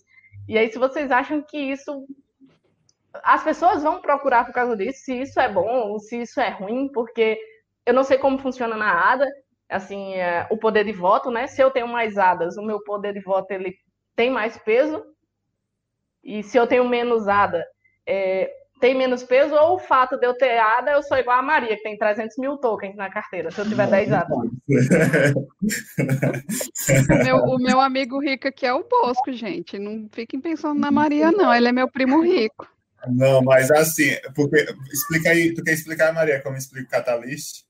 E 0.48 0.56
aí, 0.56 0.72
se 0.72 0.78
vocês 0.78 1.10
acham 1.10 1.42
que 1.42 1.58
isso. 1.58 2.06
As 3.22 3.42
pessoas 3.42 3.82
vão 3.82 4.00
procurar 4.00 4.44
por 4.44 4.52
causa 4.52 4.76
disso, 4.76 5.00
se 5.04 5.20
isso 5.22 5.40
é 5.40 5.48
bom 5.48 5.88
ou 5.88 5.98
se 5.98 6.22
isso 6.22 6.40
é 6.40 6.50
ruim, 6.50 6.88
porque 6.92 7.38
eu 7.84 7.92
não 7.92 8.04
sei 8.04 8.16
como 8.16 8.38
funciona 8.38 8.76
na 8.76 9.12
ADA, 9.12 9.26
assim, 9.68 10.14
é, 10.14 10.46
o 10.50 10.56
poder 10.56 10.84
de 10.84 10.92
voto, 10.92 11.30
né? 11.30 11.46
Se 11.46 11.62
eu 11.62 11.70
tenho 11.70 11.88
mais 11.88 12.16
ADAs, 12.16 12.56
o 12.56 12.62
meu 12.62 12.82
poder 12.82 13.12
de 13.12 13.20
voto 13.20 13.50
ele 13.50 13.74
tem 14.16 14.30
mais 14.30 14.56
peso. 14.58 15.04
E 16.24 16.42
se 16.42 16.56
eu 16.56 16.66
tenho 16.66 16.88
menos 16.88 17.28
ADA, 17.28 17.64
é, 18.06 18.50
tem 18.80 18.96
menos 18.96 19.22
peso, 19.22 19.54
ou 19.54 19.76
o 19.76 19.78
fato 19.78 20.16
de 20.18 20.26
eu 20.26 20.34
ter 20.34 20.58
ADA, 20.58 20.92
eu 20.92 21.02
sou 21.02 21.16
igual 21.16 21.38
a 21.38 21.42
Maria, 21.42 21.76
que 21.76 21.82
tem 21.82 21.98
300 21.98 22.36
mil 22.38 22.56
tokens 22.58 22.96
na 22.96 23.10
carteira, 23.10 23.50
se 23.50 23.60
eu 23.60 23.68
tiver 23.68 23.88
10 23.88 24.12
ADA. 24.12 24.34
o, 24.34 24.44
meu, 27.24 27.36
o 27.36 27.58
meu 27.58 27.80
amigo 27.80 28.18
rico 28.20 28.48
aqui 28.48 28.66
é 28.66 28.72
o 28.72 28.86
Bosco, 28.88 29.32
gente. 29.32 29.78
Não 29.78 30.08
fiquem 30.12 30.40
pensando 30.40 30.80
na 30.80 30.90
Maria, 30.90 31.30
não. 31.30 31.52
Ele 31.52 31.68
é 31.68 31.72
meu 31.72 31.88
primo 31.88 32.22
rico. 32.22 32.66
Não, 33.06 33.42
mas 33.42 33.70
assim, 33.70 34.16
porque 34.34 34.66
explica 34.92 35.30
aí, 35.30 35.54
tu 35.54 35.62
quer 35.62 35.72
explicar, 35.72 36.12
Maria, 36.12 36.42
como 36.42 36.56
explica 36.56 36.86
o 36.86 36.90
Catalyst? 36.90 37.67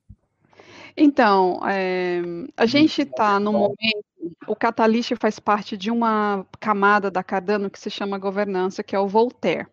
Então, 1.01 1.61
é, 1.69 2.21
a 2.57 2.67
gente 2.67 3.03
está 3.03 3.39
no 3.39 3.53
momento, 3.53 4.05
o 4.49 4.57
Catalyst 4.57 5.13
faz 5.21 5.39
parte 5.39 5.77
de 5.77 5.93
uma 5.93 6.45
camada 6.59 7.09
da 7.09 7.23
Cardano 7.23 7.71
que 7.71 7.79
se 7.79 7.89
chama 7.89 8.19
governança, 8.19 8.83
que 8.83 8.97
é 8.97 8.99
o 8.99 9.07
Voltaire. 9.07 9.69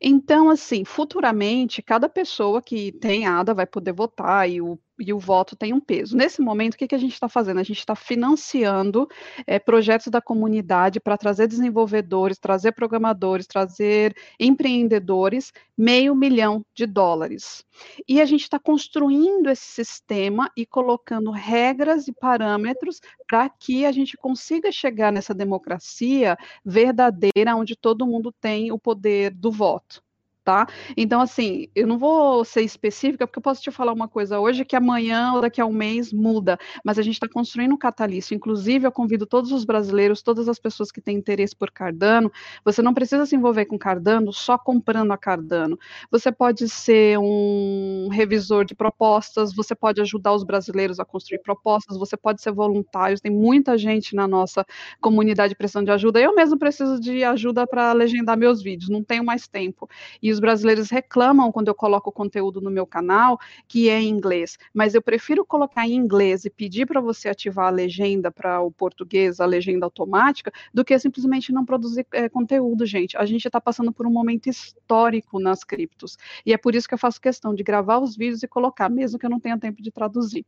Então, 0.00 0.50
assim, 0.50 0.84
futuramente, 0.84 1.80
cada 1.80 2.08
pessoa 2.08 2.60
que 2.60 2.90
tem 2.92 3.26
ADA 3.26 3.54
vai 3.54 3.66
poder 3.66 3.92
votar 3.92 4.50
e 4.50 4.60
o 4.60 4.78
e 4.98 5.12
o 5.12 5.18
voto 5.18 5.56
tem 5.56 5.72
um 5.72 5.80
peso. 5.80 6.16
Nesse 6.16 6.40
momento, 6.40 6.74
o 6.74 6.76
que, 6.76 6.88
que 6.88 6.94
a 6.94 6.98
gente 6.98 7.12
está 7.12 7.28
fazendo? 7.28 7.60
A 7.60 7.62
gente 7.62 7.78
está 7.78 7.94
financiando 7.94 9.08
é, 9.46 9.58
projetos 9.58 10.08
da 10.08 10.20
comunidade 10.20 11.00
para 11.00 11.16
trazer 11.16 11.46
desenvolvedores, 11.46 12.38
trazer 12.38 12.72
programadores, 12.72 13.46
trazer 13.46 14.16
empreendedores, 14.38 15.52
meio 15.76 16.14
milhão 16.14 16.64
de 16.74 16.86
dólares. 16.86 17.64
E 18.08 18.20
a 18.20 18.26
gente 18.26 18.42
está 18.42 18.58
construindo 18.58 19.48
esse 19.48 19.66
sistema 19.66 20.50
e 20.56 20.66
colocando 20.66 21.30
regras 21.30 22.08
e 22.08 22.12
parâmetros 22.12 23.00
para 23.28 23.48
que 23.48 23.86
a 23.86 23.92
gente 23.92 24.16
consiga 24.16 24.72
chegar 24.72 25.12
nessa 25.12 25.34
democracia 25.34 26.36
verdadeira, 26.64 27.54
onde 27.54 27.76
todo 27.76 28.06
mundo 28.06 28.32
tem 28.40 28.72
o 28.72 28.78
poder 28.78 29.30
do 29.30 29.52
voto 29.52 30.02
tá? 30.48 30.66
Então, 30.96 31.20
assim, 31.20 31.68
eu 31.74 31.86
não 31.86 31.98
vou 31.98 32.42
ser 32.42 32.62
específica, 32.62 33.26
porque 33.26 33.38
eu 33.38 33.42
posso 33.42 33.60
te 33.60 33.70
falar 33.70 33.92
uma 33.92 34.08
coisa 34.08 34.40
hoje 34.40 34.64
que 34.64 34.74
amanhã 34.74 35.34
ou 35.34 35.42
daqui 35.42 35.60
a 35.60 35.66
um 35.66 35.72
mês 35.74 36.10
muda, 36.10 36.56
mas 36.82 36.98
a 36.98 37.02
gente 37.02 37.16
está 37.16 37.28
construindo 37.28 37.74
um 37.74 37.76
catalista. 37.76 38.34
Inclusive, 38.34 38.86
eu 38.86 38.90
convido 38.90 39.26
todos 39.26 39.52
os 39.52 39.66
brasileiros, 39.66 40.22
todas 40.22 40.48
as 40.48 40.58
pessoas 40.58 40.90
que 40.90 41.02
têm 41.02 41.18
interesse 41.18 41.54
por 41.54 41.70
Cardano, 41.70 42.32
você 42.64 42.80
não 42.80 42.94
precisa 42.94 43.26
se 43.26 43.36
envolver 43.36 43.66
com 43.66 43.78
Cardano 43.78 44.32
só 44.32 44.56
comprando 44.56 45.12
a 45.12 45.18
Cardano. 45.18 45.78
Você 46.10 46.32
pode 46.32 46.66
ser 46.66 47.18
um 47.18 48.08
revisor 48.10 48.64
de 48.64 48.74
propostas, 48.74 49.54
você 49.54 49.74
pode 49.74 50.00
ajudar 50.00 50.32
os 50.32 50.44
brasileiros 50.44 50.98
a 50.98 51.04
construir 51.04 51.40
propostas, 51.42 51.98
você 51.98 52.16
pode 52.16 52.40
ser 52.40 52.52
voluntário, 52.52 53.20
tem 53.20 53.30
muita 53.30 53.76
gente 53.76 54.16
na 54.16 54.26
nossa 54.26 54.64
comunidade 54.98 55.54
precisando 55.54 55.84
de 55.84 55.92
ajuda. 55.92 56.18
Eu 56.18 56.34
mesmo 56.34 56.58
preciso 56.58 56.98
de 56.98 57.22
ajuda 57.22 57.66
para 57.66 57.92
legendar 57.92 58.38
meus 58.38 58.62
vídeos, 58.62 58.88
não 58.88 59.04
tenho 59.04 59.22
mais 59.22 59.46
tempo. 59.46 59.86
E 60.22 60.37
os 60.38 60.40
brasileiros 60.40 60.88
reclamam 60.88 61.50
quando 61.50 61.66
eu 61.66 61.74
coloco 61.74 62.12
conteúdo 62.12 62.60
no 62.60 62.70
meu 62.70 62.86
canal 62.86 63.38
que 63.66 63.88
é 63.90 64.00
em 64.00 64.08
inglês, 64.08 64.56
mas 64.72 64.94
eu 64.94 65.02
prefiro 65.02 65.44
colocar 65.44 65.86
em 65.86 65.94
inglês 65.94 66.44
e 66.44 66.50
pedir 66.50 66.86
para 66.86 67.00
você 67.00 67.28
ativar 67.28 67.66
a 67.66 67.70
legenda 67.70 68.30
para 68.30 68.60
o 68.60 68.70
português, 68.70 69.40
a 69.40 69.46
legenda 69.46 69.84
automática, 69.84 70.52
do 70.72 70.84
que 70.84 70.96
simplesmente 70.98 71.52
não 71.52 71.64
produzir 71.64 72.06
é, 72.12 72.28
conteúdo, 72.28 72.86
gente. 72.86 73.16
A 73.16 73.26
gente 73.26 73.46
está 73.46 73.60
passando 73.60 73.92
por 73.92 74.06
um 74.06 74.10
momento 74.10 74.48
histórico 74.48 75.40
nas 75.40 75.64
criptos, 75.64 76.16
e 76.46 76.52
é 76.52 76.56
por 76.56 76.74
isso 76.74 76.88
que 76.88 76.94
eu 76.94 76.98
faço 76.98 77.20
questão 77.20 77.52
de 77.52 77.64
gravar 77.64 77.98
os 77.98 78.16
vídeos 78.16 78.42
e 78.42 78.48
colocar, 78.48 78.88
mesmo 78.88 79.18
que 79.18 79.26
eu 79.26 79.30
não 79.30 79.40
tenha 79.40 79.58
tempo 79.58 79.82
de 79.82 79.90
traduzir. 79.90 80.46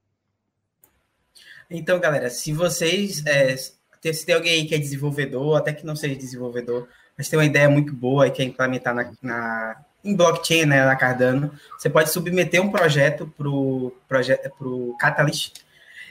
Então, 1.69 1.99
galera, 1.99 2.31
se 2.31 2.53
vocês. 2.53 3.25
É, 3.27 3.57
se 3.57 4.25
tem 4.25 4.35
alguém 4.35 4.61
aí 4.61 4.67
que 4.67 4.75
é 4.75 4.79
desenvolvedor, 4.79 5.57
até 5.57 5.73
que 5.73 5.85
não 5.85 5.95
seja 5.95 6.17
desenvolvedor, 6.17 6.89
mas 7.21 7.29
tem 7.29 7.39
uma 7.39 7.45
ideia 7.45 7.69
muito 7.69 7.93
boa 7.93 8.27
e 8.27 8.31
quer 8.31 8.45
implementar 8.45 8.95
na, 8.95 9.13
na, 9.21 9.77
em 10.03 10.17
blockchain, 10.17 10.65
né, 10.65 10.87
na 10.87 10.97
Cardano, 10.97 11.53
você 11.79 11.91
pode 11.91 12.09
submeter 12.09 12.63
um 12.63 12.71
projeto 12.71 13.31
para 13.37 13.47
o 13.47 13.95
projeto, 14.09 14.51
pro 14.57 14.97
Catalyst, 14.99 15.59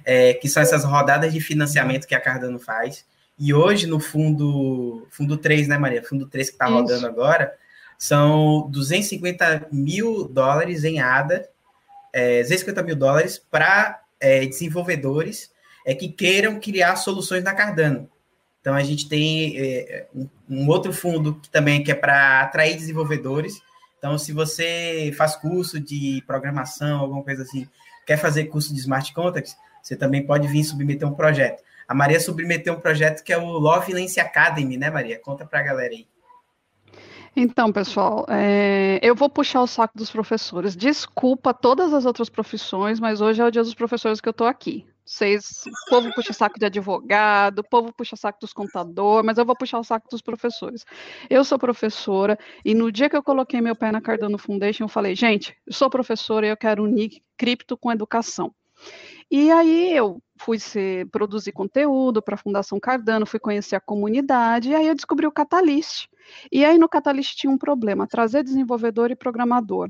é, 0.06 0.36
que 0.36 0.48
são 0.48 0.62
essas 0.62 0.84
rodadas 0.84 1.34
de 1.34 1.42
financiamento 1.42 2.06
que 2.06 2.14
a 2.14 2.22
Cardano 2.22 2.60
faz. 2.60 3.04
E 3.40 3.52
hoje, 3.56 3.88
no 3.88 4.00
fundo, 4.00 5.08
fundo 5.10 5.36
3, 5.36 5.68
né, 5.68 5.80
Maria? 5.80 6.04
Fundo 6.04 6.28
3 6.28 6.48
que 6.48 6.54
está 6.54 6.68
rodando 6.68 7.08
agora, 7.08 7.56
são 7.98 8.70
250 8.70 9.66
mil 9.72 10.28
dólares 10.28 10.84
em 10.84 11.00
ADA, 11.00 11.50
é, 12.14 12.44
250 12.44 12.84
mil 12.84 12.96
dólares 12.96 13.42
para 13.50 14.00
é, 14.20 14.46
desenvolvedores 14.46 15.50
é, 15.84 15.96
que 15.96 16.08
queiram 16.08 16.60
criar 16.60 16.98
soluções 16.98 17.44
na 17.44 17.56
Cardano. 17.56 18.08
Então 18.62 18.74
a 18.74 18.84
gente 18.84 19.08
tem 19.08 19.58
é, 19.58 20.08
um, 20.14 20.28
um, 20.50 20.68
outro 20.68 20.92
fundo 20.92 21.36
que 21.36 21.50
também 21.50 21.84
que 21.84 21.92
é 21.92 21.96
para 21.96 22.42
atrair 22.42 22.76
desenvolvedores. 22.76 23.62
Então, 23.98 24.18
se 24.18 24.32
você 24.32 25.14
faz 25.18 25.36
curso 25.36 25.80
de 25.80 26.24
programação, 26.26 27.00
alguma 27.00 27.24
coisa 27.24 27.44
assim, 27.44 27.68
quer 28.06 28.18
fazer 28.18 28.46
curso 28.46 28.74
de 28.74 28.80
smart 28.80 29.14
contracts, 29.14 29.56
você 29.82 29.96
também 29.96 30.26
pode 30.26 30.48
vir 30.48 30.64
submeter 30.64 31.08
um 31.08 31.14
projeto. 31.14 31.64
A 31.88 31.94
Maria 31.94 32.20
submeteu 32.20 32.74
um 32.74 32.80
projeto 32.80 33.24
que 33.24 33.34
é 33.34 33.38
o 33.38 33.46
Love 33.46 33.94
Lance 33.94 34.20
Academy, 34.20 34.78
né, 34.78 34.90
Maria? 34.90 35.20
Conta 35.20 35.46
para 35.46 35.60
a 35.60 35.64
galera 35.64 35.94
aí. 35.94 36.08
Então, 37.36 37.72
pessoal, 37.72 38.26
é, 38.28 39.00
eu 39.02 39.16
vou 39.16 39.30
puxar 39.30 39.62
o 39.62 39.68
saco 39.68 39.98
dos 39.98 40.10
professores. 40.10 40.76
Desculpa 40.76 41.54
todas 41.54 41.94
as 41.94 42.06
outras 42.06 42.30
profissões, 42.30 43.00
mas 43.00 43.22
hoje 43.22 43.42
é 43.42 43.46
o 43.46 43.52
dia 43.52 43.64
dos 43.64 43.74
professores 43.74 44.20
que 44.20 44.28
eu 44.28 44.32
estou 44.32 44.48
aqui. 44.48 44.86
Vocês, 45.10 45.64
o 45.66 45.90
povo 45.90 46.14
puxa 46.14 46.32
saco 46.34 46.60
de 46.60 46.68
advogado, 46.68 47.60
o 47.60 47.64
povo 47.64 47.92
puxa 47.92 48.16
saco 48.16 48.40
dos 48.40 48.54
contadores, 48.54 49.26
mas 49.26 49.40
eu 49.40 49.46
vou 49.46 49.56
puxar 49.56 49.80
o 49.80 49.84
saco 49.84 50.08
dos 50.08 50.22
professores. 50.22 50.86
Eu 51.28 51.44
sou 51.44 51.58
professora 51.58 52.38
e 52.64 52.76
no 52.76 52.92
dia 52.92 53.10
que 53.10 53.18
eu 53.18 53.24
coloquei 53.24 53.60
meu 53.60 53.76
pé 53.76 53.92
na 53.92 54.00
Cardano 54.00 54.38
Foundation, 54.38 54.84
eu 54.84 54.88
falei, 54.88 55.16
gente, 55.16 55.58
eu 55.66 55.74
sou 55.74 55.90
professora 55.90 56.46
e 56.46 56.52
eu 56.52 56.56
quero 56.56 56.84
unir 56.84 57.24
cripto 57.36 57.76
com 57.76 57.92
educação. 57.92 58.54
E 59.32 59.50
aí 59.50 59.96
eu 59.96 60.22
fui 60.40 60.60
ser, 60.60 61.08
produzir 61.08 61.54
conteúdo 61.54 62.22
para 62.22 62.36
a 62.36 62.38
Fundação 62.38 62.80
Cardano, 62.80 63.26
fui 63.26 63.40
conhecer 63.40 63.76
a 63.76 63.82
comunidade, 63.82 64.70
e 64.70 64.76
aí 64.76 64.88
eu 64.88 64.96
descobri 64.96 65.26
o 65.26 65.32
Catalyst. 65.32 66.06
E 66.52 66.64
aí 66.64 66.78
no 66.78 66.88
Catalyst 66.88 67.36
tinha 67.36 67.52
um 67.52 67.58
problema, 67.58 68.06
trazer 68.06 68.44
desenvolvedor 68.44 69.10
e 69.10 69.16
programador. 69.16 69.90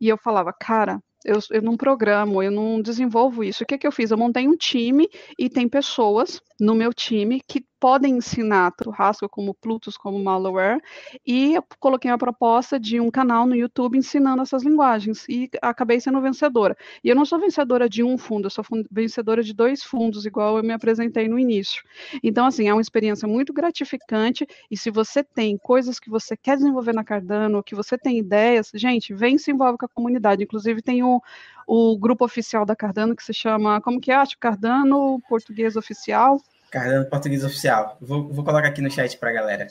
E 0.00 0.08
eu 0.08 0.18
falava, 0.18 0.52
cara, 0.52 1.00
eu, 1.24 1.38
eu 1.50 1.62
não 1.62 1.76
programo, 1.76 2.42
eu 2.42 2.50
não 2.50 2.80
desenvolvo 2.80 3.42
isso. 3.44 3.64
O 3.64 3.66
que, 3.66 3.78
que 3.78 3.86
eu 3.86 3.92
fiz? 3.92 4.10
Eu 4.10 4.18
montei 4.18 4.46
um 4.46 4.56
time 4.56 5.08
e 5.38 5.48
tem 5.48 5.68
pessoas 5.68 6.40
no 6.60 6.74
meu 6.74 6.92
time 6.92 7.40
que 7.46 7.64
podem 7.80 8.16
ensinar 8.16 8.72
Haskell 8.96 9.28
como 9.28 9.54
Plutus, 9.54 9.96
como 9.96 10.22
Malware, 10.22 10.80
e 11.26 11.54
eu 11.54 11.64
coloquei 11.78 12.10
a 12.10 12.18
proposta 12.18 12.78
de 12.78 13.00
um 13.00 13.10
canal 13.10 13.46
no 13.46 13.54
YouTube 13.54 13.96
ensinando 13.96 14.42
essas 14.42 14.62
linguagens, 14.62 15.26
e 15.28 15.48
acabei 15.62 16.00
sendo 16.00 16.20
vencedora. 16.20 16.76
E 17.02 17.08
eu 17.08 17.16
não 17.16 17.24
sou 17.24 17.38
vencedora 17.38 17.88
de 17.88 18.02
um 18.02 18.18
fundo, 18.18 18.46
eu 18.46 18.50
sou 18.50 18.64
vencedora 18.90 19.42
de 19.42 19.52
dois 19.52 19.82
fundos, 19.82 20.26
igual 20.26 20.56
eu 20.58 20.62
me 20.62 20.72
apresentei 20.72 21.28
no 21.28 21.38
início. 21.38 21.82
Então, 22.22 22.46
assim, 22.46 22.68
é 22.68 22.72
uma 22.72 22.82
experiência 22.82 23.28
muito 23.28 23.52
gratificante, 23.52 24.46
e 24.70 24.76
se 24.76 24.90
você 24.90 25.22
tem 25.22 25.56
coisas 25.56 26.00
que 26.00 26.10
você 26.10 26.36
quer 26.36 26.56
desenvolver 26.56 26.92
na 26.92 27.04
Cardano, 27.04 27.62
que 27.62 27.74
você 27.74 27.96
tem 27.96 28.18
ideias, 28.18 28.70
gente, 28.74 29.14
vem 29.14 29.38
se 29.38 29.50
envolve 29.50 29.78
com 29.78 29.86
a 29.86 29.88
comunidade. 29.88 30.42
Inclusive, 30.42 30.82
tem 30.82 31.02
o, 31.02 31.20
o 31.66 31.98
grupo 31.98 32.24
oficial 32.24 32.64
da 32.64 32.76
Cardano, 32.76 33.14
que 33.14 33.22
se 33.22 33.32
chama, 33.32 33.80
como 33.80 34.00
que 34.00 34.10
é? 34.10 34.16
Acho 34.16 34.38
Cardano, 34.38 35.20
português 35.28 35.76
oficial, 35.76 36.40
Cardano 36.70 37.06
Português 37.06 37.44
Oficial. 37.44 37.96
Vou, 38.00 38.28
vou 38.28 38.44
colocar 38.44 38.68
aqui 38.68 38.80
no 38.80 38.90
chat 38.90 39.16
para 39.18 39.30
a 39.30 39.32
galera. 39.32 39.68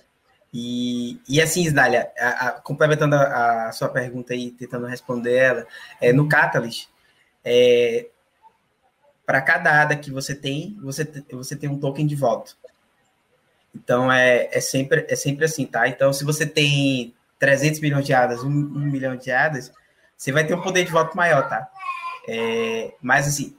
E, 0.54 1.20
e 1.28 1.42
assim, 1.42 1.64
Isdália, 1.64 2.12
a, 2.18 2.48
a, 2.48 2.52
complementando 2.54 3.16
a, 3.16 3.68
a, 3.68 3.72
sua 3.72 3.90
pergunta 3.90 4.34
aí, 4.34 4.52
tentando 4.52 4.86
responder 4.86 5.36
ela, 5.36 5.68
é, 6.02 6.14
no 6.14 6.28
Catalyst, 6.28 6.88
é, 7.44 8.08
para 9.26 9.42
cada 9.42 9.82
ADA 9.82 9.96
que 9.98 10.10
você 10.10 10.34
tem, 10.34 10.78
você, 10.82 11.06
você 11.32 11.56
tem 11.56 11.70
um 11.70 11.80
token 11.80 12.08
de 12.08 12.16
voto. 12.16 12.58
Então, 13.76 14.12
é, 14.12 14.50
é, 14.52 14.62
sempre, 14.62 15.06
é 15.10 15.16
sempre 15.16 15.46
assim, 15.46 15.66
tá? 15.66 15.88
Então, 15.88 16.12
se 16.14 16.24
você 16.24 16.46
tem 16.46 17.14
300 17.38 17.80
milhões 17.82 18.06
de 18.06 18.14
ADAs, 18.14 18.44
1, 18.44 18.48
1 18.48 18.52
milhão 18.80 19.16
de 19.16 19.30
ADAs, 19.30 19.72
você 20.18 20.32
vai 20.32 20.46
ter 20.48 20.56
um 20.56 20.62
poder 20.62 20.84
de 20.86 20.92
voto 20.92 21.16
maior, 21.16 21.48
tá? 21.48 21.70
É, 22.28 22.94
mas, 23.02 23.28
assim, 23.28 23.56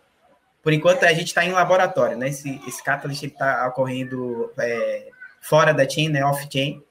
por 0.69 0.73
enquanto, 0.75 1.05
a 1.05 1.14
gente 1.14 1.29
está 1.29 1.43
em 1.43 1.51
laboratório, 1.51 2.14
né? 2.14 2.29
Esse, 2.29 2.61
esse 2.69 2.85
Catalyst 2.85 3.23
está 3.23 3.66
ocorrendo 3.69 4.53
é, 4.59 5.09
fora 5.41 5.73
da 5.73 5.89
chain, 5.89 6.11
né? 6.11 6.23
Off-chain. 6.23 6.85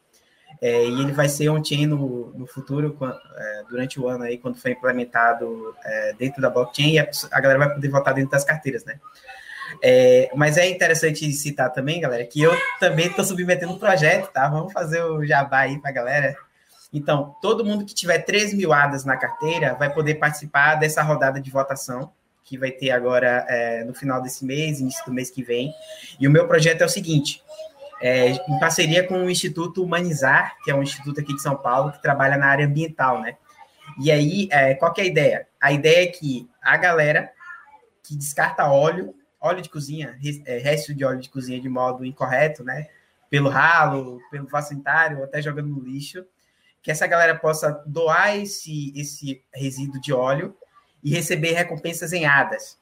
É, 0.59 0.83
e 0.83 0.99
ele 0.99 1.11
vai 1.11 1.29
ser 1.29 1.49
on-chain 1.49 1.85
no, 1.85 2.33
no 2.35 2.47
futuro, 2.47 2.97
é, 3.37 3.63
durante 3.69 3.99
o 3.99 4.07
ano 4.07 4.23
aí, 4.23 4.39
quando 4.39 4.57
for 4.57 4.71
implementado 4.71 5.75
é, 5.85 6.13
dentro 6.17 6.41
da 6.41 6.49
blockchain, 6.49 6.93
e 6.93 6.99
a, 6.99 7.07
a, 7.31 7.39
galera 7.39 7.59
vai 7.59 7.71
poder 7.75 7.87
votar 7.89 8.15
dentro 8.15 8.31
das 8.31 8.43
carteiras, 8.43 8.83
né? 8.83 8.99
É, 9.83 10.31
mas 10.35 10.57
é 10.57 10.67
interessante 10.67 11.31
citar 11.31 11.71
também, 11.71 12.01
galera, 12.01 12.25
que 12.25 12.41
eu 12.41 12.57
também 12.79 13.05
estou 13.05 13.23
submetendo 13.23 13.73
um 13.73 13.77
projeto, 13.77 14.31
tá? 14.31 14.49
Vamos 14.49 14.73
fazer 14.73 15.03
o 15.03 15.23
jabá 15.23 15.59
aí 15.59 15.79
para 15.79 15.91
a 15.91 15.93
galera. 15.93 16.35
Então, 16.91 17.35
todo 17.43 17.63
mundo 17.63 17.85
que 17.85 17.93
tiver 17.93 18.17
3 18.17 18.55
mil 18.55 18.73
ADAs 18.73 19.05
na 19.05 19.17
carteira 19.17 19.75
vai 19.75 19.93
poder 19.93 20.15
participar 20.15 20.73
dessa 20.73 21.03
rodada 21.03 21.39
de 21.39 21.51
votação 21.51 22.11
que 22.47 22.57
vai 22.57 22.71
ter 22.71 22.91
agora 22.91 23.45
é, 23.49 23.83
no 23.83 23.93
final 23.93 24.21
desse 24.21 24.45
mês, 24.45 24.79
início 24.79 25.05
do 25.05 25.11
mês 25.11 25.29
que 25.29 25.43
vem. 25.43 25.73
E 26.17 26.25
o 26.27 26.31
meu 26.31 26.47
projeto 26.47 26.81
é 26.81 26.85
o 26.85 26.89
seguinte: 26.89 27.43
é, 28.01 28.29
em 28.29 28.59
parceria 28.59 29.05
com 29.05 29.25
o 29.25 29.29
Instituto 29.29 29.83
Humanizar, 29.83 30.55
que 30.63 30.71
é 30.71 30.75
um 30.75 30.81
instituto 30.81 31.19
aqui 31.19 31.35
de 31.35 31.41
São 31.41 31.57
Paulo 31.57 31.91
que 31.91 32.01
trabalha 32.01 32.37
na 32.37 32.47
área 32.47 32.65
ambiental, 32.65 33.21
né? 33.21 33.35
E 33.99 34.11
aí, 34.11 34.47
é, 34.49 34.73
qual 34.75 34.93
que 34.93 35.01
é 35.01 35.03
a 35.03 35.07
ideia? 35.07 35.47
A 35.59 35.71
ideia 35.73 36.03
é 36.03 36.07
que 36.07 36.49
a 36.61 36.77
galera 36.77 37.29
que 38.01 38.15
descarta 38.15 38.65
óleo, 38.65 39.13
óleo 39.41 39.61
de 39.61 39.69
cozinha, 39.69 40.17
é, 40.45 40.57
resto 40.57 40.93
de 40.93 41.03
óleo 41.03 41.19
de 41.19 41.29
cozinha 41.29 41.59
de 41.59 41.67
modo 41.67 42.05
incorreto, 42.05 42.63
né? 42.63 42.87
Pelo 43.29 43.49
ralo, 43.49 44.21
pelo 44.31 44.47
vaso 44.47 44.69
sanitário, 44.69 45.17
ou 45.17 45.25
até 45.25 45.41
jogando 45.41 45.67
no 45.67 45.81
lixo, 45.81 46.25
que 46.81 46.89
essa 46.89 47.05
galera 47.07 47.37
possa 47.37 47.83
doar 47.85 48.37
esse, 48.37 48.93
esse 48.95 49.43
resíduo 49.53 49.99
de 49.99 50.13
óleo 50.13 50.55
e 51.03 51.11
receber 51.11 51.53
recompensas 51.53 52.13
em 52.13 52.25
hadas. 52.25 52.77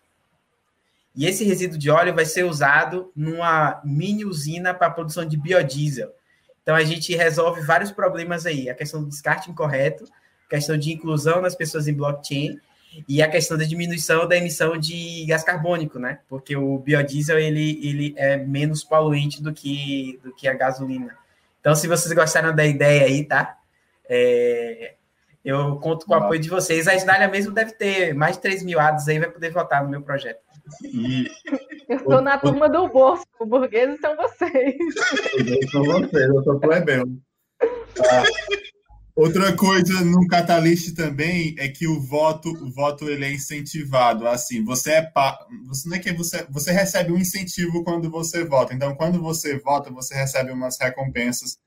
E 1.15 1.25
esse 1.25 1.45
resíduo 1.45 1.77
de 1.77 1.89
óleo 1.89 2.13
vai 2.13 2.25
ser 2.25 2.43
usado 2.43 3.11
numa 3.15 3.81
mini 3.85 4.25
usina 4.25 4.73
para 4.73 4.89
produção 4.89 5.25
de 5.25 5.37
biodiesel. 5.37 6.13
Então 6.61 6.75
a 6.75 6.83
gente 6.83 7.15
resolve 7.15 7.61
vários 7.61 7.91
problemas 7.91 8.45
aí, 8.45 8.69
a 8.69 8.75
questão 8.75 9.01
do 9.01 9.09
descarte 9.09 9.49
incorreto, 9.49 10.03
questão 10.49 10.77
de 10.77 10.91
inclusão 10.91 11.41
das 11.41 11.55
pessoas 11.55 11.87
em 11.87 11.93
blockchain 11.93 12.59
e 13.07 13.21
a 13.21 13.29
questão 13.29 13.57
da 13.57 13.63
diminuição 13.63 14.27
da 14.27 14.37
emissão 14.37 14.77
de 14.77 15.25
gás 15.25 15.43
carbônico, 15.43 15.99
né? 15.99 16.19
Porque 16.27 16.55
o 16.55 16.79
biodiesel 16.79 17.39
ele, 17.39 17.79
ele 17.83 18.13
é 18.17 18.37
menos 18.37 18.83
poluente 18.83 19.41
do 19.41 19.53
que, 19.53 20.19
do 20.23 20.33
que 20.33 20.47
a 20.47 20.53
gasolina. 20.53 21.15
Então, 21.59 21.75
se 21.75 21.87
vocês 21.87 22.13
gostaram 22.13 22.55
da 22.55 22.65
ideia 22.65 23.05
aí, 23.05 23.23
tá? 23.23 23.57
É, 24.07 24.94
eu 25.45 25.75
conto 25.77 26.05
com 26.05 26.13
o 26.13 26.17
apoio 26.17 26.39
de 26.39 26.49
vocês. 26.49 26.87
A 26.87 26.95
Isdália 26.95 27.27
mesmo 27.27 27.53
deve 27.53 27.73
ter 27.73 28.13
mais 28.15 28.35
de 28.35 28.41
3 28.41 28.63
mil 28.63 28.79
ados 28.79 29.07
aí, 29.07 29.19
vai 29.19 29.29
poder 29.29 29.51
votar 29.51 29.83
no 29.83 29.89
meu 29.89 30.01
projeto. 30.01 30.39
E... 30.83 31.27
Eu 31.87 31.97
estou 31.97 32.19
na 32.19 32.37
turma 32.39 32.67
do 32.67 32.89
Bosco, 32.89 33.27
o 33.39 33.45
burgueses 33.45 33.99
são 33.99 34.15
vocês. 34.15 34.75
São 35.71 35.83
vocês, 35.83 36.27
eu 36.29 36.43
sou 36.43 36.59
plebeu. 36.59 37.05
Ah, 37.61 38.23
Outra 39.15 39.55
coisa 39.55 40.03
no 40.03 40.27
Catalyst 40.27 40.93
também 40.93 41.55
é 41.57 41.69
que 41.69 41.87
o 41.87 42.01
voto, 42.01 42.49
o 42.49 42.69
voto 42.69 43.07
ele 43.07 43.23
é 43.23 43.31
incentivado. 43.31 44.27
Assim, 44.27 44.61
você 44.61 44.91
é 44.91 45.11
você 45.65 45.87
não 45.87 45.95
é 45.95 45.99
que 45.99 46.11
você 46.11 46.45
você 46.49 46.71
recebe 46.73 47.13
um 47.13 47.17
incentivo 47.17 47.81
quando 47.85 48.09
você 48.09 48.43
vota. 48.43 48.73
Então, 48.73 48.93
quando 48.93 49.21
você 49.21 49.57
vota, 49.57 49.89
você 49.89 50.13
recebe 50.13 50.51
umas 50.51 50.77
recompensas 50.77 51.57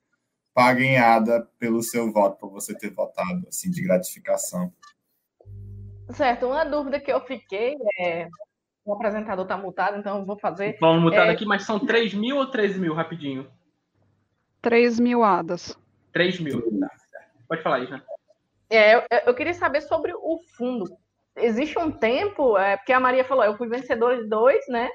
paguenhada 0.59 1.47
pelo 1.57 1.81
seu 1.81 2.11
voto, 2.11 2.37
por 2.37 2.51
você 2.51 2.77
ter 2.77 2.89
votado, 2.89 3.47
assim, 3.47 3.71
de 3.71 3.81
gratificação. 3.81 4.73
Certo. 6.09 6.47
Uma 6.47 6.65
dúvida 6.65 6.99
que 6.99 7.09
eu 7.09 7.21
fiquei 7.21 7.77
é 7.97 8.27
o 8.83 8.91
apresentador 8.91 9.45
está 9.45 9.55
multado, 9.55 9.97
então 9.97 10.19
eu 10.19 10.25
vou 10.25 10.37
fazer. 10.37 10.77
Vamos 10.81 11.01
multado 11.01 11.31
é... 11.31 11.33
aqui, 11.33 11.45
mas 11.45 11.63
são 11.63 11.79
3 11.79 12.13
mil 12.13 12.35
ou 12.35 12.47
13 12.47 12.77
mil, 12.77 12.93
rapidinho? 12.93 13.49
3 14.61 14.99
mil 14.99 15.23
hadas. 15.23 15.79
3 16.11 16.41
mil. 16.41 16.61
Tá. 16.77 16.89
Pode 17.47 17.63
falar 17.63 17.79
isso, 17.79 17.93
né? 17.93 18.01
É, 18.69 18.95
eu, 18.95 19.03
eu, 19.27 19.33
queria 19.33 19.53
saber 19.53 19.79
sobre 19.79 20.11
o 20.13 20.41
fundo. 20.57 20.85
Existe 21.37 21.79
um 21.79 21.89
tempo, 21.89 22.57
é, 22.57 22.75
porque 22.75 22.91
a 22.91 22.99
Maria 22.99 23.23
falou, 23.23 23.45
eu 23.45 23.55
fui 23.55 23.69
vencedor 23.69 24.17
de 24.17 24.27
dois, 24.27 24.67
né? 24.67 24.89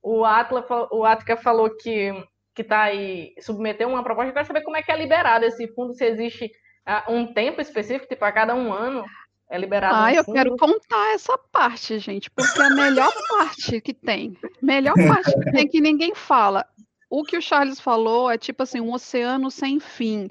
O 0.00 0.24
Atla, 0.24 0.64
o 0.92 1.04
Atca 1.04 1.36
falou 1.36 1.76
que 1.76 2.12
que 2.58 2.62
está 2.62 2.82
aí 2.82 3.34
submeteu 3.40 3.88
uma 3.88 4.02
proposta. 4.02 4.30
Eu 4.30 4.34
quero 4.34 4.46
saber 4.46 4.62
como 4.62 4.76
é 4.76 4.82
que 4.82 4.90
é 4.90 4.96
liberado 4.96 5.44
esse 5.44 5.68
fundo, 5.68 5.94
se 5.94 6.04
existe 6.04 6.50
uh, 6.88 7.12
um 7.12 7.32
tempo 7.32 7.60
específico, 7.60 8.08
tipo 8.08 8.24
a 8.24 8.32
cada 8.32 8.52
um 8.52 8.72
ano 8.72 9.04
é 9.48 9.56
liberado. 9.56 9.94
Ah, 9.96 10.12
eu 10.12 10.24
quero 10.24 10.56
contar 10.56 11.14
essa 11.14 11.38
parte, 11.38 12.00
gente, 12.00 12.28
porque 12.30 12.60
é 12.60 12.64
a 12.64 12.70
melhor 12.70 13.12
parte 13.30 13.80
que 13.80 13.94
tem, 13.94 14.36
melhor 14.60 14.94
parte 14.94 15.32
que 15.32 15.52
tem 15.52 15.68
que 15.68 15.80
ninguém 15.80 16.16
fala. 16.16 16.66
O 17.08 17.22
que 17.22 17.38
o 17.38 17.40
Charles 17.42 17.80
falou 17.80 18.28
é 18.28 18.36
tipo 18.36 18.64
assim, 18.64 18.80
um 18.80 18.92
oceano 18.92 19.50
sem 19.50 19.78
fim 19.78 20.28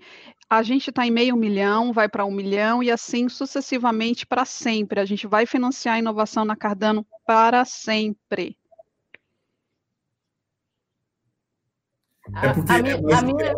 a 0.50 0.64
gente 0.64 0.90
está 0.90 1.06
em 1.06 1.12
meio 1.12 1.36
milhão, 1.36 1.92
vai 1.92 2.08
para 2.08 2.26
um 2.26 2.32
milhão 2.32 2.82
e 2.82 2.90
assim 2.90 3.28
sucessivamente 3.28 4.26
para 4.26 4.46
sempre. 4.46 5.00
A 5.00 5.06
gente 5.06 5.28
vai 5.28 5.46
financiar 5.46 5.96
a 5.96 6.00
inovação 6.00 6.46
na 6.46 6.56
Cardano 6.56 7.06
para 7.26 7.66
sempre. 7.66 8.58
É 12.36 12.54
porque. 12.54 12.72
A, 12.72 12.82
minha, 12.82 12.96
a 12.96 13.22
minha... 13.22 13.56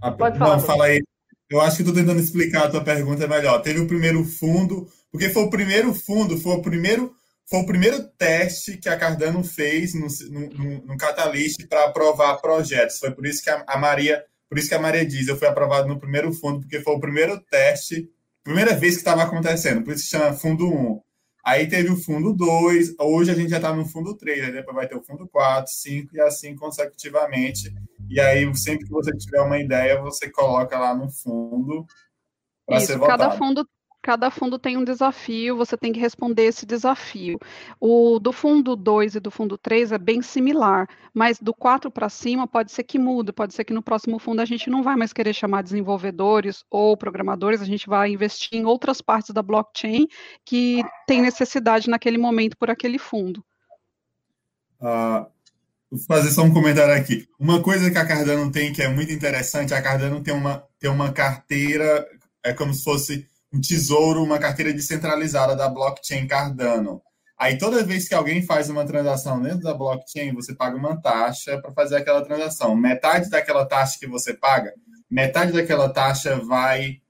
A, 0.00 0.10
Pode 0.10 0.38
falar. 0.38 0.56
Não, 0.56 0.62
fala 0.62 0.84
aí. 0.86 1.02
Eu 1.50 1.60
acho 1.60 1.76
que 1.76 1.82
estou 1.82 1.94
tentando 1.94 2.20
explicar 2.20 2.64
a 2.64 2.70
tua 2.70 2.82
pergunta 2.82 3.28
melhor. 3.28 3.60
Teve 3.62 3.80
o 3.80 3.86
primeiro 3.86 4.24
fundo, 4.24 4.88
porque 5.10 5.28
foi 5.28 5.44
o 5.44 5.50
primeiro 5.50 5.94
fundo, 5.94 6.38
foi 6.38 6.54
o 6.54 6.62
primeiro, 6.62 7.12
foi 7.46 7.60
o 7.60 7.66
primeiro 7.66 8.02
teste 8.18 8.78
que 8.78 8.88
a 8.88 8.96
Cardano 8.96 9.44
fez 9.44 9.94
no, 9.94 10.06
no, 10.30 10.86
no 10.86 10.96
Catalyst 10.96 11.66
para 11.68 11.84
aprovar 11.84 12.40
projetos. 12.40 12.98
Foi 12.98 13.10
por 13.10 13.26
isso 13.26 13.42
que 13.42 13.50
a, 13.50 13.62
a 13.66 13.78
Maria 13.78 14.24
por 14.54 14.58
isso 14.60 14.68
que 14.68 14.74
a 14.76 14.80
Maria 14.80 15.04
diz, 15.04 15.26
eu 15.26 15.36
fui 15.36 15.48
aprovado 15.48 15.88
no 15.88 15.98
primeiro 15.98 16.32
fundo, 16.32 16.60
porque 16.60 16.80
foi 16.80 16.94
o 16.94 17.00
primeiro 17.00 17.40
teste, 17.50 18.08
primeira 18.44 18.72
vez 18.72 18.94
que 18.94 19.00
estava 19.00 19.24
acontecendo, 19.24 19.82
por 19.82 19.92
isso 19.92 20.04
que 20.04 20.10
chama 20.10 20.32
fundo 20.32 20.72
1. 20.72 21.00
Aí 21.44 21.68
teve 21.68 21.90
o 21.90 21.96
fundo 21.96 22.32
2, 22.32 22.94
hoje 22.98 23.30
a 23.30 23.34
gente 23.34 23.50
já 23.50 23.56
está 23.56 23.74
no 23.74 23.84
fundo 23.84 24.16
3, 24.16 24.44
aí 24.44 24.52
depois 24.52 24.74
vai 24.74 24.88
ter 24.88 24.96
o 24.96 25.02
fundo 25.02 25.28
4, 25.28 25.70
5 25.70 26.16
e 26.16 26.20
assim 26.20 26.56
consecutivamente. 26.56 27.70
E 28.08 28.18
aí, 28.18 28.54
sempre 28.56 28.86
que 28.86 28.92
você 28.92 29.14
tiver 29.16 29.42
uma 29.42 29.58
ideia, 29.58 30.00
você 30.00 30.30
coloca 30.30 30.78
lá 30.78 30.94
no 30.94 31.10
fundo 31.10 31.84
para 32.66 32.80
ser 32.80 32.96
votado. 32.96 33.18
Cada 33.18 33.36
fundo 33.36 33.68
cada 34.04 34.30
fundo 34.30 34.58
tem 34.58 34.76
um 34.76 34.84
desafio, 34.84 35.56
você 35.56 35.78
tem 35.78 35.90
que 35.90 35.98
responder 35.98 36.42
esse 36.42 36.66
desafio. 36.66 37.40
O 37.80 38.18
do 38.18 38.32
fundo 38.32 38.76
2 38.76 39.14
e 39.14 39.20
do 39.20 39.30
fundo 39.30 39.56
3 39.56 39.92
é 39.92 39.98
bem 39.98 40.20
similar, 40.20 40.86
mas 41.14 41.38
do 41.40 41.54
4 41.54 41.90
para 41.90 42.10
cima 42.10 42.46
pode 42.46 42.70
ser 42.70 42.84
que 42.84 42.98
mude, 42.98 43.32
pode 43.32 43.54
ser 43.54 43.64
que 43.64 43.72
no 43.72 43.82
próximo 43.82 44.18
fundo 44.18 44.42
a 44.42 44.44
gente 44.44 44.68
não 44.68 44.82
vai 44.82 44.94
mais 44.94 45.10
querer 45.10 45.32
chamar 45.32 45.62
desenvolvedores 45.62 46.62
ou 46.70 46.94
programadores, 46.98 47.62
a 47.62 47.64
gente 47.64 47.88
vai 47.88 48.10
investir 48.10 48.58
em 48.58 48.66
outras 48.66 49.00
partes 49.00 49.30
da 49.30 49.42
blockchain 49.42 50.06
que 50.44 50.82
tem 51.06 51.22
necessidade 51.22 51.88
naquele 51.88 52.18
momento 52.18 52.58
por 52.58 52.68
aquele 52.68 52.98
fundo. 52.98 53.42
Uh, 54.82 55.24
vou 55.90 56.00
fazer 56.06 56.28
só 56.30 56.42
um 56.42 56.52
comentário 56.52 56.92
aqui. 56.92 57.26
Uma 57.40 57.62
coisa 57.62 57.90
que 57.90 57.96
a 57.96 58.04
Cardano 58.04 58.52
tem 58.52 58.70
que 58.70 58.82
é 58.82 58.88
muito 58.88 59.10
interessante, 59.10 59.72
a 59.72 59.80
Cardano 59.80 60.22
tem 60.22 60.34
uma, 60.34 60.62
tem 60.78 60.90
uma 60.90 61.10
carteira, 61.10 62.06
é 62.42 62.52
como 62.52 62.74
se 62.74 62.84
fosse 62.84 63.26
um 63.54 63.60
tesouro, 63.60 64.22
uma 64.22 64.38
carteira 64.38 64.72
descentralizada 64.72 65.54
da 65.54 65.68
blockchain 65.68 66.26
Cardano. 66.26 67.00
Aí 67.38 67.56
toda 67.56 67.84
vez 67.84 68.08
que 68.08 68.14
alguém 68.14 68.42
faz 68.42 68.68
uma 68.68 68.84
transação 68.84 69.40
dentro 69.40 69.60
da 69.60 69.74
blockchain, 69.74 70.32
você 70.34 70.54
paga 70.54 70.76
uma 70.76 71.00
taxa 71.00 71.60
para 71.60 71.72
fazer 71.72 71.96
aquela 71.96 72.24
transação. 72.24 72.74
Metade 72.74 73.30
daquela 73.30 73.64
taxa 73.64 73.98
que 73.98 74.06
você 74.06 74.34
paga, 74.34 74.72
metade 75.08 75.52
daquela 75.52 75.88
taxa 75.88 76.36
vai 76.36 77.00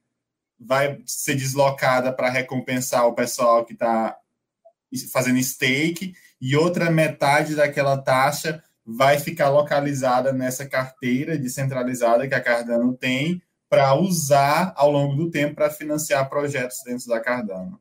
vai 0.57 0.99
ser 1.05 1.35
deslocada 1.35 2.13
para 2.13 2.29
recompensar 2.29 3.05
o 3.05 3.13
pessoal 3.13 3.65
que 3.65 3.73
está 3.73 4.15
fazendo 5.11 5.41
stake 5.43 6.13
e 6.39 6.55
outra 6.55 6.89
metade 6.89 7.55
daquela 7.55 7.97
taxa 7.97 8.63
vai 8.85 9.19
ficar 9.19 9.49
localizada 9.49 10.31
nessa 10.31 10.65
carteira 10.65 11.37
descentralizada 11.37 12.27
que 12.27 12.33
a 12.33 12.41
Cardano 12.41 12.95
tem 12.95 13.41
para 13.69 13.93
usar 13.95 14.73
ao 14.75 14.91
longo 14.91 15.15
do 15.15 15.29
tempo 15.29 15.55
para 15.55 15.69
financiar 15.69 16.29
projetos 16.29 16.77
dentro 16.85 17.07
da 17.07 17.19
Cardano. 17.19 17.79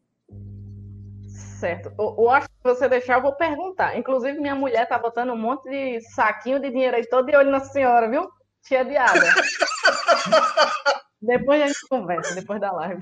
Certo. 1.65 1.93
Eu, 1.99 2.31
acho 2.31 2.49
que 2.49 2.55
você 2.63 2.89
deixar, 2.89 3.15
eu 3.15 3.23
vou 3.23 3.35
perguntar. 3.37 3.97
Inclusive, 3.97 4.39
minha 4.39 4.55
mulher 4.55 4.87
tá 4.87 4.99
botando 4.99 5.31
um 5.31 5.39
monte 5.39 5.69
de 5.69 6.01
saquinho 6.15 6.61
de 6.61 6.71
dinheiro 6.71 6.97
aí, 6.97 7.09
todo 7.09 7.27
de 7.27 7.37
olho 7.37 7.51
na 7.51 7.61
senhora, 7.61 8.11
viu? 8.11 8.29
Cheia 8.67 8.85
de 8.85 8.97
água. 8.97 9.23
depois 11.23 11.63
a 11.63 11.67
gente 11.67 11.89
conversa, 11.89 12.35
depois 12.35 12.61
da 12.61 12.71
live. 12.73 13.01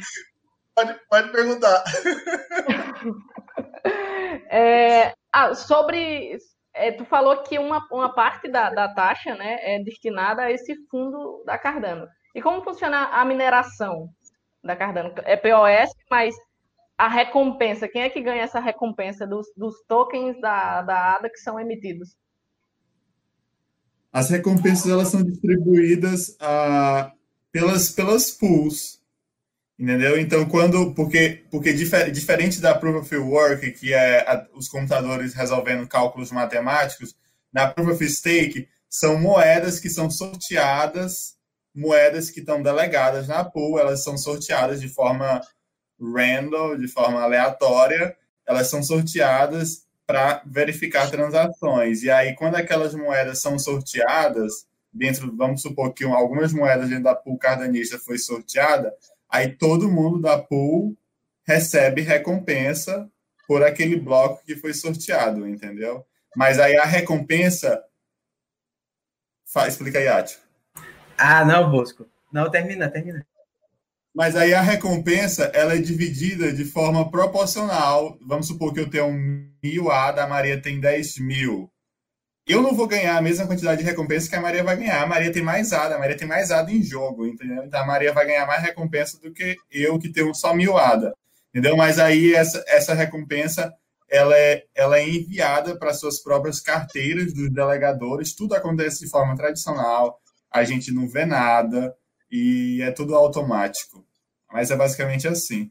Pode, 0.74 1.00
pode 1.10 1.32
perguntar. 1.32 1.84
é, 4.48 5.12
ah, 5.32 5.54
sobre. 5.54 6.38
É, 6.74 6.92
tu 6.92 7.04
falou 7.04 7.42
que 7.42 7.58
uma, 7.58 7.84
uma 7.90 8.14
parte 8.14 8.48
da, 8.48 8.70
da 8.70 8.94
taxa 8.94 9.34
né, 9.34 9.58
é 9.60 9.82
destinada 9.82 10.42
a 10.42 10.52
esse 10.52 10.74
fundo 10.88 11.42
da 11.44 11.58
Cardano. 11.58 12.06
E 12.34 12.40
como 12.40 12.62
funciona 12.62 13.06
a 13.06 13.24
mineração 13.24 14.08
da 14.62 14.74
Cardano? 14.74 15.12
É 15.24 15.36
POS, 15.36 15.90
mas 16.10 16.34
a 16.96 17.08
recompensa, 17.08 17.88
quem 17.88 18.02
é 18.02 18.10
que 18.10 18.22
ganha 18.22 18.42
essa 18.42 18.60
recompensa 18.60 19.26
dos, 19.26 19.46
dos 19.56 19.74
tokens 19.86 20.40
da, 20.40 20.82
da 20.82 21.16
ADA 21.16 21.28
que 21.28 21.38
são 21.38 21.58
emitidos? 21.58 22.16
As 24.12 24.30
recompensas 24.30 24.90
elas 24.90 25.08
são 25.08 25.22
distribuídas 25.22 26.36
uh, 26.40 27.10
pelas, 27.50 27.90
pelas 27.90 28.30
pools, 28.30 29.00
entendeu? 29.78 30.20
Então, 30.20 30.46
quando. 30.46 30.94
Porque, 30.94 31.44
porque 31.50 31.72
difer, 31.72 32.10
diferente 32.10 32.60
da 32.60 32.74
Proof 32.74 33.02
of 33.02 33.16
Work, 33.16 33.72
que 33.72 33.92
é 33.92 34.20
a, 34.20 34.46
os 34.54 34.68
computadores 34.68 35.32
resolvendo 35.32 35.88
cálculos 35.88 36.30
matemáticos, 36.30 37.16
na 37.52 37.66
Proof 37.66 37.92
of 37.92 38.08
Stake 38.08 38.68
são 38.88 39.18
moedas 39.18 39.80
que 39.80 39.88
são 39.88 40.10
sorteadas 40.10 41.38
moedas 41.74 42.30
que 42.30 42.40
estão 42.40 42.62
delegadas 42.62 43.28
na 43.28 43.44
pool, 43.44 43.78
elas 43.78 44.02
são 44.02 44.16
sorteadas 44.16 44.80
de 44.80 44.88
forma 44.88 45.40
random, 46.00 46.76
de 46.76 46.88
forma 46.88 47.20
aleatória, 47.20 48.16
elas 48.46 48.68
são 48.68 48.82
sorteadas 48.82 49.86
para 50.06 50.42
verificar 50.44 51.10
transações. 51.10 52.02
E 52.02 52.10
aí, 52.10 52.34
quando 52.34 52.56
aquelas 52.56 52.94
moedas 52.94 53.40
são 53.40 53.58
sorteadas, 53.58 54.66
dentro, 54.92 55.34
vamos 55.36 55.62
supor 55.62 55.92
que 55.94 56.04
algumas 56.04 56.52
moedas 56.52 56.88
dentro 56.88 57.04
da 57.04 57.14
pool 57.14 57.38
cardanista 57.38 57.98
foi 57.98 58.18
sorteada, 58.18 58.94
aí 59.28 59.56
todo 59.56 59.90
mundo 59.90 60.20
da 60.20 60.38
pool 60.38 60.96
recebe 61.44 62.02
recompensa 62.02 63.08
por 63.46 63.62
aquele 63.62 63.96
bloco 63.96 64.44
que 64.44 64.56
foi 64.56 64.74
sorteado, 64.74 65.46
entendeu? 65.46 66.04
Mas 66.36 66.58
aí 66.58 66.76
a 66.76 66.84
recompensa. 66.84 67.82
Explica 69.66 69.98
aí, 69.98 70.08
Átio. 70.08 70.38
Ah, 71.24 71.44
não, 71.44 71.70
Bosco. 71.70 72.04
Não, 72.32 72.50
termina, 72.50 72.90
termina. 72.90 73.24
Mas 74.12 74.34
aí 74.34 74.52
a 74.52 74.60
recompensa 74.60 75.44
ela 75.54 75.74
é 75.76 75.78
dividida 75.78 76.52
de 76.52 76.64
forma 76.64 77.08
proporcional. 77.12 78.18
Vamos 78.26 78.48
supor 78.48 78.74
que 78.74 78.80
eu 78.80 78.90
tenho 78.90 79.12
mil 79.62 79.88
A, 79.92 80.10
da 80.10 80.26
Maria 80.26 80.60
tem 80.60 80.80
10 80.80 81.18
mil. 81.18 81.70
eu 82.44 82.60
não 82.60 82.74
vou 82.74 82.88
ganhar 82.88 83.16
a 83.16 83.22
mesma 83.22 83.46
quantidade 83.46 83.82
de 83.82 83.88
recompensa 83.88 84.28
que 84.28 84.34
a 84.34 84.40
Maria 84.40 84.64
vai 84.64 84.76
ganhar. 84.76 85.00
A 85.00 85.06
Maria 85.06 85.32
tem 85.32 85.44
mais 85.44 85.72
ADA, 85.72 85.94
a 85.94 85.98
Maria 86.00 86.16
tem 86.16 86.26
mais 86.26 86.50
ADA 86.50 86.72
em 86.72 86.82
jogo, 86.82 87.24
entendeu? 87.24 87.62
Então 87.62 87.80
a 87.80 87.86
Maria 87.86 88.12
vai 88.12 88.26
ganhar 88.26 88.44
mais 88.44 88.60
recompensa 88.60 89.20
do 89.20 89.32
que 89.32 89.56
eu, 89.70 90.00
que 90.00 90.08
tenho 90.12 90.34
só 90.34 90.52
mil 90.52 90.76
ADA, 90.76 91.14
entendeu? 91.50 91.76
Mas 91.76 92.00
aí 92.00 92.34
essa, 92.34 92.64
essa 92.66 92.94
recompensa 92.94 93.72
ela 94.10 94.36
é, 94.36 94.64
ela 94.74 94.98
é 94.98 95.08
enviada 95.08 95.78
para 95.78 95.94
suas 95.94 96.20
próprias 96.20 96.60
carteiras 96.60 97.32
dos 97.32 97.48
delegadores, 97.50 98.34
tudo 98.34 98.54
acontece 98.54 99.04
de 99.04 99.10
forma 99.10 99.36
tradicional, 99.36 100.20
a 100.53 100.64
gente 100.64 100.92
não 100.92 101.09
vê 101.09 101.24
nada 101.24 101.96
e 102.30 102.80
é 102.82 102.90
tudo 102.90 103.14
automático. 103.14 104.05
Mas 104.53 104.70
é 104.70 104.76
basicamente 104.76 105.26
assim. 105.26 105.70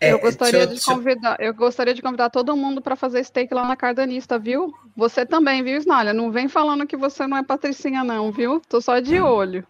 É, 0.00 0.12
eu 0.12 0.18
gostaria 0.18 0.60
eu, 0.60 0.66
de 0.66 0.80
convidar, 0.80 1.36
eu 1.40 1.54
gostaria 1.54 1.94
de 1.94 2.02
convidar 2.02 2.28
todo 2.28 2.56
mundo 2.56 2.82
para 2.82 2.96
fazer 2.96 3.24
steak 3.24 3.52
lá 3.52 3.66
na 3.66 3.76
Cardanista, 3.76 4.38
viu? 4.38 4.72
Você 4.94 5.24
também, 5.24 5.62
viu, 5.64 5.78
Snalha? 5.78 6.12
Não 6.12 6.30
vem 6.30 6.48
falando 6.48 6.86
que 6.86 6.96
você 6.96 7.26
não 7.26 7.36
é 7.36 7.42
patricinha, 7.42 8.04
não, 8.04 8.30
viu? 8.30 8.60
Tô 8.68 8.80
só 8.80 9.00
de 9.00 9.18
olho. 9.18 9.66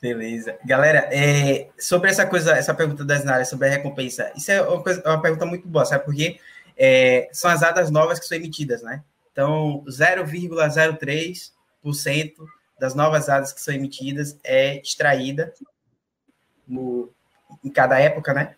Beleza. 0.00 0.56
Galera, 0.64 1.08
é, 1.12 1.68
sobre 1.78 2.10
essa 2.10 2.26
coisa, 2.26 2.52
essa 2.52 2.74
pergunta 2.74 3.04
das 3.04 3.26
áreas 3.26 3.48
sobre 3.48 3.68
a 3.68 3.70
recompensa, 3.70 4.32
isso 4.36 4.50
é 4.50 4.60
uma, 4.62 4.82
coisa, 4.82 5.02
uma 5.04 5.20
pergunta 5.20 5.46
muito 5.46 5.66
boa, 5.66 5.84
sabe 5.84 6.04
por 6.04 6.14
quê? 6.14 6.38
É, 6.76 7.28
são 7.32 7.50
as 7.50 7.60
datas 7.60 7.90
novas 7.90 8.20
que 8.20 8.26
são 8.26 8.36
emitidas, 8.36 8.82
né? 8.82 9.02
Então, 9.38 9.84
0,03% 9.86 12.32
das 12.76 12.96
novas 12.96 13.26
datas 13.26 13.52
que 13.52 13.60
são 13.60 13.72
emitidas 13.72 14.36
é 14.42 14.80
extraída 14.80 15.54
no, 16.66 17.14
em 17.62 17.70
cada 17.70 18.00
época, 18.00 18.34
né? 18.34 18.56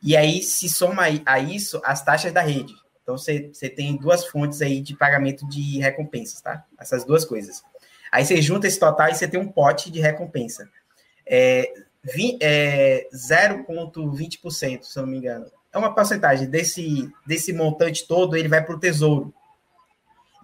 E 0.00 0.16
aí 0.16 0.44
se 0.44 0.68
soma 0.68 1.06
a 1.26 1.40
isso 1.40 1.82
as 1.84 2.04
taxas 2.04 2.32
da 2.32 2.40
rede. 2.40 2.72
Então, 3.02 3.18
você, 3.18 3.50
você 3.52 3.68
tem 3.68 3.96
duas 3.96 4.24
fontes 4.24 4.62
aí 4.62 4.80
de 4.80 4.96
pagamento 4.96 5.44
de 5.48 5.80
recompensas, 5.80 6.40
tá? 6.40 6.64
Essas 6.78 7.04
duas 7.04 7.24
coisas. 7.24 7.64
Aí 8.12 8.24
você 8.24 8.40
junta 8.40 8.68
esse 8.68 8.78
total 8.78 9.08
e 9.08 9.14
você 9.16 9.26
tem 9.26 9.40
um 9.40 9.50
pote 9.50 9.90
de 9.90 9.98
recompensa. 9.98 10.70
É, 11.26 11.68
é 12.40 13.08
0,20%, 13.12 14.84
se 14.84 14.96
eu 14.96 15.02
não 15.02 15.10
me 15.10 15.18
engano. 15.18 15.50
É 15.72 15.78
uma 15.78 15.92
porcentagem 15.92 16.48
desse, 16.48 17.12
desse 17.26 17.52
montante 17.52 18.06
todo, 18.06 18.36
ele 18.36 18.46
vai 18.46 18.64
para 18.64 18.76
o 18.76 18.78
tesouro. 18.78 19.34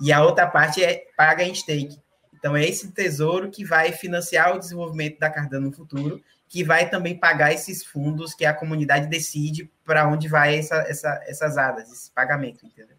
E 0.00 0.12
a 0.12 0.22
outra 0.22 0.46
parte 0.46 0.82
é 0.82 1.04
paga 1.16 1.44
em 1.44 1.54
stake. 1.54 1.98
Então, 2.34 2.56
é 2.56 2.64
esse 2.64 2.90
tesouro 2.90 3.50
que 3.50 3.64
vai 3.64 3.92
financiar 3.92 4.54
o 4.54 4.58
desenvolvimento 4.58 5.18
da 5.18 5.30
Cardano 5.30 5.68
no 5.68 5.72
futuro, 5.72 6.20
que 6.48 6.64
vai 6.64 6.90
também 6.90 7.16
pagar 7.16 7.52
esses 7.52 7.84
fundos 7.84 8.34
que 8.34 8.44
a 8.44 8.52
comunidade 8.52 9.06
decide 9.06 9.70
para 9.84 10.08
onde 10.08 10.28
vai 10.28 10.58
essa, 10.58 10.76
essa, 10.88 11.22
essas 11.26 11.56
ADAs, 11.56 11.90
esse 11.90 12.10
pagamento, 12.10 12.66
entendeu? 12.66 12.96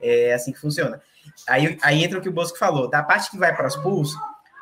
É 0.00 0.34
assim 0.34 0.52
que 0.52 0.60
funciona. 0.60 1.00
Aí, 1.48 1.78
aí 1.82 2.04
entra 2.04 2.18
o 2.18 2.22
que 2.22 2.28
o 2.28 2.32
Bosco 2.32 2.58
falou. 2.58 2.88
Da 2.88 3.02
parte 3.02 3.30
que 3.30 3.38
vai 3.38 3.56
para 3.56 3.66
as 3.66 3.74
pools, 3.74 4.14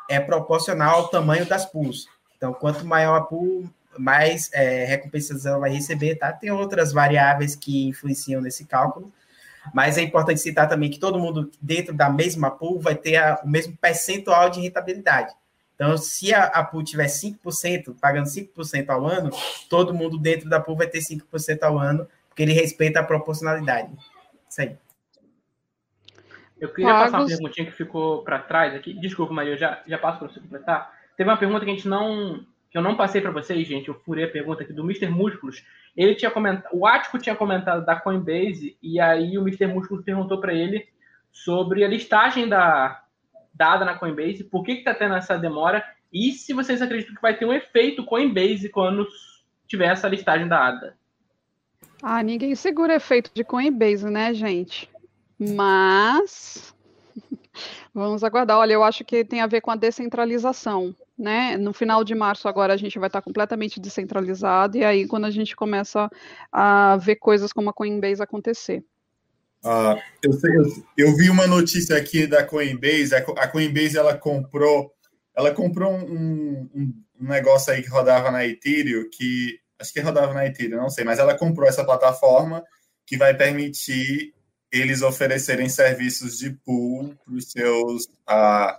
é 0.09 0.21
proporcional 0.21 1.01
ao 1.01 1.09
tamanho 1.09 1.45
das 1.45 1.67
pools. 1.67 2.07
Então, 2.37 2.53
quanto 2.53 2.87
maior 2.87 3.17
a 3.17 3.23
pool, 3.23 3.69
mais 3.99 4.51
é, 4.53 4.85
recompensas 4.85 5.45
ela 5.45 5.59
vai 5.59 5.71
receber, 5.71 6.15
tá? 6.17 6.33
Tem 6.33 6.51
outras 6.51 6.93
variáveis 6.93 7.55
que 7.55 7.89
influenciam 7.89 8.41
nesse 8.41 8.65
cálculo, 8.65 9.13
mas 9.75 9.99
é 9.99 10.03
importante 10.03 10.41
citar 10.41 10.69
também 10.69 10.91
que 10.91 10.99
todo 10.99 11.19
mundo 11.19 11.51
dentro 11.61 11.95
da 11.95 12.09
mesma 12.11 12.51
pool 12.51 12.81
vai 12.81 12.95
ter 12.95 13.17
a, 13.17 13.41
o 13.45 13.49
mesmo 13.49 13.77
percentual 13.77 14.51
de 14.51 14.61
rentabilidade. 14.61 15.35
Então, 15.75 15.97
se 15.97 16.33
a, 16.33 16.45
a 16.45 16.65
pool 16.65 16.85
tiver 16.85 17.07
5%, 17.07 17.97
pagando 18.01 18.27
5% 18.27 18.89
ao 18.89 19.07
ano, 19.07 19.31
todo 19.69 19.95
mundo 19.95 20.19
dentro 20.19 20.49
da 20.49 20.61
pool 20.61 20.77
vai 20.77 20.87
ter 20.87 21.01
5% 21.01 21.63
ao 21.63 21.79
ano, 21.79 22.07
porque 22.29 22.43
ele 22.43 22.53
respeita 22.53 23.01
a 23.01 23.05
proporcionalidade. 23.05 23.91
Isso 24.49 24.61
aí. 24.61 24.77
Eu 26.61 26.69
queria 26.69 26.93
Pagos. 26.93 27.11
passar 27.11 27.19
uma 27.19 27.27
perguntinha 27.27 27.67
que 27.67 27.77
ficou 27.77 28.23
para 28.23 28.39
trás 28.39 28.75
aqui. 28.75 28.95
Desculpa, 28.95 29.33
Maria, 29.35 29.55
eu 29.55 29.59
já, 29.59 29.83
já 29.85 29.99
passo 29.99 30.21
para 30.21 30.29
você 30.29 30.39
completar. 30.39 30.93
Teve 31.17 31.29
uma 31.29 31.37
pergunta 31.37 31.65
que 31.65 31.71
a 31.73 31.75
gente 31.75 31.89
não. 31.89 32.47
que 32.71 32.79
eu 32.79 32.83
não 32.83 32.97
passei 32.97 33.21
para 33.21 33.33
vocês, 33.33 33.67
gente. 33.67 33.89
Eu 33.89 34.01
furei 34.05 34.25
a 34.25 34.31
pergunta 34.31 34.63
aqui 34.63 34.73
do 34.73 34.85
Mr. 34.85 35.09
Músculos. 35.09 35.65
Ele 35.97 36.15
tinha 36.15 36.31
comentado. 36.31 36.71
O 36.73 36.87
Ático 36.87 37.19
tinha 37.19 37.37
comentado 37.37 37.85
da 37.85 37.97
Coinbase, 37.97 38.77
e 38.83 38.99
aí 38.99 39.37
o 39.37 39.43
Mr. 39.43 39.67
Músculos 39.67 40.05
perguntou 40.05 40.41
para 40.41 40.55
ele 40.55 40.87
sobre 41.31 41.85
a 41.85 41.89
listagem 41.89 42.49
da 42.49 43.03
dada 43.55 43.85
na 43.85 43.95
Coinbase, 43.95 44.45
por 44.45 44.65
que 44.65 44.73
está 44.73 44.95
tendo 44.95 45.15
essa 45.15 45.37
demora, 45.37 45.85
e 46.13 46.33
se 46.33 46.55
vocês 46.55 46.81
acreditam 46.81 47.15
que 47.15 47.23
vai 47.23 47.37
ter 47.37 47.45
um 47.45 47.53
efeito 47.53 48.05
Coinbase 48.05 48.69
quando 48.71 49.07
tiver 49.67 49.87
essa 49.87 50.09
listagem 50.09 50.49
da 50.49 50.69
ADA. 50.69 50.97
Ah, 52.03 52.23
ninguém 52.23 52.55
segura 52.55 52.95
efeito 52.95 53.31
de 53.33 53.45
Coinbase, 53.45 54.11
né, 54.11 54.35
gente? 54.35 54.91
Mas 55.39 56.75
vamos 57.95 58.25
aguardar. 58.25 58.59
Olha, 58.59 58.73
eu 58.73 58.83
acho 58.83 59.05
que 59.05 59.25
tem 59.25 59.41
a 59.41 59.47
ver 59.47 59.61
com 59.61 59.71
a 59.71 59.77
descentralização, 59.77 60.95
né? 61.19 61.57
No 61.57 61.73
final 61.73 62.05
de 62.05 62.15
março 62.15 62.49
agora 62.49 62.75
a 62.75 62.77
gente 62.77 62.99
vai 62.99 63.09
estar 63.09 63.23
completamente 63.23 63.81
descentralizado 63.81 64.77
e 64.77 64.85
aí 64.85 65.07
quando 65.07 65.27
a 65.27 65.31
gente 65.31 65.55
começa 65.55 66.11
a 66.51 66.97
ver 66.97 67.17
coisas 67.17 67.53
como 67.53 67.71
a 67.71 67.73
Coinbase 67.73 68.23
acontecer. 68.23 68.85
Uh, 69.65 69.97
eu, 70.23 70.33
sei, 70.33 70.51
eu, 70.99 71.17
vi 71.17 71.31
uma 71.31 71.47
notícia 71.47 71.97
aqui 71.97 72.27
da 72.27 72.45
Coinbase. 72.45 73.15
A 73.15 73.49
Coinbase 73.49 73.97
ela 73.97 74.17
comprou, 74.17 74.93
ela 75.37 75.53
comprou 75.53 75.93
um, 75.93 76.69
um, 76.75 76.95
um 77.21 77.29
negócio 77.29 77.73
aí 77.73 77.81
que 77.81 77.89
rodava 77.89 78.31
na 78.33 78.45
Ethereum, 78.45 79.09
que 79.09 79.61
acho 79.79 79.93
que 79.93 80.01
rodava 80.01 80.35
na 80.35 80.47
Ethereum, 80.47 80.79
não 80.79 80.91
sei, 80.91 81.05
mas 81.05 81.19
ela 81.19 81.39
comprou 81.39 81.69
essa 81.69 81.85
plataforma 81.85 82.63
que 83.07 83.17
vai 83.17 83.35
permitir 83.35 84.35
eles 84.73 85.03
oferecerem 85.03 85.69
serviços 85.69 86.39
de 86.39 86.51
pool 86.51 87.15
para 87.25 87.35
os 87.35 87.51
seus, 87.51 88.05
uh, 88.07 88.75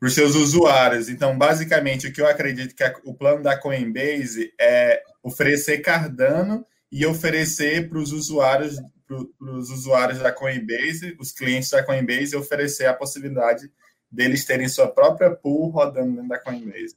os 0.00 0.14
seus 0.14 0.34
usuários. 0.34 1.08
Então, 1.08 1.36
basicamente, 1.36 2.06
o 2.06 2.12
que 2.12 2.20
eu 2.20 2.26
acredito 2.26 2.74
que 2.74 2.84
a, 2.84 2.94
o 3.04 3.14
plano 3.14 3.42
da 3.42 3.56
Coinbase 3.56 4.52
é 4.60 5.02
oferecer 5.22 5.78
Cardano 5.78 6.66
e 6.92 7.06
oferecer 7.06 7.88
para 7.88 7.98
os 7.98 8.12
usuários 8.12 8.78
para 9.08 9.52
os 9.54 9.70
usuários 9.70 10.18
da 10.18 10.30
Coinbase, 10.30 11.16
os 11.18 11.32
clientes 11.32 11.70
da 11.70 11.82
Coinbase, 11.82 12.36
oferecer 12.36 12.84
a 12.84 12.92
possibilidade 12.92 13.72
deles 14.10 14.44
terem 14.44 14.68
sua 14.68 14.86
própria 14.86 15.30
pool 15.30 15.70
rodando 15.70 16.12
dentro 16.12 16.28
da 16.28 16.38
Coinbase. 16.38 16.94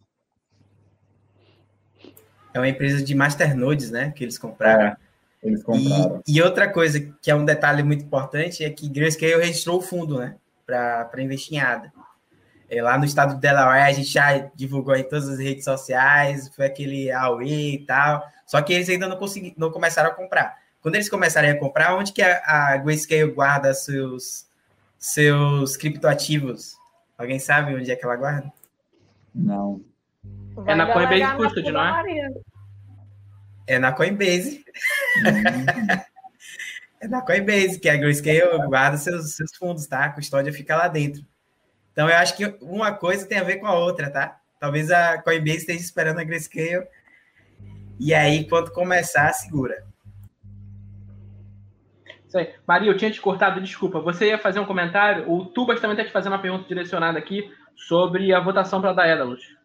É 2.54 2.60
uma 2.60 2.68
empresa 2.68 3.02
de 3.02 3.16
masternodes, 3.16 3.92
né, 3.92 4.12
que 4.12 4.26
eles 4.26 4.38
compraram. 4.38 4.88
É. 4.88 4.98
Eles 5.44 5.64
compraram. 5.64 6.22
E, 6.28 6.38
e, 6.38 6.42
outra 6.42 6.72
coisa 6.72 7.00
que 7.22 7.32
é 7.32 7.36
um 7.36 7.46
detalhe 7.46 7.82
muito 7.84 8.06
importante 8.06 8.64
é 8.64 8.70
que 8.70 8.88
Grayscale 8.88 9.38
registrou 9.38 9.80
o 9.80 9.82
fundo, 9.82 10.20
né? 10.20 10.36
Para 10.66 11.22
investir 11.22 11.58
em 11.58 11.62
ADA. 11.62 11.92
É, 12.70 12.82
lá 12.82 12.98
no 12.98 13.04
estado 13.04 13.36
de 13.36 13.42
Delaware, 13.42 13.90
a 13.90 13.92
gente 13.92 14.10
já 14.10 14.38
divulgou 14.56 14.96
em 14.96 15.04
todas 15.04 15.28
as 15.28 15.40
redes 15.40 15.66
sociais, 15.66 16.50
foi 16.56 16.66
aquele 16.66 17.12
AUE 17.12 17.76
e 17.76 17.86
tal. 17.86 18.24
Só 18.46 18.62
que 18.62 18.72
eles 18.72 18.88
ainda 18.88 19.08
não, 19.08 19.18
consegui, 19.18 19.54
não 19.58 19.72
começaram 19.72 20.10
a 20.10 20.14
comprar. 20.14 20.58
Quando 20.82 20.96
eles 20.96 21.10
começarem 21.10 21.52
a 21.52 21.60
comprar, 21.60 21.96
onde 21.96 22.14
que 22.14 22.22
a, 22.22 22.42
a 22.46 22.78
Grayscale 22.78 23.32
guarda 23.32 23.74
seus, 23.74 24.48
seus 24.98 25.76
criptoativos? 25.76 26.76
Alguém 27.18 27.40
sabe 27.40 27.76
onde 27.76 27.92
é 27.92 27.96
que 27.96 28.06
ela 28.06 28.16
guarda? 28.16 28.52
Não. 29.34 29.82
É 30.66 30.76
na 30.76 30.92
Coinbase 30.92 31.36
Custody, 31.38 31.72
não 31.72 31.84
é? 31.84 32.32
É 33.68 33.80
na 33.80 33.92
Coinbase. 33.92 34.64
é 37.02 37.08
na 37.08 37.22
Coinbase, 37.22 37.80
que 37.80 37.90
a 37.90 37.98
Grayscale 37.98 38.68
guarda 38.68 38.98
seus, 38.98 39.36
seus 39.36 39.56
fundos, 39.56 39.88
tá? 39.88 40.06
A 40.06 40.10
custódia 40.10 40.52
fica 40.52 40.76
lá 40.76 40.88
dentro. 40.88 41.26
Então, 41.92 42.10
eu 42.10 42.16
acho 42.16 42.36
que 42.36 42.46
uma 42.62 42.94
coisa 42.94 43.28
tem 43.28 43.38
a 43.38 43.44
ver 43.44 43.58
com 43.58 43.68
a 43.68 43.78
outra, 43.78 44.10
tá? 44.10 44.40
Talvez 44.60 44.92
a 44.92 45.22
Coinbase 45.22 45.58
esteja 45.58 45.80
esperando 45.80 46.20
a 46.20 46.24
Grayscale. 46.24 46.88
E 48.00 48.14
aí, 48.14 48.48
quando 48.48 48.72
começar, 48.72 49.32
segura. 49.34 49.86
Isso 52.28 52.38
aí. 52.38 52.54
Maria, 52.66 52.90
eu 52.90 52.98
tinha 52.98 53.12
te 53.12 53.20
cortado, 53.20 53.60
desculpa. 53.60 54.00
Você 54.00 54.28
ia 54.28 54.38
fazer 54.38 54.60
um 54.60 54.66
comentário? 54.66 55.30
O 55.30 55.46
Tubas 55.46 55.82
também 55.82 55.98
está 55.98 56.08
te 56.08 56.14
fazendo 56.14 56.32
uma 56.32 56.42
pergunta 56.42 56.66
direcionada 56.68 57.20
aqui 57.20 57.52
sobre 57.76 58.34
a 58.34 58.40
votação 58.40 58.80
para 58.80 58.92
a 58.92 58.94
Daedalus. 58.94 59.61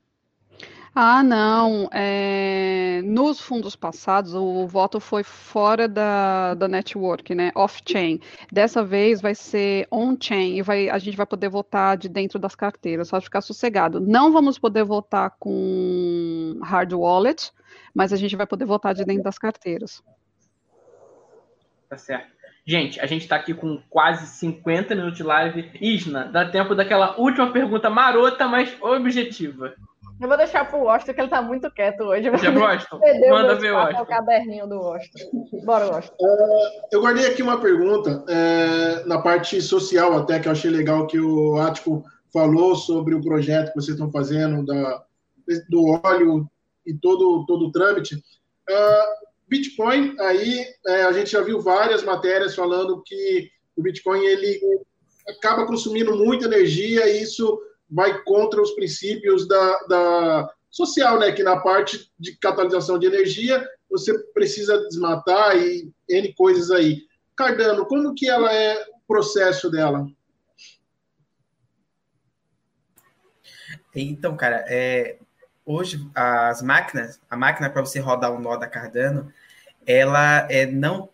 Ah, 0.99 1.23
não. 1.23 1.91
É... 1.93 3.03
Nos 3.05 3.39
fundos 3.39 3.77
passados, 3.77 4.33
o 4.35 4.67
voto 4.67 4.99
foi 4.99 5.23
fora 5.23 5.87
da, 5.87 6.55
da 6.55 6.67
network, 6.67 7.35
né? 7.35 7.53
Off-chain. 7.55 8.19
Dessa 8.51 8.83
vez 8.83 9.21
vai 9.21 9.35
ser 9.35 9.87
on-chain 9.93 10.57
e 10.57 10.63
vai, 10.63 10.89
a 10.89 10.97
gente 10.97 11.15
vai 11.15 11.27
poder 11.27 11.51
votar 11.51 11.99
de 11.99 12.09
dentro 12.09 12.39
das 12.39 12.55
carteiras, 12.55 13.09
só 13.09 13.21
ficar 13.21 13.43
sossegado. 13.43 14.01
Não 14.01 14.33
vamos 14.33 14.59
poder 14.59 14.85
votar 14.85 15.37
com 15.39 16.59
hard 16.63 16.95
wallet, 16.95 17.53
mas 17.95 18.11
a 18.11 18.17
gente 18.17 18.35
vai 18.35 18.47
poder 18.47 18.65
votar 18.65 18.95
de 18.95 19.05
dentro 19.05 19.25
das 19.25 19.37
carteiras. 19.37 20.03
Tá 21.91 21.99
certo. 21.99 22.35
Gente, 22.65 22.99
a 23.01 23.07
gente 23.07 23.23
está 23.23 23.37
aqui 23.37 23.53
com 23.53 23.83
quase 23.91 24.27
50 24.39 24.95
minutos 24.95 25.19
de 25.19 25.23
live. 25.23 25.71
Isna, 25.79 26.25
dá 26.25 26.49
tempo 26.49 26.75
daquela 26.75 27.21
última 27.21 27.53
pergunta 27.53 27.91
marota, 27.91 28.49
mas 28.49 28.75
objetiva. 28.81 29.75
Eu 30.21 30.29
vou 30.29 30.37
deixar 30.37 30.69
pro 30.69 30.79
Washington, 30.79 31.15
que 31.15 31.21
ele 31.21 31.29
tá 31.29 31.43
muito 31.43 31.71
quieto 31.71 32.01
hoje. 32.03 32.25
Já 32.25 32.51
Washington, 32.51 33.01
manda 33.29 33.55
ver 33.55 33.73
o 33.73 33.77
Washington. 33.77 34.03
o 34.03 34.07
caderninho 34.07 34.67
do 34.67 34.77
Washington. 34.77 35.49
Bora, 35.65 35.87
Washington. 35.87 36.17
Uh, 36.19 36.87
eu 36.91 37.01
guardei 37.01 37.27
aqui 37.27 37.43
uma 37.43 37.61
pergunta 37.61 38.25
é, 38.29 39.05
na 39.07 39.21
parte 39.21 39.61
social 39.61 40.17
até, 40.17 40.41
que 40.41 40.49
eu 40.49 40.53
achei 40.53 40.71
legal 40.71 41.07
que 41.07 41.21
o 41.21 41.59
Ático 41.59 42.03
falou 42.33 42.75
sobre 42.75 43.15
o 43.15 43.23
projeto 43.23 43.69
que 43.69 43.75
vocês 43.75 43.97
estão 43.97 44.11
fazendo 44.11 44.65
da, 44.65 45.05
do 45.69 46.01
óleo 46.05 46.49
e 46.87 46.95
todo, 46.95 47.45
todo 47.47 47.67
o 47.67 47.73
trâmite. 47.73 48.15
Uh, 48.15 49.27
Bitcoin, 49.49 50.17
aí 50.21 50.65
é, 50.87 51.03
a 51.03 51.13
gente 51.13 51.31
já 51.31 51.41
viu 51.41 51.61
várias 51.61 52.03
matérias 52.03 52.55
falando 52.55 53.03
que 53.05 53.51
o 53.77 53.83
Bitcoin 53.83 54.25
ele 54.25 54.61
acaba 55.29 55.67
consumindo 55.67 56.17
muita 56.17 56.47
energia 56.47 57.09
e 57.09 57.23
isso 57.23 57.61
vai 57.91 58.23
contra 58.23 58.61
os 58.61 58.73
princípios 58.73 59.47
da, 59.47 59.79
da 59.89 60.55
social, 60.71 61.19
né? 61.19 61.33
Que 61.33 61.43
na 61.43 61.59
parte 61.61 62.11
de 62.19 62.37
catalisação 62.37 62.99
de 62.99 63.07
energia 63.07 63.67
você 63.91 64.17
precisa 64.35 64.79
desmatar 64.89 65.57
e 65.57 65.93
N 66.09 66.35
coisas 66.35 66.71
aí. 66.71 67.03
Cardano, 67.37 67.87
como 67.87 68.15
que 68.15 68.29
ela 68.29 68.53
é 68.53 68.83
o 68.83 69.01
processo 69.07 69.71
dela? 69.71 70.07
Então, 73.95 74.37
cara, 74.37 74.65
é, 74.69 75.19
hoje 75.65 76.07
as 76.15 76.61
máquinas, 76.61 77.21
a 77.31 77.37
máquina 77.37 77.71
para 77.71 77.85
você 77.85 77.99
rodar 77.99 78.33
um 78.33 78.41
nó 78.41 78.57
da 78.57 78.67
Cardano, 78.67 79.33
ela 79.87 80.47
é 80.51 80.67
não 80.67 81.09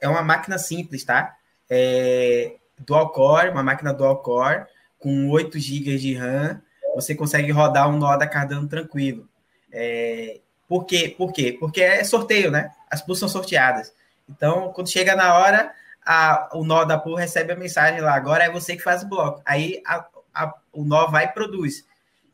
é 0.00 0.08
uma 0.08 0.22
máquina 0.22 0.56
simples, 0.58 1.04
tá? 1.04 1.36
É 1.68 2.56
dual 2.78 3.10
core, 3.10 3.50
uma 3.50 3.62
máquina 3.62 3.92
dual 3.92 4.22
core 4.22 4.66
com 4.98 5.28
8 5.30 5.58
GB 5.58 5.98
de 5.98 6.14
RAM, 6.14 6.60
você 6.94 7.14
consegue 7.14 7.50
rodar 7.52 7.88
um 7.88 7.98
nó 7.98 8.16
da 8.16 8.26
Cardano 8.26 8.68
tranquilo. 8.68 9.28
É, 9.72 10.40
por 10.68 10.84
quê? 10.84 11.14
Por 11.16 11.32
quê? 11.32 11.56
Porque 11.58 11.82
é 11.82 12.02
sorteio, 12.02 12.50
né? 12.50 12.72
As 12.90 13.02
pools 13.02 13.18
são 13.18 13.28
sorteadas. 13.28 13.92
Então, 14.28 14.72
quando 14.72 14.90
chega 14.90 15.14
na 15.14 15.38
hora, 15.38 15.72
a, 16.04 16.48
o 16.54 16.64
nó 16.64 16.84
da 16.84 16.98
pool 16.98 17.14
recebe 17.14 17.52
a 17.52 17.56
mensagem 17.56 18.00
lá, 18.00 18.14
agora 18.14 18.44
é 18.44 18.50
você 18.50 18.76
que 18.76 18.82
faz 18.82 19.02
o 19.02 19.08
bloco. 19.08 19.42
Aí 19.44 19.82
a, 19.86 20.06
a, 20.34 20.54
o 20.72 20.84
nó 20.84 21.06
vai 21.08 21.26
e 21.26 21.28
produz. 21.28 21.84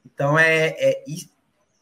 Então, 0.05 0.39
é, 0.39 0.69
é, 0.79 1.05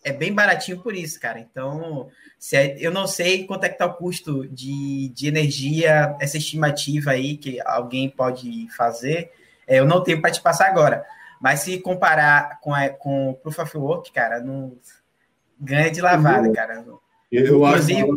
é 0.05 0.13
bem 0.13 0.33
baratinho 0.33 0.81
por 0.81 0.95
isso, 0.95 1.21
cara. 1.21 1.39
Então, 1.39 2.09
se 2.39 2.57
é, 2.57 2.77
eu 2.79 2.91
não 2.91 3.07
sei 3.07 3.45
quanto 3.45 3.65
é 3.65 3.69
que 3.69 3.79
tá 3.79 3.87
o 3.87 3.95
custo 3.95 4.49
de, 4.49 5.09
de 5.11 5.29
energia, 5.29 6.17
essa 6.21 6.39
estimativa 6.39 7.11
aí 7.11 7.37
que 7.37 7.61
alguém 7.61 8.09
pode 8.09 8.69
fazer, 8.77 9.31
eu 9.77 9.87
não 9.87 10.03
tenho 10.03 10.21
para 10.21 10.31
te 10.31 10.41
passar 10.41 10.69
agora. 10.69 11.05
Mas 11.41 11.61
se 11.61 11.79
comparar 11.79 12.61
com, 12.61 12.75
a, 12.75 12.89
com 12.89 13.31
o 13.31 13.35
Proof 13.35 13.59
of 13.61 13.79
Work, 13.79 14.13
cara, 14.13 14.41
não 14.41 14.77
ganha 15.59 15.91
de 15.91 16.01
lavada, 16.01 16.53
cara. 16.53 16.85
Eu 17.31 17.65
inclusive, 17.67 18.03
acho... 18.03 18.17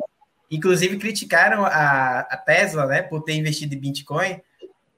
inclusive 0.52 0.98
criticaram 0.98 1.64
a, 1.66 2.20
a 2.20 2.38
Tesla, 2.38 2.86
né, 2.86 3.02
por 3.02 3.22
ter 3.24 3.34
investido 3.34 3.76
em 3.76 3.80
Bitcoin, 3.80 4.42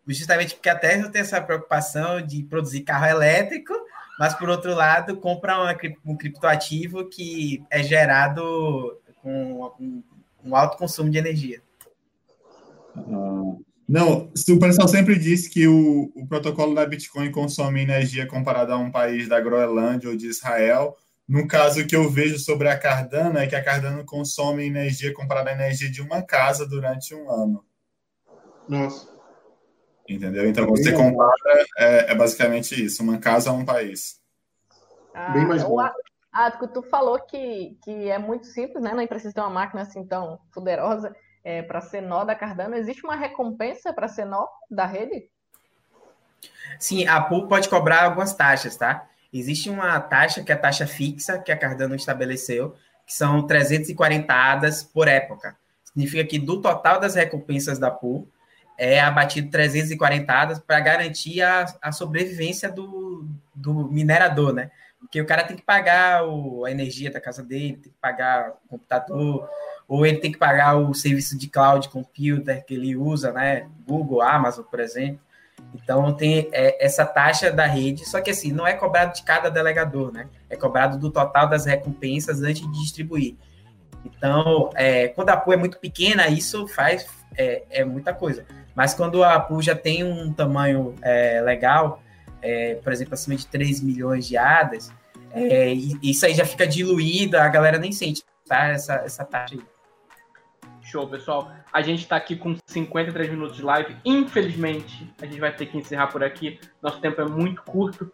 justamente 0.07 0.55
porque 0.55 0.69
a 0.69 0.77
Tesla 0.77 1.11
tem 1.11 1.21
essa 1.21 1.41
preocupação 1.41 2.21
de 2.21 2.43
produzir 2.43 2.81
carro 2.81 3.05
elétrico 3.05 3.73
mas 4.17 4.33
por 4.33 4.49
outro 4.49 4.73
lado, 4.73 5.17
compra 5.17 5.61
uma, 5.61 5.77
um 6.05 6.15
criptoativo 6.15 7.05
que 7.05 7.63
é 7.69 7.83
gerado 7.83 8.99
com 9.21 9.73
um, 9.79 10.03
um 10.43 10.55
alto 10.55 10.77
consumo 10.77 11.09
de 11.09 11.17
energia. 11.17 11.61
Uh, 12.95 13.63
não, 13.87 14.31
o 14.49 14.59
pessoal 14.59 14.87
sempre 14.87 15.17
diz 15.17 15.47
que 15.47 15.67
o, 15.67 16.11
o 16.15 16.27
protocolo 16.27 16.73
da 16.73 16.85
Bitcoin 16.85 17.31
consome 17.31 17.81
energia 17.81 18.27
comparado 18.27 18.73
a 18.73 18.77
um 18.77 18.91
país 18.91 19.27
da 19.27 19.39
Groenlândia 19.39 20.09
ou 20.09 20.15
de 20.15 20.27
Israel. 20.27 20.97
No 21.27 21.47
caso 21.47 21.85
que 21.85 21.95
eu 21.95 22.09
vejo 22.09 22.39
sobre 22.39 22.67
a 22.67 22.77
Cardano, 22.77 23.37
é 23.37 23.45
que 23.45 23.55
a 23.55 23.63
Cardano 23.63 24.03
consome 24.03 24.65
energia 24.65 25.13
comparada 25.13 25.51
à 25.51 25.53
energia 25.53 25.89
de 25.89 26.01
uma 26.01 26.23
casa 26.23 26.67
durante 26.67 27.13
um 27.13 27.29
ano. 27.29 27.63
Nossa. 28.67 29.07
Entendeu? 30.09 30.47
Então, 30.47 30.67
você 30.67 30.91
compara, 30.91 31.33
é, 31.77 32.11
é, 32.11 32.15
basicamente 32.15 32.83
isso, 32.83 33.03
uma 33.03 33.19
casa 33.19 33.51
a 33.51 33.53
um 33.53 33.65
país. 33.65 34.19
Ah, 35.13 35.31
Bem 35.31 35.47
mais 35.47 35.63
bom. 35.63 35.79
Ah, 36.33 36.51
tu 36.51 36.81
falou 36.83 37.19
que, 37.19 37.77
que 37.83 38.09
é 38.09 38.17
muito 38.17 38.47
simples, 38.47 38.83
né? 38.83 38.93
Não 38.93 39.07
precisa 39.07 39.33
ter 39.33 39.41
uma 39.41 39.49
máquina 39.49 39.83
assim 39.83 40.05
tão 40.05 40.39
poderosa 40.51 41.15
é, 41.45 41.61
para 41.61 41.79
ser 41.79 42.01
nó 42.01 42.25
da 42.25 42.33
Cardano. 42.33 42.75
Existe 42.75 43.05
uma 43.05 43.15
recompensa 43.15 43.93
para 43.93 44.07
ser 44.07 44.25
nó 44.25 44.47
da 44.69 44.85
rede? 44.85 45.29
Sim, 46.79 47.07
a 47.07 47.21
pool 47.21 47.47
pode 47.47 47.69
cobrar 47.69 48.03
algumas 48.03 48.33
taxas, 48.33 48.75
tá? 48.75 49.07
Existe 49.31 49.69
uma 49.69 49.99
taxa 49.99 50.43
que 50.43 50.51
é 50.51 50.55
a 50.55 50.57
taxa 50.57 50.87
fixa 50.87 51.37
que 51.37 51.51
a 51.51 51.57
Cardano 51.57 51.95
estabeleceu, 51.95 52.75
que 53.05 53.13
são 53.13 53.45
340 53.45 54.33
ADAs 54.33 54.83
por 54.83 55.07
época. 55.07 55.55
Significa 55.83 56.25
que 56.25 56.39
do 56.39 56.59
total 56.61 56.99
das 56.99 57.13
recompensas 57.13 57.77
da 57.77 57.91
pool, 57.91 58.27
é 58.77 58.99
abatido 58.99 59.49
340 59.51 60.33
hadas 60.33 60.59
para 60.59 60.79
garantir 60.79 61.41
a, 61.41 61.65
a 61.81 61.91
sobrevivência 61.91 62.69
do, 62.69 63.25
do 63.53 63.89
minerador, 63.89 64.51
né? 64.51 64.71
Porque 64.99 65.21
o 65.21 65.25
cara 65.25 65.43
tem 65.43 65.55
que 65.55 65.63
pagar 65.63 66.27
o, 66.27 66.65
a 66.65 66.71
energia 66.71 67.11
da 67.11 67.21
casa 67.21 67.43
dele, 67.43 67.73
tem 67.73 67.91
que 67.91 67.97
pagar 68.01 68.49
o 68.65 68.67
computador, 68.67 69.47
ou 69.87 70.05
ele 70.05 70.17
tem 70.17 70.31
que 70.31 70.37
pagar 70.37 70.75
o 70.75 70.93
serviço 70.93 71.37
de 71.37 71.47
cloud 71.47 71.89
computer 71.89 72.65
que 72.65 72.73
ele 72.73 72.95
usa, 72.95 73.31
né? 73.31 73.67
Google, 73.87 74.21
Amazon, 74.21 74.63
por 74.63 74.79
exemplo. 74.79 75.19
Então 75.73 76.13
tem 76.13 76.49
é, 76.51 76.83
essa 76.83 77.05
taxa 77.05 77.51
da 77.51 77.65
rede, 77.65 78.07
só 78.07 78.21
que 78.21 78.31
assim, 78.31 78.51
não 78.51 78.65
é 78.65 78.73
cobrado 78.73 79.13
de 79.13 79.23
cada 79.23 79.49
delegador, 79.49 80.11
né? 80.11 80.27
É 80.49 80.55
cobrado 80.55 80.97
do 80.97 81.11
total 81.11 81.47
das 81.47 81.65
recompensas 81.65 82.41
antes 82.41 82.61
de 82.61 82.81
distribuir. 82.81 83.35
Então, 84.03 84.69
é, 84.75 85.07
quando 85.09 85.29
a 85.29 85.37
pool 85.37 85.53
é 85.53 85.57
muito 85.57 85.79
pequena, 85.79 86.27
isso 86.27 86.67
faz 86.67 87.07
é, 87.37 87.63
é 87.69 87.85
muita 87.85 88.13
coisa. 88.13 88.45
Mas 88.75 88.93
quando 88.93 89.23
a 89.23 89.39
pool 89.39 89.61
já 89.61 89.75
tem 89.75 90.03
um 90.03 90.31
tamanho 90.31 90.95
é, 91.01 91.41
legal, 91.41 92.01
é, 92.41 92.75
por 92.75 92.91
exemplo, 92.91 93.13
acima 93.13 93.35
de 93.35 93.47
3 93.47 93.81
milhões 93.81 94.27
de 94.27 94.37
hadas, 94.37 94.91
é, 95.31 95.73
isso 96.01 96.25
aí 96.25 96.33
já 96.33 96.45
fica 96.45 96.65
diluído, 96.65 97.37
a 97.37 97.47
galera 97.47 97.77
nem 97.77 97.91
sente 97.91 98.23
tá? 98.47 98.67
essa, 98.67 98.95
essa 98.95 99.25
taxa 99.25 99.55
aí. 99.55 99.61
Show, 100.85 101.07
pessoal. 101.07 101.51
A 101.73 101.81
gente 101.81 102.03
está 102.03 102.15
aqui 102.15 102.35
com 102.35 102.55
53 102.67 103.29
minutos 103.29 103.57
de 103.57 103.63
live. 103.63 103.95
Infelizmente, 104.05 105.13
a 105.21 105.25
gente 105.25 105.39
vai 105.39 105.51
ter 105.51 105.65
que 105.65 105.77
encerrar 105.77 106.07
por 106.07 106.23
aqui. 106.23 106.59
Nosso 106.81 106.99
tempo 106.99 107.19
é 107.21 107.25
muito 107.25 107.61
curto. 107.63 108.11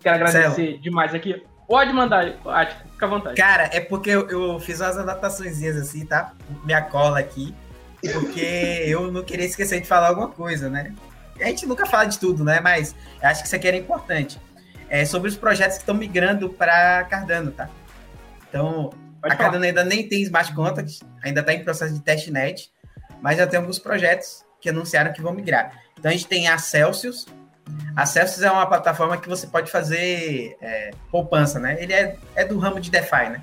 Quero 0.00 0.16
agradecer 0.16 0.72
Céu. 0.72 0.78
demais 0.78 1.14
aqui. 1.14 1.42
Pode 1.68 1.92
mandar, 1.92 2.34
Ático, 2.44 2.88
fica 2.90 3.06
à 3.06 3.08
vontade. 3.08 3.36
Cara, 3.36 3.70
é 3.72 3.80
porque 3.80 4.10
eu, 4.10 4.28
eu 4.28 4.60
fiz 4.60 4.80
umas 4.80 4.98
anotações 4.98 5.62
assim, 5.62 6.04
tá? 6.04 6.34
Minha 6.64 6.82
cola 6.82 7.18
aqui 7.18 7.54
porque 8.10 8.84
eu 8.86 9.12
não 9.12 9.22
queria 9.22 9.46
esquecer 9.46 9.80
de 9.80 9.86
falar 9.86 10.08
alguma 10.08 10.28
coisa, 10.28 10.68
né? 10.68 10.92
A 11.40 11.44
gente 11.44 11.66
nunca 11.66 11.86
fala 11.86 12.06
de 12.06 12.18
tudo, 12.18 12.44
né? 12.44 12.60
Mas 12.60 12.94
acho 13.22 13.42
que 13.42 13.46
isso 13.46 13.56
aqui 13.56 13.68
era 13.68 13.76
importante. 13.76 14.40
É 14.88 15.04
sobre 15.04 15.28
os 15.28 15.36
projetos 15.36 15.76
que 15.76 15.82
estão 15.82 15.94
migrando 15.94 16.48
para 16.48 17.04
Cardano, 17.04 17.50
tá? 17.52 17.68
Então, 18.48 18.90
Pode 19.22 19.34
a 19.34 19.36
falar. 19.36 19.50
Cardano 19.50 19.64
ainda 19.64 19.84
nem 19.84 20.08
tem 20.08 20.20
smart 20.22 20.52
contracts, 20.52 21.00
ainda 21.22 21.40
está 21.40 21.54
em 21.54 21.62
processo 21.62 21.94
de 21.94 22.00
testnet, 22.00 22.70
mas 23.22 23.38
já 23.38 23.46
tem 23.46 23.58
alguns 23.58 23.78
projetos 23.78 24.44
que 24.60 24.68
anunciaram 24.68 25.12
que 25.12 25.22
vão 25.22 25.32
migrar. 25.32 25.80
Então, 25.98 26.10
a 26.10 26.12
gente 26.12 26.26
tem 26.26 26.48
a 26.48 26.58
Celsius. 26.58 27.26
A 27.96 28.04
Celsius 28.04 28.42
é 28.42 28.50
uma 28.50 28.66
plataforma 28.66 29.16
que 29.16 29.28
você 29.28 29.46
pode 29.46 29.70
fazer 29.70 30.56
é, 30.60 30.90
poupança, 31.10 31.60
né? 31.60 31.76
Ele 31.80 31.92
é, 31.92 32.16
é 32.34 32.44
do 32.44 32.58
ramo 32.58 32.80
de 32.80 32.90
DeFi, 32.90 33.30
né? 33.30 33.42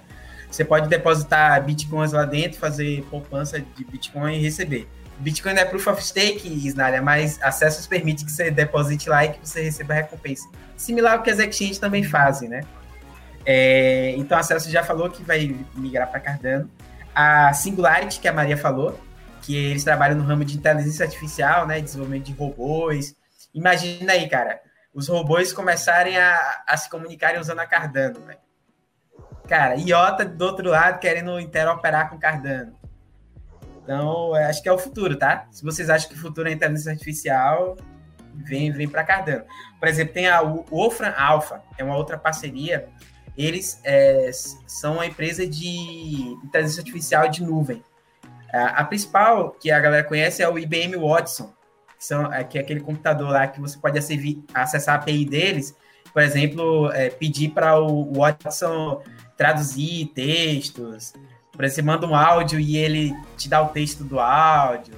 Você 0.51 0.65
pode 0.65 0.89
depositar 0.89 1.63
bitcoins 1.63 2.11
lá 2.11 2.25
dentro, 2.25 2.59
fazer 2.59 3.03
poupança 3.09 3.59
de 3.59 3.85
bitcoin 3.85 4.35
e 4.35 4.41
receber. 4.41 4.89
Bitcoin 5.19 5.53
não 5.53 5.61
é 5.61 5.65
proof 5.65 5.87
of 5.87 6.03
stake, 6.03 6.47
Isnália, 6.47 7.01
mas 7.01 7.41
acessos 7.41 7.85
permite 7.85 8.25
que 8.25 8.31
você 8.31 8.49
deposite 8.49 9.09
lá 9.09 9.25
e 9.25 9.33
que 9.33 9.47
você 9.47 9.61
receba 9.61 9.93
recompensa. 9.93 10.49
Similar 10.75 11.17
ao 11.17 11.23
que 11.23 11.29
as 11.29 11.39
exchanges 11.39 11.77
também 11.77 12.03
fazem, 12.03 12.49
né? 12.49 12.61
É, 13.51 14.11
então 14.15 14.37
a 14.37 14.43
Celsius 14.43 14.71
já 14.71 14.83
falou 14.83 15.09
que 15.09 15.23
vai 15.23 15.57
migrar 15.73 16.07
para 16.07 16.19
Cardano. 16.19 16.69
A 17.15 17.51
Singularity, 17.51 18.19
que 18.19 18.27
a 18.27 18.31
Maria 18.31 18.55
falou, 18.55 18.99
que 19.41 19.55
eles 19.55 19.83
trabalham 19.83 20.15
no 20.15 20.23
ramo 20.23 20.45
de 20.45 20.55
inteligência 20.55 21.03
artificial, 21.03 21.65
né? 21.65 21.81
Desenvolvimento 21.81 22.25
de 22.25 22.33
robôs. 22.33 23.15
Imagina 23.51 24.13
aí, 24.13 24.29
cara, 24.29 24.61
os 24.93 25.07
robôs 25.07 25.51
começarem 25.51 26.15
a, 26.15 26.61
a 26.67 26.77
se 26.77 26.91
comunicarem 26.91 27.39
usando 27.39 27.57
a 27.57 27.65
Cardano, 27.65 28.19
velho. 28.23 28.37
Cara, 29.47 29.73
IOTA 29.77 30.25
do 30.25 30.45
outro 30.45 30.69
lado 30.69 30.99
querendo 30.99 31.39
interoperar 31.39 32.07
com 32.11 32.19
Cardano. 32.19 32.77
Então, 33.81 34.35
acho 34.35 34.61
que 34.61 34.69
é 34.69 34.71
o 34.71 34.77
futuro, 34.77 35.15
tá? 35.17 35.47
Se 35.49 35.63
vocês 35.63 35.89
acham 35.89 36.07
que 36.07 36.13
o 36.13 36.19
futuro 36.19 36.47
é 36.47 36.51
inteligência 36.51 36.91
artificial, 36.91 37.75
vem, 38.35 38.71
vem 38.71 38.87
para 38.87 39.03
Cardano. 39.03 39.43
Por 39.79 39.87
exemplo, 39.87 40.13
tem 40.13 40.27
a 40.27 40.39
Wolfram 40.39 41.15
Alpha, 41.17 41.63
é 41.79 41.83
uma 41.83 41.97
outra 41.97 42.15
parceria. 42.15 42.87
Eles 43.37 43.79
é, 43.83 44.29
são 44.67 44.95
uma 44.95 45.05
empresa 45.05 45.47
de 45.47 46.37
inteligência 46.43 46.81
artificial 46.81 47.27
de 47.29 47.43
nuvem. 47.43 47.83
A, 48.53 48.81
a, 48.81 48.83
principal 48.83 49.51
que 49.51 49.71
a 49.71 49.79
galera 49.79 50.03
conhece 50.03 50.41
é 50.41 50.49
o 50.49 50.57
IBM 50.57 50.95
Watson, 50.97 51.53
que, 51.97 52.05
são, 52.05 52.33
é, 52.33 52.43
que 52.43 52.57
é 52.57 52.61
aquele 52.61 52.79
computador 52.79 53.29
lá 53.29 53.47
que 53.47 53.61
você 53.61 53.77
pode 53.77 53.97
acessar 54.53 54.95
a 54.95 54.97
API 54.97 55.25
deles 55.25 55.75
por 56.13 56.21
exemplo, 56.21 56.91
é, 56.91 57.09
pedir 57.09 57.49
para 57.49 57.79
o 57.79 58.13
Watson 58.13 59.01
traduzir 59.37 60.07
textos, 60.07 61.13
por 61.51 61.63
exemplo, 61.63 61.75
você 61.75 61.81
manda 61.81 62.07
um 62.07 62.15
áudio 62.15 62.59
e 62.59 62.77
ele 62.77 63.13
te 63.37 63.49
dá 63.49 63.61
o 63.61 63.69
texto 63.69 64.03
do 64.03 64.19
áudio. 64.19 64.93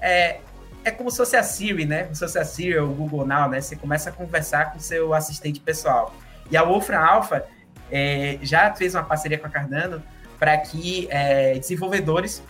É, 0.00 0.40
é 0.84 0.90
como 0.90 1.10
se 1.10 1.18
fosse 1.18 1.36
a 1.36 1.42
Siri, 1.42 1.84
né? 1.84 2.04
Como 2.04 2.14
se 2.14 2.20
fosse 2.20 2.38
a 2.38 2.44
Siri 2.44 2.78
ou 2.78 2.90
o 2.90 2.94
Google 2.94 3.26
Now, 3.26 3.48
né? 3.48 3.60
Você 3.60 3.76
começa 3.76 4.10
a 4.10 4.12
conversar 4.12 4.72
com 4.72 4.78
seu 4.78 5.12
assistente 5.12 5.60
pessoal. 5.60 6.14
E 6.50 6.56
a 6.56 6.62
Wolfram 6.62 6.98
Alpha 6.98 7.44
é, 7.90 8.38
já 8.42 8.74
fez 8.74 8.94
uma 8.94 9.04
parceria 9.04 9.38
com 9.38 9.46
a 9.46 9.50
Cardano 9.50 10.02
para 10.38 10.56
que 10.58 11.08
é, 11.10 11.58
desenvolvedores 11.58 12.42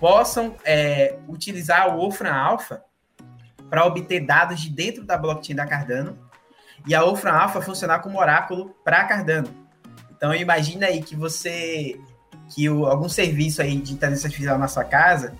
possam 0.00 0.56
é, 0.64 1.16
utilizar 1.28 1.88
o 1.94 1.98
Wolfram 1.98 2.34
Alpha 2.34 2.82
para 3.70 3.84
obter 3.84 4.20
dados 4.20 4.60
de 4.60 4.70
dentro 4.70 5.04
da 5.04 5.16
blockchain 5.16 5.54
da 5.54 5.66
Cardano 5.66 6.18
e 6.86 6.94
a 6.94 7.02
Wolfram 7.02 7.32
Alpha 7.32 7.60
funcionar 7.60 8.00
como 8.00 8.18
oráculo 8.18 8.74
para 8.84 8.98
a 8.98 9.04
Cardano. 9.04 9.48
Então 10.16 10.34
imagina 10.34 10.86
aí 10.86 11.02
que 11.02 11.16
você 11.16 11.98
que 12.54 12.68
o, 12.70 12.86
algum 12.86 13.08
serviço 13.08 13.60
aí 13.60 13.76
de 13.76 13.92
inteligência 13.92 14.28
artificial 14.28 14.58
na 14.58 14.68
sua 14.68 14.84
casa, 14.84 15.34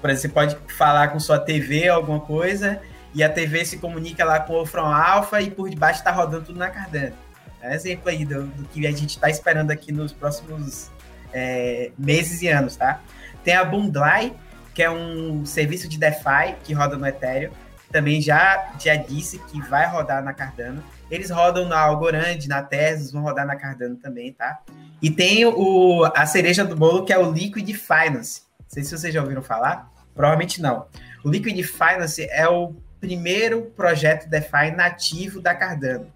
por 0.00 0.10
exemplo, 0.10 0.40
você 0.40 0.54
pode 0.54 0.72
falar 0.74 1.08
com 1.08 1.20
sua 1.20 1.38
TV 1.38 1.88
alguma 1.88 2.20
coisa 2.20 2.80
e 3.14 3.22
a 3.22 3.28
TV 3.28 3.64
se 3.64 3.78
comunica 3.78 4.24
lá 4.24 4.40
com 4.40 4.52
o 4.52 4.56
Wolfram 4.56 4.92
Alpha 4.92 5.40
e 5.40 5.50
por 5.50 5.70
debaixo 5.70 6.00
está 6.00 6.10
rodando 6.10 6.46
tudo 6.46 6.58
na 6.58 6.68
Cardano. 6.68 7.14
É 7.66 7.70
um 7.70 7.74
exemplo 7.74 8.08
aí 8.08 8.24
do, 8.24 8.44
do 8.44 8.64
que 8.68 8.86
a 8.86 8.90
gente 8.90 9.10
está 9.10 9.28
esperando 9.28 9.70
aqui 9.70 9.92
nos 9.92 10.12
próximos 10.12 10.90
é, 11.32 11.90
meses 11.98 12.42
e 12.42 12.48
anos, 12.48 12.76
tá? 12.76 13.00
Tem 13.42 13.54
a 13.54 13.64
Bundly, 13.64 14.32
que 14.74 14.82
é 14.82 14.90
um 14.90 15.44
serviço 15.44 15.88
de 15.88 15.98
DeFi 15.98 16.54
que 16.62 16.72
roda 16.72 16.96
no 16.96 17.06
Ethereum. 17.06 17.50
Também 17.90 18.20
já, 18.20 18.72
já 18.78 18.94
disse 18.96 19.38
que 19.38 19.60
vai 19.62 19.86
rodar 19.86 20.22
na 20.22 20.32
Cardano. 20.32 20.82
Eles 21.10 21.30
rodam 21.30 21.68
na 21.68 21.78
Algorand, 21.78 22.38
na 22.48 22.62
Tesos, 22.62 23.12
vão 23.12 23.22
rodar 23.22 23.46
na 23.46 23.56
Cardano 23.56 23.96
também, 23.96 24.32
tá? 24.32 24.60
E 25.00 25.10
tem 25.10 25.44
o, 25.44 26.04
a 26.14 26.26
cereja 26.26 26.64
do 26.64 26.74
bolo, 26.74 27.04
que 27.04 27.12
é 27.12 27.18
o 27.18 27.30
Liquid 27.30 27.68
Finance. 27.74 28.42
Não 28.60 28.66
sei 28.68 28.82
se 28.82 28.96
vocês 28.96 29.14
já 29.14 29.20
ouviram 29.20 29.42
falar. 29.42 29.90
Provavelmente 30.14 30.60
não. 30.60 30.86
O 31.24 31.30
Liquid 31.30 31.60
Finance 31.64 32.26
é 32.30 32.48
o 32.48 32.74
primeiro 33.00 33.62
projeto 33.76 34.28
DeFi 34.28 34.72
nativo 34.74 35.40
da 35.40 35.54
Cardano. 35.54 36.06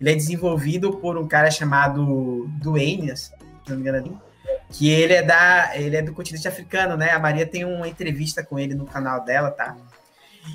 Ele 0.00 0.10
é 0.10 0.14
desenvolvido 0.14 0.96
por 0.98 1.18
um 1.18 1.26
cara 1.26 1.50
chamado 1.50 2.46
Duane, 2.60 3.16
se 3.16 3.32
não 3.68 3.76
me 3.76 3.82
engano, 3.82 4.22
que 4.70 4.88
ele 4.88 5.14
é 5.14 5.22
da 5.22 5.72
ele 5.74 5.96
é 5.96 6.02
do 6.02 6.12
continente 6.12 6.46
africano, 6.46 6.96
né? 6.96 7.10
A 7.10 7.18
Maria 7.18 7.46
tem 7.46 7.64
uma 7.64 7.88
entrevista 7.88 8.42
com 8.44 8.58
ele 8.58 8.74
no 8.74 8.84
canal 8.84 9.24
dela, 9.24 9.50
tá? 9.50 9.76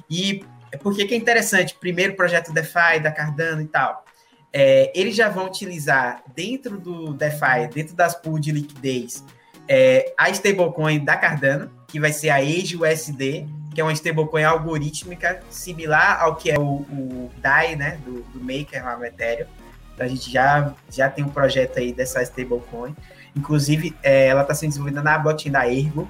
E 0.10 0.46
por 0.82 0.96
que, 0.96 1.06
que 1.06 1.14
é 1.14 1.18
interessante? 1.18 1.76
Primeiro 1.76 2.16
projeto 2.16 2.54
DeFi 2.54 3.00
da 3.02 3.12
Cardano 3.12 3.62
e 3.62 3.68
tal. 3.68 4.04
É, 4.52 4.91
eles 4.96 5.16
já 5.16 5.30
vão 5.30 5.48
utilizar 5.48 6.24
dentro 6.36 6.80
do 6.80 7.14
DeFi, 7.14 7.68
dentro 7.74 7.96
das 7.96 8.16
pools 8.16 8.39
de 8.39 8.52
liquidez, 8.52 9.24
é, 9.68 10.14
a 10.18 10.30
stablecoin 10.30 11.04
da 11.04 11.18
Cardano, 11.18 11.72
que 11.88 12.00
vai 12.00 12.14
ser 12.14 12.30
a 12.30 12.36
Age 12.36 12.78
USD, 12.78 13.48
que 13.74 13.82
é 13.82 13.84
uma 13.84 13.93
stablecoin 13.93 14.43
algorítmica 14.43 15.41
similar 15.49 16.21
ao 16.21 16.36
que 16.36 16.51
é 16.51 16.59
o, 16.59 16.82
o 16.82 17.32
DAI, 17.38 17.76
né, 17.76 17.99
do, 18.05 18.21
do 18.24 18.39
Maker 18.39 18.84
lá 18.84 18.97
no 18.97 19.05
Ethereum. 19.05 19.47
Então 19.93 20.05
a 20.05 20.09
gente 20.09 20.32
já, 20.32 20.74
já 20.89 21.09
tem 21.09 21.24
um 21.24 21.30
projeto 21.30 21.80
aí 21.80 21.91
dessa 21.91 22.21
stablecoin. 22.21 22.95
Inclusive, 23.36 23.95
é, 24.03 24.28
ela 24.28 24.41
está 24.41 24.53
sendo 24.53 24.69
desenvolvida 24.69 25.01
na 25.01 25.17
blockchain 25.17 25.51
da 25.51 25.67
Ergo. 25.67 26.07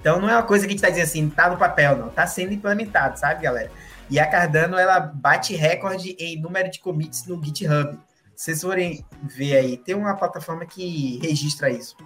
Então, 0.00 0.20
não 0.20 0.30
é 0.30 0.34
uma 0.34 0.42
coisa 0.42 0.64
que 0.64 0.70
a 0.70 0.72
gente 0.72 0.78
está 0.78 0.88
dizendo 0.88 1.04
assim, 1.04 1.28
tá 1.28 1.50
no 1.50 1.56
papel, 1.56 1.96
não. 1.96 2.08
Está 2.08 2.26
sendo 2.26 2.52
implementado, 2.52 3.18
sabe, 3.18 3.42
galera? 3.42 3.70
E 4.08 4.20
a 4.20 4.26
Cardano, 4.26 4.78
ela 4.78 5.00
bate 5.00 5.54
recorde 5.54 6.16
em 6.18 6.40
número 6.40 6.70
de 6.70 6.78
commits 6.78 7.26
no 7.26 7.42
GitHub. 7.42 7.98
Se 8.34 8.44
vocês 8.44 8.62
forem 8.62 9.04
ver 9.22 9.56
aí, 9.56 9.76
tem 9.76 9.94
uma 9.94 10.14
plataforma 10.14 10.64
que 10.64 11.18
registra 11.22 11.70
isso. 11.70 11.96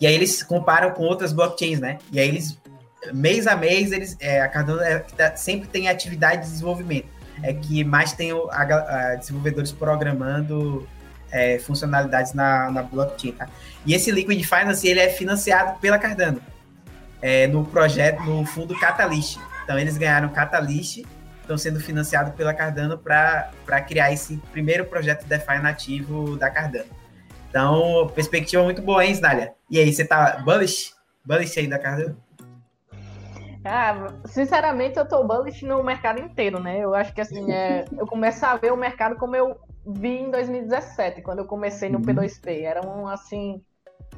E 0.00 0.06
aí 0.06 0.14
eles 0.14 0.42
comparam 0.42 0.90
com 0.92 1.02
outras 1.02 1.32
blockchains, 1.32 1.80
né? 1.80 1.98
E 2.12 2.20
aí 2.20 2.28
eles, 2.28 2.58
mês 3.12 3.46
a 3.46 3.56
mês, 3.56 3.92
eles, 3.92 4.16
é, 4.20 4.40
a 4.40 4.48
Cardano 4.48 4.80
é, 4.80 4.98
tá, 4.98 5.36
sempre 5.36 5.68
tem 5.68 5.88
atividade 5.88 6.42
de 6.42 6.50
desenvolvimento. 6.50 7.08
É 7.42 7.52
que 7.52 7.82
mais 7.82 8.12
tem 8.12 8.32
o, 8.32 8.48
a, 8.50 8.62
a 8.62 9.14
desenvolvedores 9.16 9.72
programando 9.72 10.88
é, 11.30 11.58
funcionalidades 11.58 12.32
na, 12.32 12.70
na 12.70 12.82
blockchain, 12.82 13.32
tá? 13.32 13.48
E 13.84 13.92
esse 13.92 14.10
Liquid 14.10 14.42
Finance, 14.44 14.86
ele 14.86 15.00
é 15.00 15.08
financiado 15.08 15.78
pela 15.80 15.98
Cardano, 15.98 16.40
é, 17.20 17.46
no 17.48 17.64
projeto, 17.66 18.22
no 18.22 18.46
fundo 18.46 18.78
Catalyst. 18.78 19.38
Então, 19.64 19.78
eles 19.78 19.98
ganharam 19.98 20.28
Catalyst, 20.28 21.02
estão 21.40 21.58
sendo 21.58 21.80
financiados 21.80 22.34
pela 22.34 22.54
Cardano 22.54 22.96
para 22.96 23.80
criar 23.86 24.12
esse 24.12 24.36
primeiro 24.52 24.84
projeto 24.84 25.26
DeFi 25.26 25.58
nativo 25.60 26.36
da 26.36 26.48
Cardano. 26.50 26.86
Então, 27.50 28.10
perspectiva 28.14 28.62
muito 28.62 28.80
boa, 28.80 29.04
hein, 29.04 29.12
Snália? 29.12 29.52
E 29.68 29.78
aí, 29.78 29.92
você 29.92 30.04
tá 30.04 30.40
bullish? 30.44 30.92
Bullish 31.24 31.58
aí 31.58 31.66
da 31.66 31.78
Cardano? 31.78 32.16
Ah, 33.64 34.08
sinceramente, 34.26 34.98
eu 34.98 35.08
tô 35.08 35.24
bullish 35.24 35.64
no 35.64 35.82
mercado 35.82 36.20
inteiro, 36.20 36.60
né? 36.60 36.80
Eu 36.80 36.94
acho 36.94 37.14
que 37.14 37.20
assim, 37.20 37.50
é, 37.50 37.84
eu 37.96 38.06
começo 38.06 38.44
a 38.44 38.56
ver 38.56 38.72
o 38.72 38.76
mercado 38.76 39.16
como 39.16 39.34
eu 39.34 39.56
vi 39.86 40.18
em 40.18 40.30
2017, 40.30 41.22
quando 41.22 41.38
eu 41.40 41.46
comecei 41.46 41.88
no 41.88 41.98
uhum. 41.98 42.04
P2P. 42.04 42.62
Era 42.62 42.86
um 42.86 43.08
assim. 43.08 43.62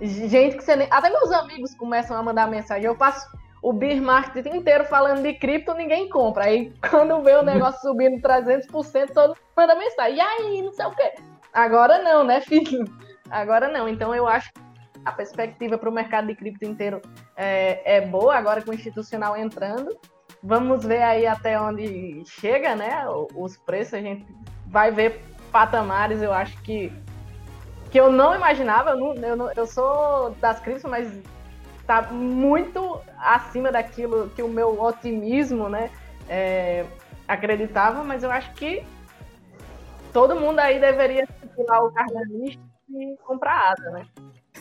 Gente 0.01 0.57
que 0.57 0.65
você 0.65 0.75
nem. 0.75 0.89
Até 0.91 1.11
meus 1.11 1.31
amigos 1.31 1.75
começam 1.77 2.17
a 2.17 2.23
mandar 2.23 2.49
mensagem. 2.49 2.85
Eu 2.85 2.97
passo 2.97 3.25
o 3.63 3.73
beer 3.73 4.03
market 4.03 4.45
inteiro 4.47 4.85
falando 4.85 5.23
de 5.23 5.33
cripto, 5.35 5.75
ninguém 5.75 6.09
compra. 6.09 6.45
Aí 6.47 6.73
quando 6.91 7.23
vê 7.23 7.35
o 7.37 7.43
negócio 7.43 7.81
subindo 7.81 8.21
300%, 8.21 9.13
todo 9.13 9.29
mundo 9.29 9.39
manda 9.57 9.75
mensagem. 9.77 10.17
E 10.17 10.21
aí, 10.21 10.63
não 10.63 10.73
sei 10.73 10.87
o 10.87 10.91
quê. 10.91 11.15
Agora 11.53 12.03
não, 12.03 12.25
né, 12.25 12.41
filho? 12.41 12.85
Agora 13.31 13.69
não. 13.69 13.89
Então 13.89 14.15
eu 14.15 14.27
acho 14.27 14.53
que 14.53 14.61
a 15.07 15.13
perspectiva 15.13 15.79
para 15.79 15.89
o 15.89 15.93
mercado 15.93 16.27
de 16.27 16.35
cripto 16.35 16.65
inteiro 16.65 17.01
é, 17.37 17.99
é 17.99 18.01
boa, 18.01 18.35
agora 18.35 18.61
com 18.61 18.73
o 18.73 18.75
institucional 18.75 19.37
entrando. 19.37 19.97
Vamos 20.43 20.85
ver 20.85 21.01
aí 21.01 21.25
até 21.27 21.59
onde 21.61 22.25
chega, 22.27 22.75
né? 22.75 23.05
Os 23.35 23.57
preços, 23.57 23.95
a 23.95 24.01
gente 24.01 24.27
vai 24.67 24.91
ver 24.91 25.23
patamares, 25.53 26.21
eu 26.21 26.33
acho 26.33 26.61
que 26.63 26.93
que 27.89 28.01
eu 28.01 28.11
não 28.11 28.35
imaginava. 28.35 28.91
Eu, 28.91 28.97
não, 28.97 29.15
eu, 29.15 29.37
não, 29.37 29.53
eu 29.53 29.67
sou 29.67 30.31
das 30.41 30.59
criptos, 30.59 30.91
mas 30.91 31.09
tá 31.87 32.03
muito 32.03 33.01
acima 33.17 33.71
daquilo 33.71 34.29
que 34.31 34.43
o 34.43 34.49
meu 34.49 34.83
otimismo, 34.83 35.69
né, 35.69 35.89
é, 36.29 36.85
acreditava. 37.29 38.03
Mas 38.03 38.25
eu 38.25 38.31
acho 38.31 38.53
que 38.55 38.85
todo 40.13 40.35
mundo 40.35 40.59
aí 40.59 40.81
deveria 40.81 41.29
lá 41.69 41.85
o 41.85 41.93
cardanista 41.93 42.61
e 42.91 43.17
comprar 43.25 43.73
asa, 43.73 43.91
né? 43.91 44.05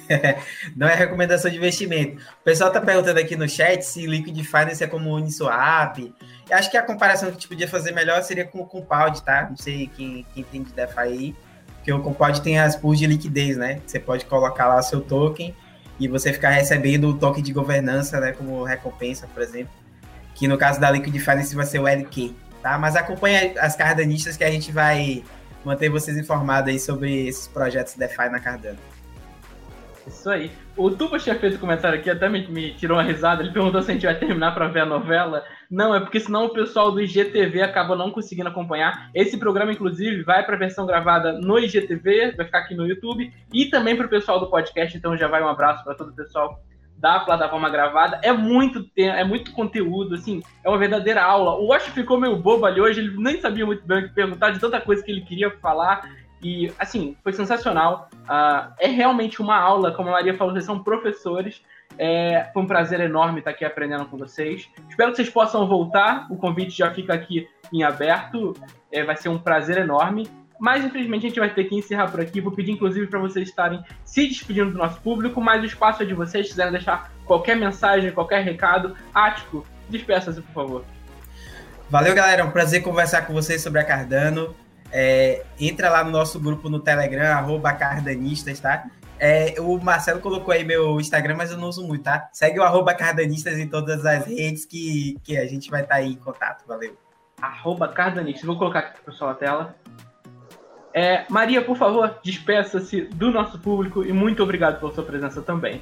não 0.76 0.88
é 0.88 0.96
recomendação 0.96 1.50
de 1.50 1.58
investimento. 1.58 2.22
O 2.42 2.44
pessoal 2.44 2.70
está 2.70 2.82
perguntando 2.82 3.20
aqui 3.20 3.36
no 3.36 3.48
chat 3.48 3.82
se 3.82 4.06
Liquid 4.06 4.38
Finance 4.44 4.84
é 4.84 4.88
como 4.88 5.14
Uniswap. 5.14 6.14
Eu 6.50 6.58
acho 6.58 6.70
que 6.70 6.78
a 6.78 6.82
comparação 6.82 7.30
que 7.30 7.32
a 7.32 7.40
gente 7.40 7.48
podia 7.48 7.68
fazer 7.68 7.92
melhor 7.92 8.22
seria 8.24 8.46
com 8.46 8.60
o 8.60 8.66
Compound, 8.66 9.22
tá? 9.24 9.48
Não 9.50 9.58
sei 9.58 9.88
quem, 9.96 10.26
quem 10.34 10.44
tem 10.44 10.64
de 10.64 10.74
DeFi 10.74 11.00
aí. 11.00 11.36
Porque 11.76 11.92
o 11.92 12.02
Compound 12.02 12.42
tem 12.42 12.60
as 12.60 12.76
pools 12.76 12.98
de 12.98 13.08
liquidez, 13.08 13.58
né? 13.58 13.82
Você 13.86 14.00
pode 14.00 14.26
colocar 14.26 14.68
lá 14.68 14.82
seu 14.82 15.02
token 15.02 15.56
e 16.00 16.08
você 16.08 16.34
ficar 16.34 16.50
recebendo 16.50 17.10
o 17.10 17.18
token 17.18 17.44
de 17.44 17.54
governança, 17.54 18.20
né? 18.20 18.32
Como 18.32 18.64
recompensa, 18.64 19.28
por 19.28 19.42
exemplo. 19.42 19.74
Que 20.34 20.48
no 20.48 20.58
caso 20.58 20.80
da 20.80 20.92
Liquid 20.92 21.16
Finance 21.18 21.56
vai 21.56 21.66
ser 21.66 21.80
o 21.80 21.88
LK, 21.88 22.36
tá? 22.62 22.78
Mas 22.78 22.96
acompanhe 22.96 23.58
as 23.58 23.76
cardanistas 23.76 24.36
que 24.36 24.44
a 24.44 24.52
gente 24.52 24.72
vai 24.72 25.24
manter 25.64 25.90
vocês 25.90 26.18
informados 26.18 26.70
aí 26.70 26.80
sobre 26.80 27.28
esses 27.28 27.48
projetos 27.48 27.96
DeFi 27.96 28.30
na 28.30 28.40
Cardano. 28.40 28.78
Isso 30.08 30.30
aí. 30.30 30.52
O 30.78 30.92
Tuba 30.92 31.18
tinha 31.18 31.36
feito 31.36 31.56
um 31.56 31.60
comentário 31.60 31.98
aqui, 31.98 32.10
até 32.10 32.30
me, 32.30 32.46
me, 32.48 32.74
tirou 32.74 32.98
uma 32.98 33.04
risada. 33.04 33.42
Ele 33.42 33.52
perguntou 33.52 33.82
se 33.82 33.90
a 33.90 33.94
gente 33.94 34.06
vai 34.06 34.16
terminar 34.16 34.54
para 34.54 34.68
ver 34.68 34.82
a 34.82 34.86
novela. 34.86 35.44
Não, 35.70 35.96
é 35.96 36.00
porque 36.00 36.20
senão 36.20 36.46
o 36.46 36.54
pessoal 36.54 36.92
do 36.92 37.02
IGTV 37.02 37.62
acaba 37.62 37.96
não 37.96 38.12
conseguindo 38.12 38.50
acompanhar. 38.50 39.10
Esse 39.14 39.38
programa, 39.38 39.72
inclusive, 39.72 40.24
vai 40.24 40.46
para 40.46 40.56
a 40.56 40.60
versão 40.60 40.86
gravada 40.86 41.34
no 41.34 41.58
IGTV, 41.58 42.34
vai 42.36 42.46
ficar 42.46 42.60
aqui 42.60 42.76
no 42.76 42.88
YouTube, 42.88 43.34
e 43.52 43.66
também 43.66 43.96
para 43.96 44.06
o 44.06 44.10
pessoal 44.10 44.40
do 44.40 44.50
podcast. 44.50 44.96
Então 44.96 45.18
já 45.18 45.28
vai 45.28 45.42
um 45.42 45.48
abraço 45.48 45.84
para 45.84 45.96
todo 45.96 46.10
o 46.10 46.16
pessoal 46.16 46.62
da 46.98 47.20
plataforma 47.20 47.70
gravada. 47.70 48.20
É 48.24 48.32
muito 48.32 48.84
tempo, 48.84 49.18
é 49.18 49.24
muito 49.24 49.52
conteúdo, 49.52 50.16
assim, 50.16 50.42
é 50.64 50.70
uma 50.70 50.78
verdadeira 50.78 51.24
aula. 51.24 51.56
O 51.56 51.68
Wash 51.68 51.84
ficou 51.88 52.20
meio 52.20 52.38
bobo 52.38 52.66
ali 52.66 52.80
hoje, 52.80 53.00
ele 53.00 53.18
nem 53.18 53.40
sabia 53.40 53.66
muito 53.66 53.86
bem 53.86 54.00
o 54.00 54.08
que 54.08 54.16
perguntar 54.16 54.52
de 54.52 54.60
tanta 54.60 54.80
coisa 54.80 55.04
que 55.04 55.12
ele 55.12 55.22
queria 55.22 55.52
falar. 55.60 56.02
E, 56.46 56.72
assim, 56.78 57.18
foi 57.24 57.34
sensacional. 57.34 58.08
Uh, 58.14 58.72
é 58.78 58.88
realmente 58.88 59.42
uma 59.42 59.58
aula, 59.58 59.92
como 59.92 60.10
a 60.10 60.12
Maria 60.12 60.38
falou, 60.38 60.54
vocês 60.54 60.64
são 60.64 60.78
professores. 60.84 61.64
É, 61.98 62.52
foi 62.54 62.62
um 62.62 62.68
prazer 62.68 63.00
enorme 63.00 63.40
estar 63.40 63.50
aqui 63.50 63.66
aprendendo 63.66 64.06
com 64.06 64.16
vocês. 64.16 64.70
Espero 64.88 65.10
que 65.10 65.16
vocês 65.16 65.30
possam 65.30 65.68
voltar. 65.68 66.28
O 66.30 66.38
convite 66.38 66.78
já 66.78 66.94
fica 66.94 67.16
aqui 67.16 67.48
em 67.74 67.82
aberto. 67.82 68.54
É, 68.92 69.04
vai 69.04 69.16
ser 69.16 69.30
um 69.30 69.40
prazer 69.40 69.80
enorme. 69.80 70.30
Mas, 70.60 70.86
infelizmente, 70.86 71.26
a 71.26 71.30
gente 71.30 71.40
vai 71.40 71.50
ter 71.50 71.64
que 71.64 71.76
encerrar 71.76 72.12
por 72.12 72.22
aqui. 72.22 72.40
Vou 72.40 72.52
pedir, 72.52 72.74
inclusive, 72.74 73.08
para 73.08 73.20
vocês 73.20 73.50
estarem 73.50 73.84
se 74.04 74.28
despedindo 74.28 74.70
do 74.70 74.78
nosso 74.78 75.02
público, 75.02 75.42
mas 75.42 75.64
o 75.64 75.66
espaço 75.66 76.04
é 76.04 76.06
de 76.06 76.14
vocês. 76.14 76.46
Se 76.46 76.52
quiserem 76.52 76.74
deixar 76.74 77.12
qualquer 77.26 77.56
mensagem, 77.56 78.12
qualquer 78.12 78.44
recado. 78.44 78.96
Ático, 79.16 79.66
despeça-se, 79.90 80.42
por 80.42 80.54
favor. 80.54 80.86
Valeu, 81.90 82.14
galera. 82.14 82.44
É 82.44 82.46
um 82.46 82.52
prazer 82.52 82.84
conversar 82.84 83.24
com 83.26 83.34
vocês 83.34 83.64
sobre 83.64 83.80
a 83.80 83.84
Cardano. 83.84 84.56
É, 84.92 85.44
entra 85.60 85.90
lá 85.90 86.04
no 86.04 86.12
nosso 86.12 86.40
grupo 86.40 86.70
no 86.70 86.80
Telegram, 86.80 87.32
arroba 87.32 87.74
cardanistas, 87.74 88.60
tá? 88.60 88.86
É, 89.18 89.56
o 89.60 89.78
Marcelo 89.80 90.20
colocou 90.20 90.54
aí 90.54 90.64
meu 90.64 91.00
Instagram, 91.00 91.36
mas 91.38 91.52
eu 91.52 91.58
não 91.58 91.70
uso 91.70 91.86
muito, 91.86 92.04
tá? 92.04 92.30
Segue 92.34 92.60
o 92.60 92.64
arroba 92.64 92.94
cardanistas 92.94 93.58
em 93.58 93.68
todas 93.68 94.06
as 94.06 94.26
redes 94.26 94.66
que, 94.66 95.18
que 95.24 95.38
a 95.38 95.46
gente 95.46 95.70
vai 95.70 95.82
estar 95.82 95.96
tá 95.96 96.02
aí 96.02 96.12
em 96.12 96.16
contato. 96.16 96.66
Valeu. 96.68 96.98
Arroba 97.42 97.88
cardanistas. 97.88 98.44
Vou 98.44 98.58
colocar 98.58 98.80
aqui 98.80 98.94
para 98.94 99.02
o 99.02 99.06
pessoal 99.06 99.32
a 99.32 99.36
tela. 99.36 99.76
É, 100.94 101.26
Maria, 101.30 101.62
por 101.62 101.76
favor, 101.76 102.20
despeça-se 102.24 103.02
do 103.02 103.30
nosso 103.30 103.60
público 103.60 104.04
e 104.04 104.14
muito 104.14 104.42
obrigado 104.42 104.80
pela 104.80 104.94
sua 104.94 105.04
presença 105.04 105.42
também. 105.42 105.82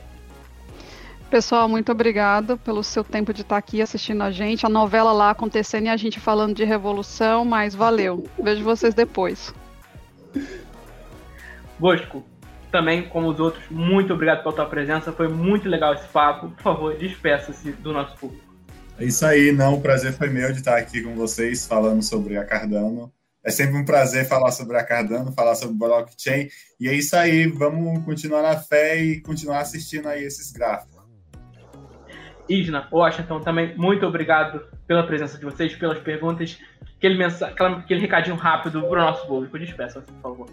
Pessoal, 1.30 1.68
muito 1.68 1.92
obrigado 1.92 2.58
pelo 2.60 2.84
seu 2.84 3.04
tempo 3.04 3.34
de 3.34 3.42
estar 3.42 3.58
aqui 3.58 3.82
assistindo 3.82 4.22
a 4.22 4.32
gente. 4.32 4.66
A 4.66 4.70
novela 4.70 5.12
lá 5.12 5.32
acontecendo 5.32 5.86
e 5.86 5.90
a 5.90 5.98
gente 5.98 6.20
falando 6.20 6.56
de 6.56 6.64
revolução, 6.64 7.44
mas 7.44 7.74
valeu. 7.74 8.26
Vejo 8.42 8.64
vocês 8.64 8.94
depois. 8.94 9.54
Bosco, 11.80 12.24
também, 12.72 13.08
como 13.10 13.30
os 13.30 13.40
outros, 13.40 13.64
muito 13.70 14.14
obrigado 14.14 14.44
pela 14.44 14.56
tua 14.56 14.66
presença. 14.66 15.12
Foi 15.12 15.28
muito 15.28 15.68
legal 15.70 15.94
esse 15.94 16.08
papo. 16.08 16.50
Por 16.50 16.62
favor, 16.62 16.98
despeça-se 16.98 17.72
do 17.72 17.94
nosso 17.94 18.16
público. 18.18 18.44
É 19.00 19.06
isso 19.06 19.26
aí, 19.26 19.52
não. 19.52 19.76
O 19.76 19.82
prazer 19.82 20.14
foi 20.14 20.30
meu 20.30 20.52
de 20.52 20.60
estar 20.60 20.78
aqui 20.78 21.02
com 21.02 21.16
vocês 21.16 21.66
falando 21.66 22.02
sobre 22.02 22.38
a 22.38 22.46
Cardano. 22.46 23.12
É 23.44 23.52
sempre 23.52 23.76
um 23.76 23.84
prazer 23.84 24.26
falar 24.26 24.52
sobre 24.52 24.78
a 24.78 24.84
Cardano, 24.84 25.34
falar 25.34 25.56
sobre 25.56 25.76
blockchain. 25.76 26.48
E 26.80 26.88
é 26.88 26.94
isso 26.94 27.16
aí, 27.16 27.46
vamos 27.48 28.04
continuar 28.06 28.42
na 28.42 28.58
fé 28.58 29.04
e 29.04 29.20
continuar 29.22 29.60
assistindo 29.60 30.08
aí 30.08 30.24
esses 30.24 30.52
gráficos. 30.52 30.93
Isna, 32.50 32.88
Washington, 32.92 33.40
também 33.40 33.76
muito 33.78 34.06
obrigado 34.06 34.66
pela 34.86 35.06
presença 35.06 35.38
de 35.38 35.46
vocês, 35.46 35.76
pelas 35.76 36.00
perguntas, 36.00 36.60
aquele, 36.98 37.18
mensa 37.18 37.48
aquele 37.48 38.00
recadinho 38.00 38.36
rápido 38.36 38.82
para 38.88 39.02
o 39.02 39.06
nosso 39.06 39.28
público. 39.28 39.58
Despeça, 39.58 40.02
por 40.02 40.22
favor. 40.22 40.50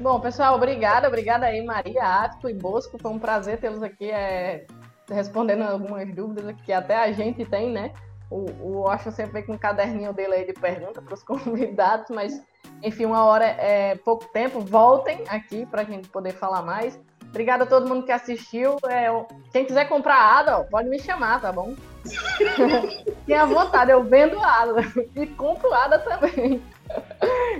Bom, 0.00 0.20
pessoal, 0.20 0.54
obrigada, 0.54 1.08
obrigada 1.08 1.46
aí, 1.46 1.64
Maria, 1.64 2.02
Atco 2.02 2.48
e 2.48 2.54
Bosco. 2.54 2.98
Foi 2.98 3.10
um 3.10 3.18
prazer 3.18 3.58
tê-los 3.58 3.82
aqui 3.82 4.10
é, 4.10 4.64
respondendo 5.10 5.62
algumas 5.62 6.14
dúvidas 6.14 6.54
que 6.64 6.72
até 6.72 6.96
a 6.96 7.10
gente 7.10 7.44
tem, 7.44 7.72
né? 7.72 7.92
O, 8.30 8.46
o 8.60 8.72
Washington 8.82 9.10
sempre 9.10 9.32
vem 9.32 9.46
com 9.46 9.52
um 9.54 9.58
caderninho 9.58 10.12
dele 10.12 10.34
aí 10.34 10.46
de 10.46 10.52
pergunta 10.52 11.02
para 11.02 11.14
os 11.14 11.22
convidados, 11.24 12.10
mas 12.10 12.40
enfim, 12.82 13.06
uma 13.06 13.24
hora 13.24 13.44
é 13.44 13.96
pouco 13.96 14.26
tempo. 14.32 14.60
Voltem 14.60 15.24
aqui 15.28 15.66
para 15.66 15.82
a 15.82 15.84
gente 15.84 16.08
poder 16.08 16.32
falar 16.32 16.62
mais. 16.62 17.00
Obrigada 17.30 17.64
a 17.64 17.66
todo 17.66 17.88
mundo 17.88 18.04
que 18.04 18.12
assistiu. 18.12 18.76
É, 18.88 19.08
quem 19.52 19.64
quiser 19.64 19.88
comprar 19.88 20.38
ADA, 20.38 20.64
pode 20.70 20.88
me 20.88 20.98
chamar, 20.98 21.40
tá 21.40 21.52
bom? 21.52 21.74
Tenha 23.26 23.44
vontade, 23.44 23.90
eu 23.90 24.02
vendo 24.02 24.40
ADA 24.40 24.82
e 25.14 25.26
compro 25.26 25.72
ADA 25.72 25.98
também. 25.98 26.62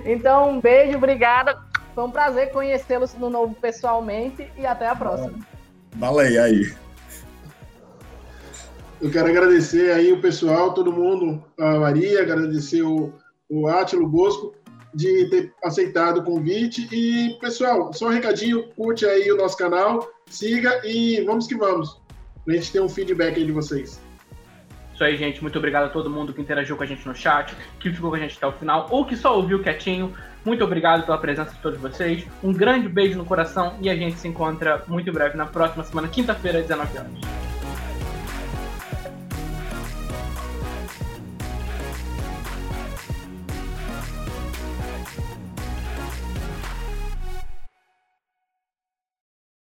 Então, 0.05 0.51
um 0.51 0.59
beijo, 0.59 0.97
obrigada. 0.97 1.57
Foi 1.93 2.03
um 2.03 2.11
prazer 2.11 2.51
conhecê-los 2.51 3.13
no 3.15 3.29
novo 3.29 3.53
pessoalmente 3.55 4.51
e 4.57 4.65
até 4.65 4.87
a 4.87 4.95
próxima. 4.95 5.37
Valeu 5.95 6.43
aí. 6.43 6.73
Eu 9.01 9.11
quero 9.11 9.29
agradecer 9.29 9.91
aí 9.91 10.11
o 10.11 10.21
pessoal, 10.21 10.73
todo 10.73 10.91
mundo, 10.91 11.43
a 11.57 11.79
Maria, 11.79 12.21
agradecer 12.21 12.81
o, 12.81 13.13
o 13.49 13.67
Átilo 13.67 14.07
Bosco 14.07 14.53
de 14.93 15.29
ter 15.29 15.53
aceitado 15.63 16.19
o 16.19 16.23
convite. 16.23 16.87
E, 16.91 17.37
pessoal, 17.39 17.93
só 17.93 18.07
um 18.07 18.11
recadinho, 18.11 18.67
curte 18.75 19.05
aí 19.05 19.31
o 19.31 19.37
nosso 19.37 19.57
canal, 19.57 20.09
siga 20.27 20.81
e 20.85 21.21
vamos 21.21 21.47
que 21.47 21.55
vamos. 21.55 21.99
Pra 22.45 22.55
gente 22.55 22.71
ter 22.71 22.81
um 22.81 22.89
feedback 22.89 23.37
aí 23.37 23.45
de 23.45 23.51
vocês. 23.51 24.01
Isso 24.93 25.03
aí, 25.03 25.15
gente. 25.15 25.41
Muito 25.41 25.57
obrigado 25.57 25.85
a 25.85 25.89
todo 25.89 26.09
mundo 26.09 26.33
que 26.33 26.41
interagiu 26.41 26.75
com 26.75 26.83
a 26.83 26.85
gente 26.85 27.07
no 27.07 27.15
chat, 27.15 27.55
que 27.79 27.89
ficou 27.89 28.09
com 28.09 28.17
a 28.17 28.19
gente 28.19 28.35
até 28.35 28.47
o 28.47 28.51
final, 28.51 28.87
ou 28.89 29.05
que 29.05 29.15
só 29.15 29.35
ouviu 29.35 29.63
quietinho. 29.63 30.13
Muito 30.43 30.63
obrigado 30.63 31.05
pela 31.05 31.17
presença 31.17 31.53
de 31.53 31.61
todos 31.61 31.79
vocês. 31.79 32.25
Um 32.43 32.51
grande 32.51 32.89
beijo 32.89 33.17
no 33.17 33.23
coração 33.23 33.77
e 33.81 33.89
a 33.89 33.95
gente 33.95 34.17
se 34.17 34.27
encontra 34.27 34.83
muito 34.87 35.11
breve 35.11 35.37
na 35.37 35.45
próxima 35.45 35.83
semana, 35.83 36.07
quinta-feira, 36.07 36.59
às 36.59 36.65
19 36.65 36.97
horas. 36.97 37.48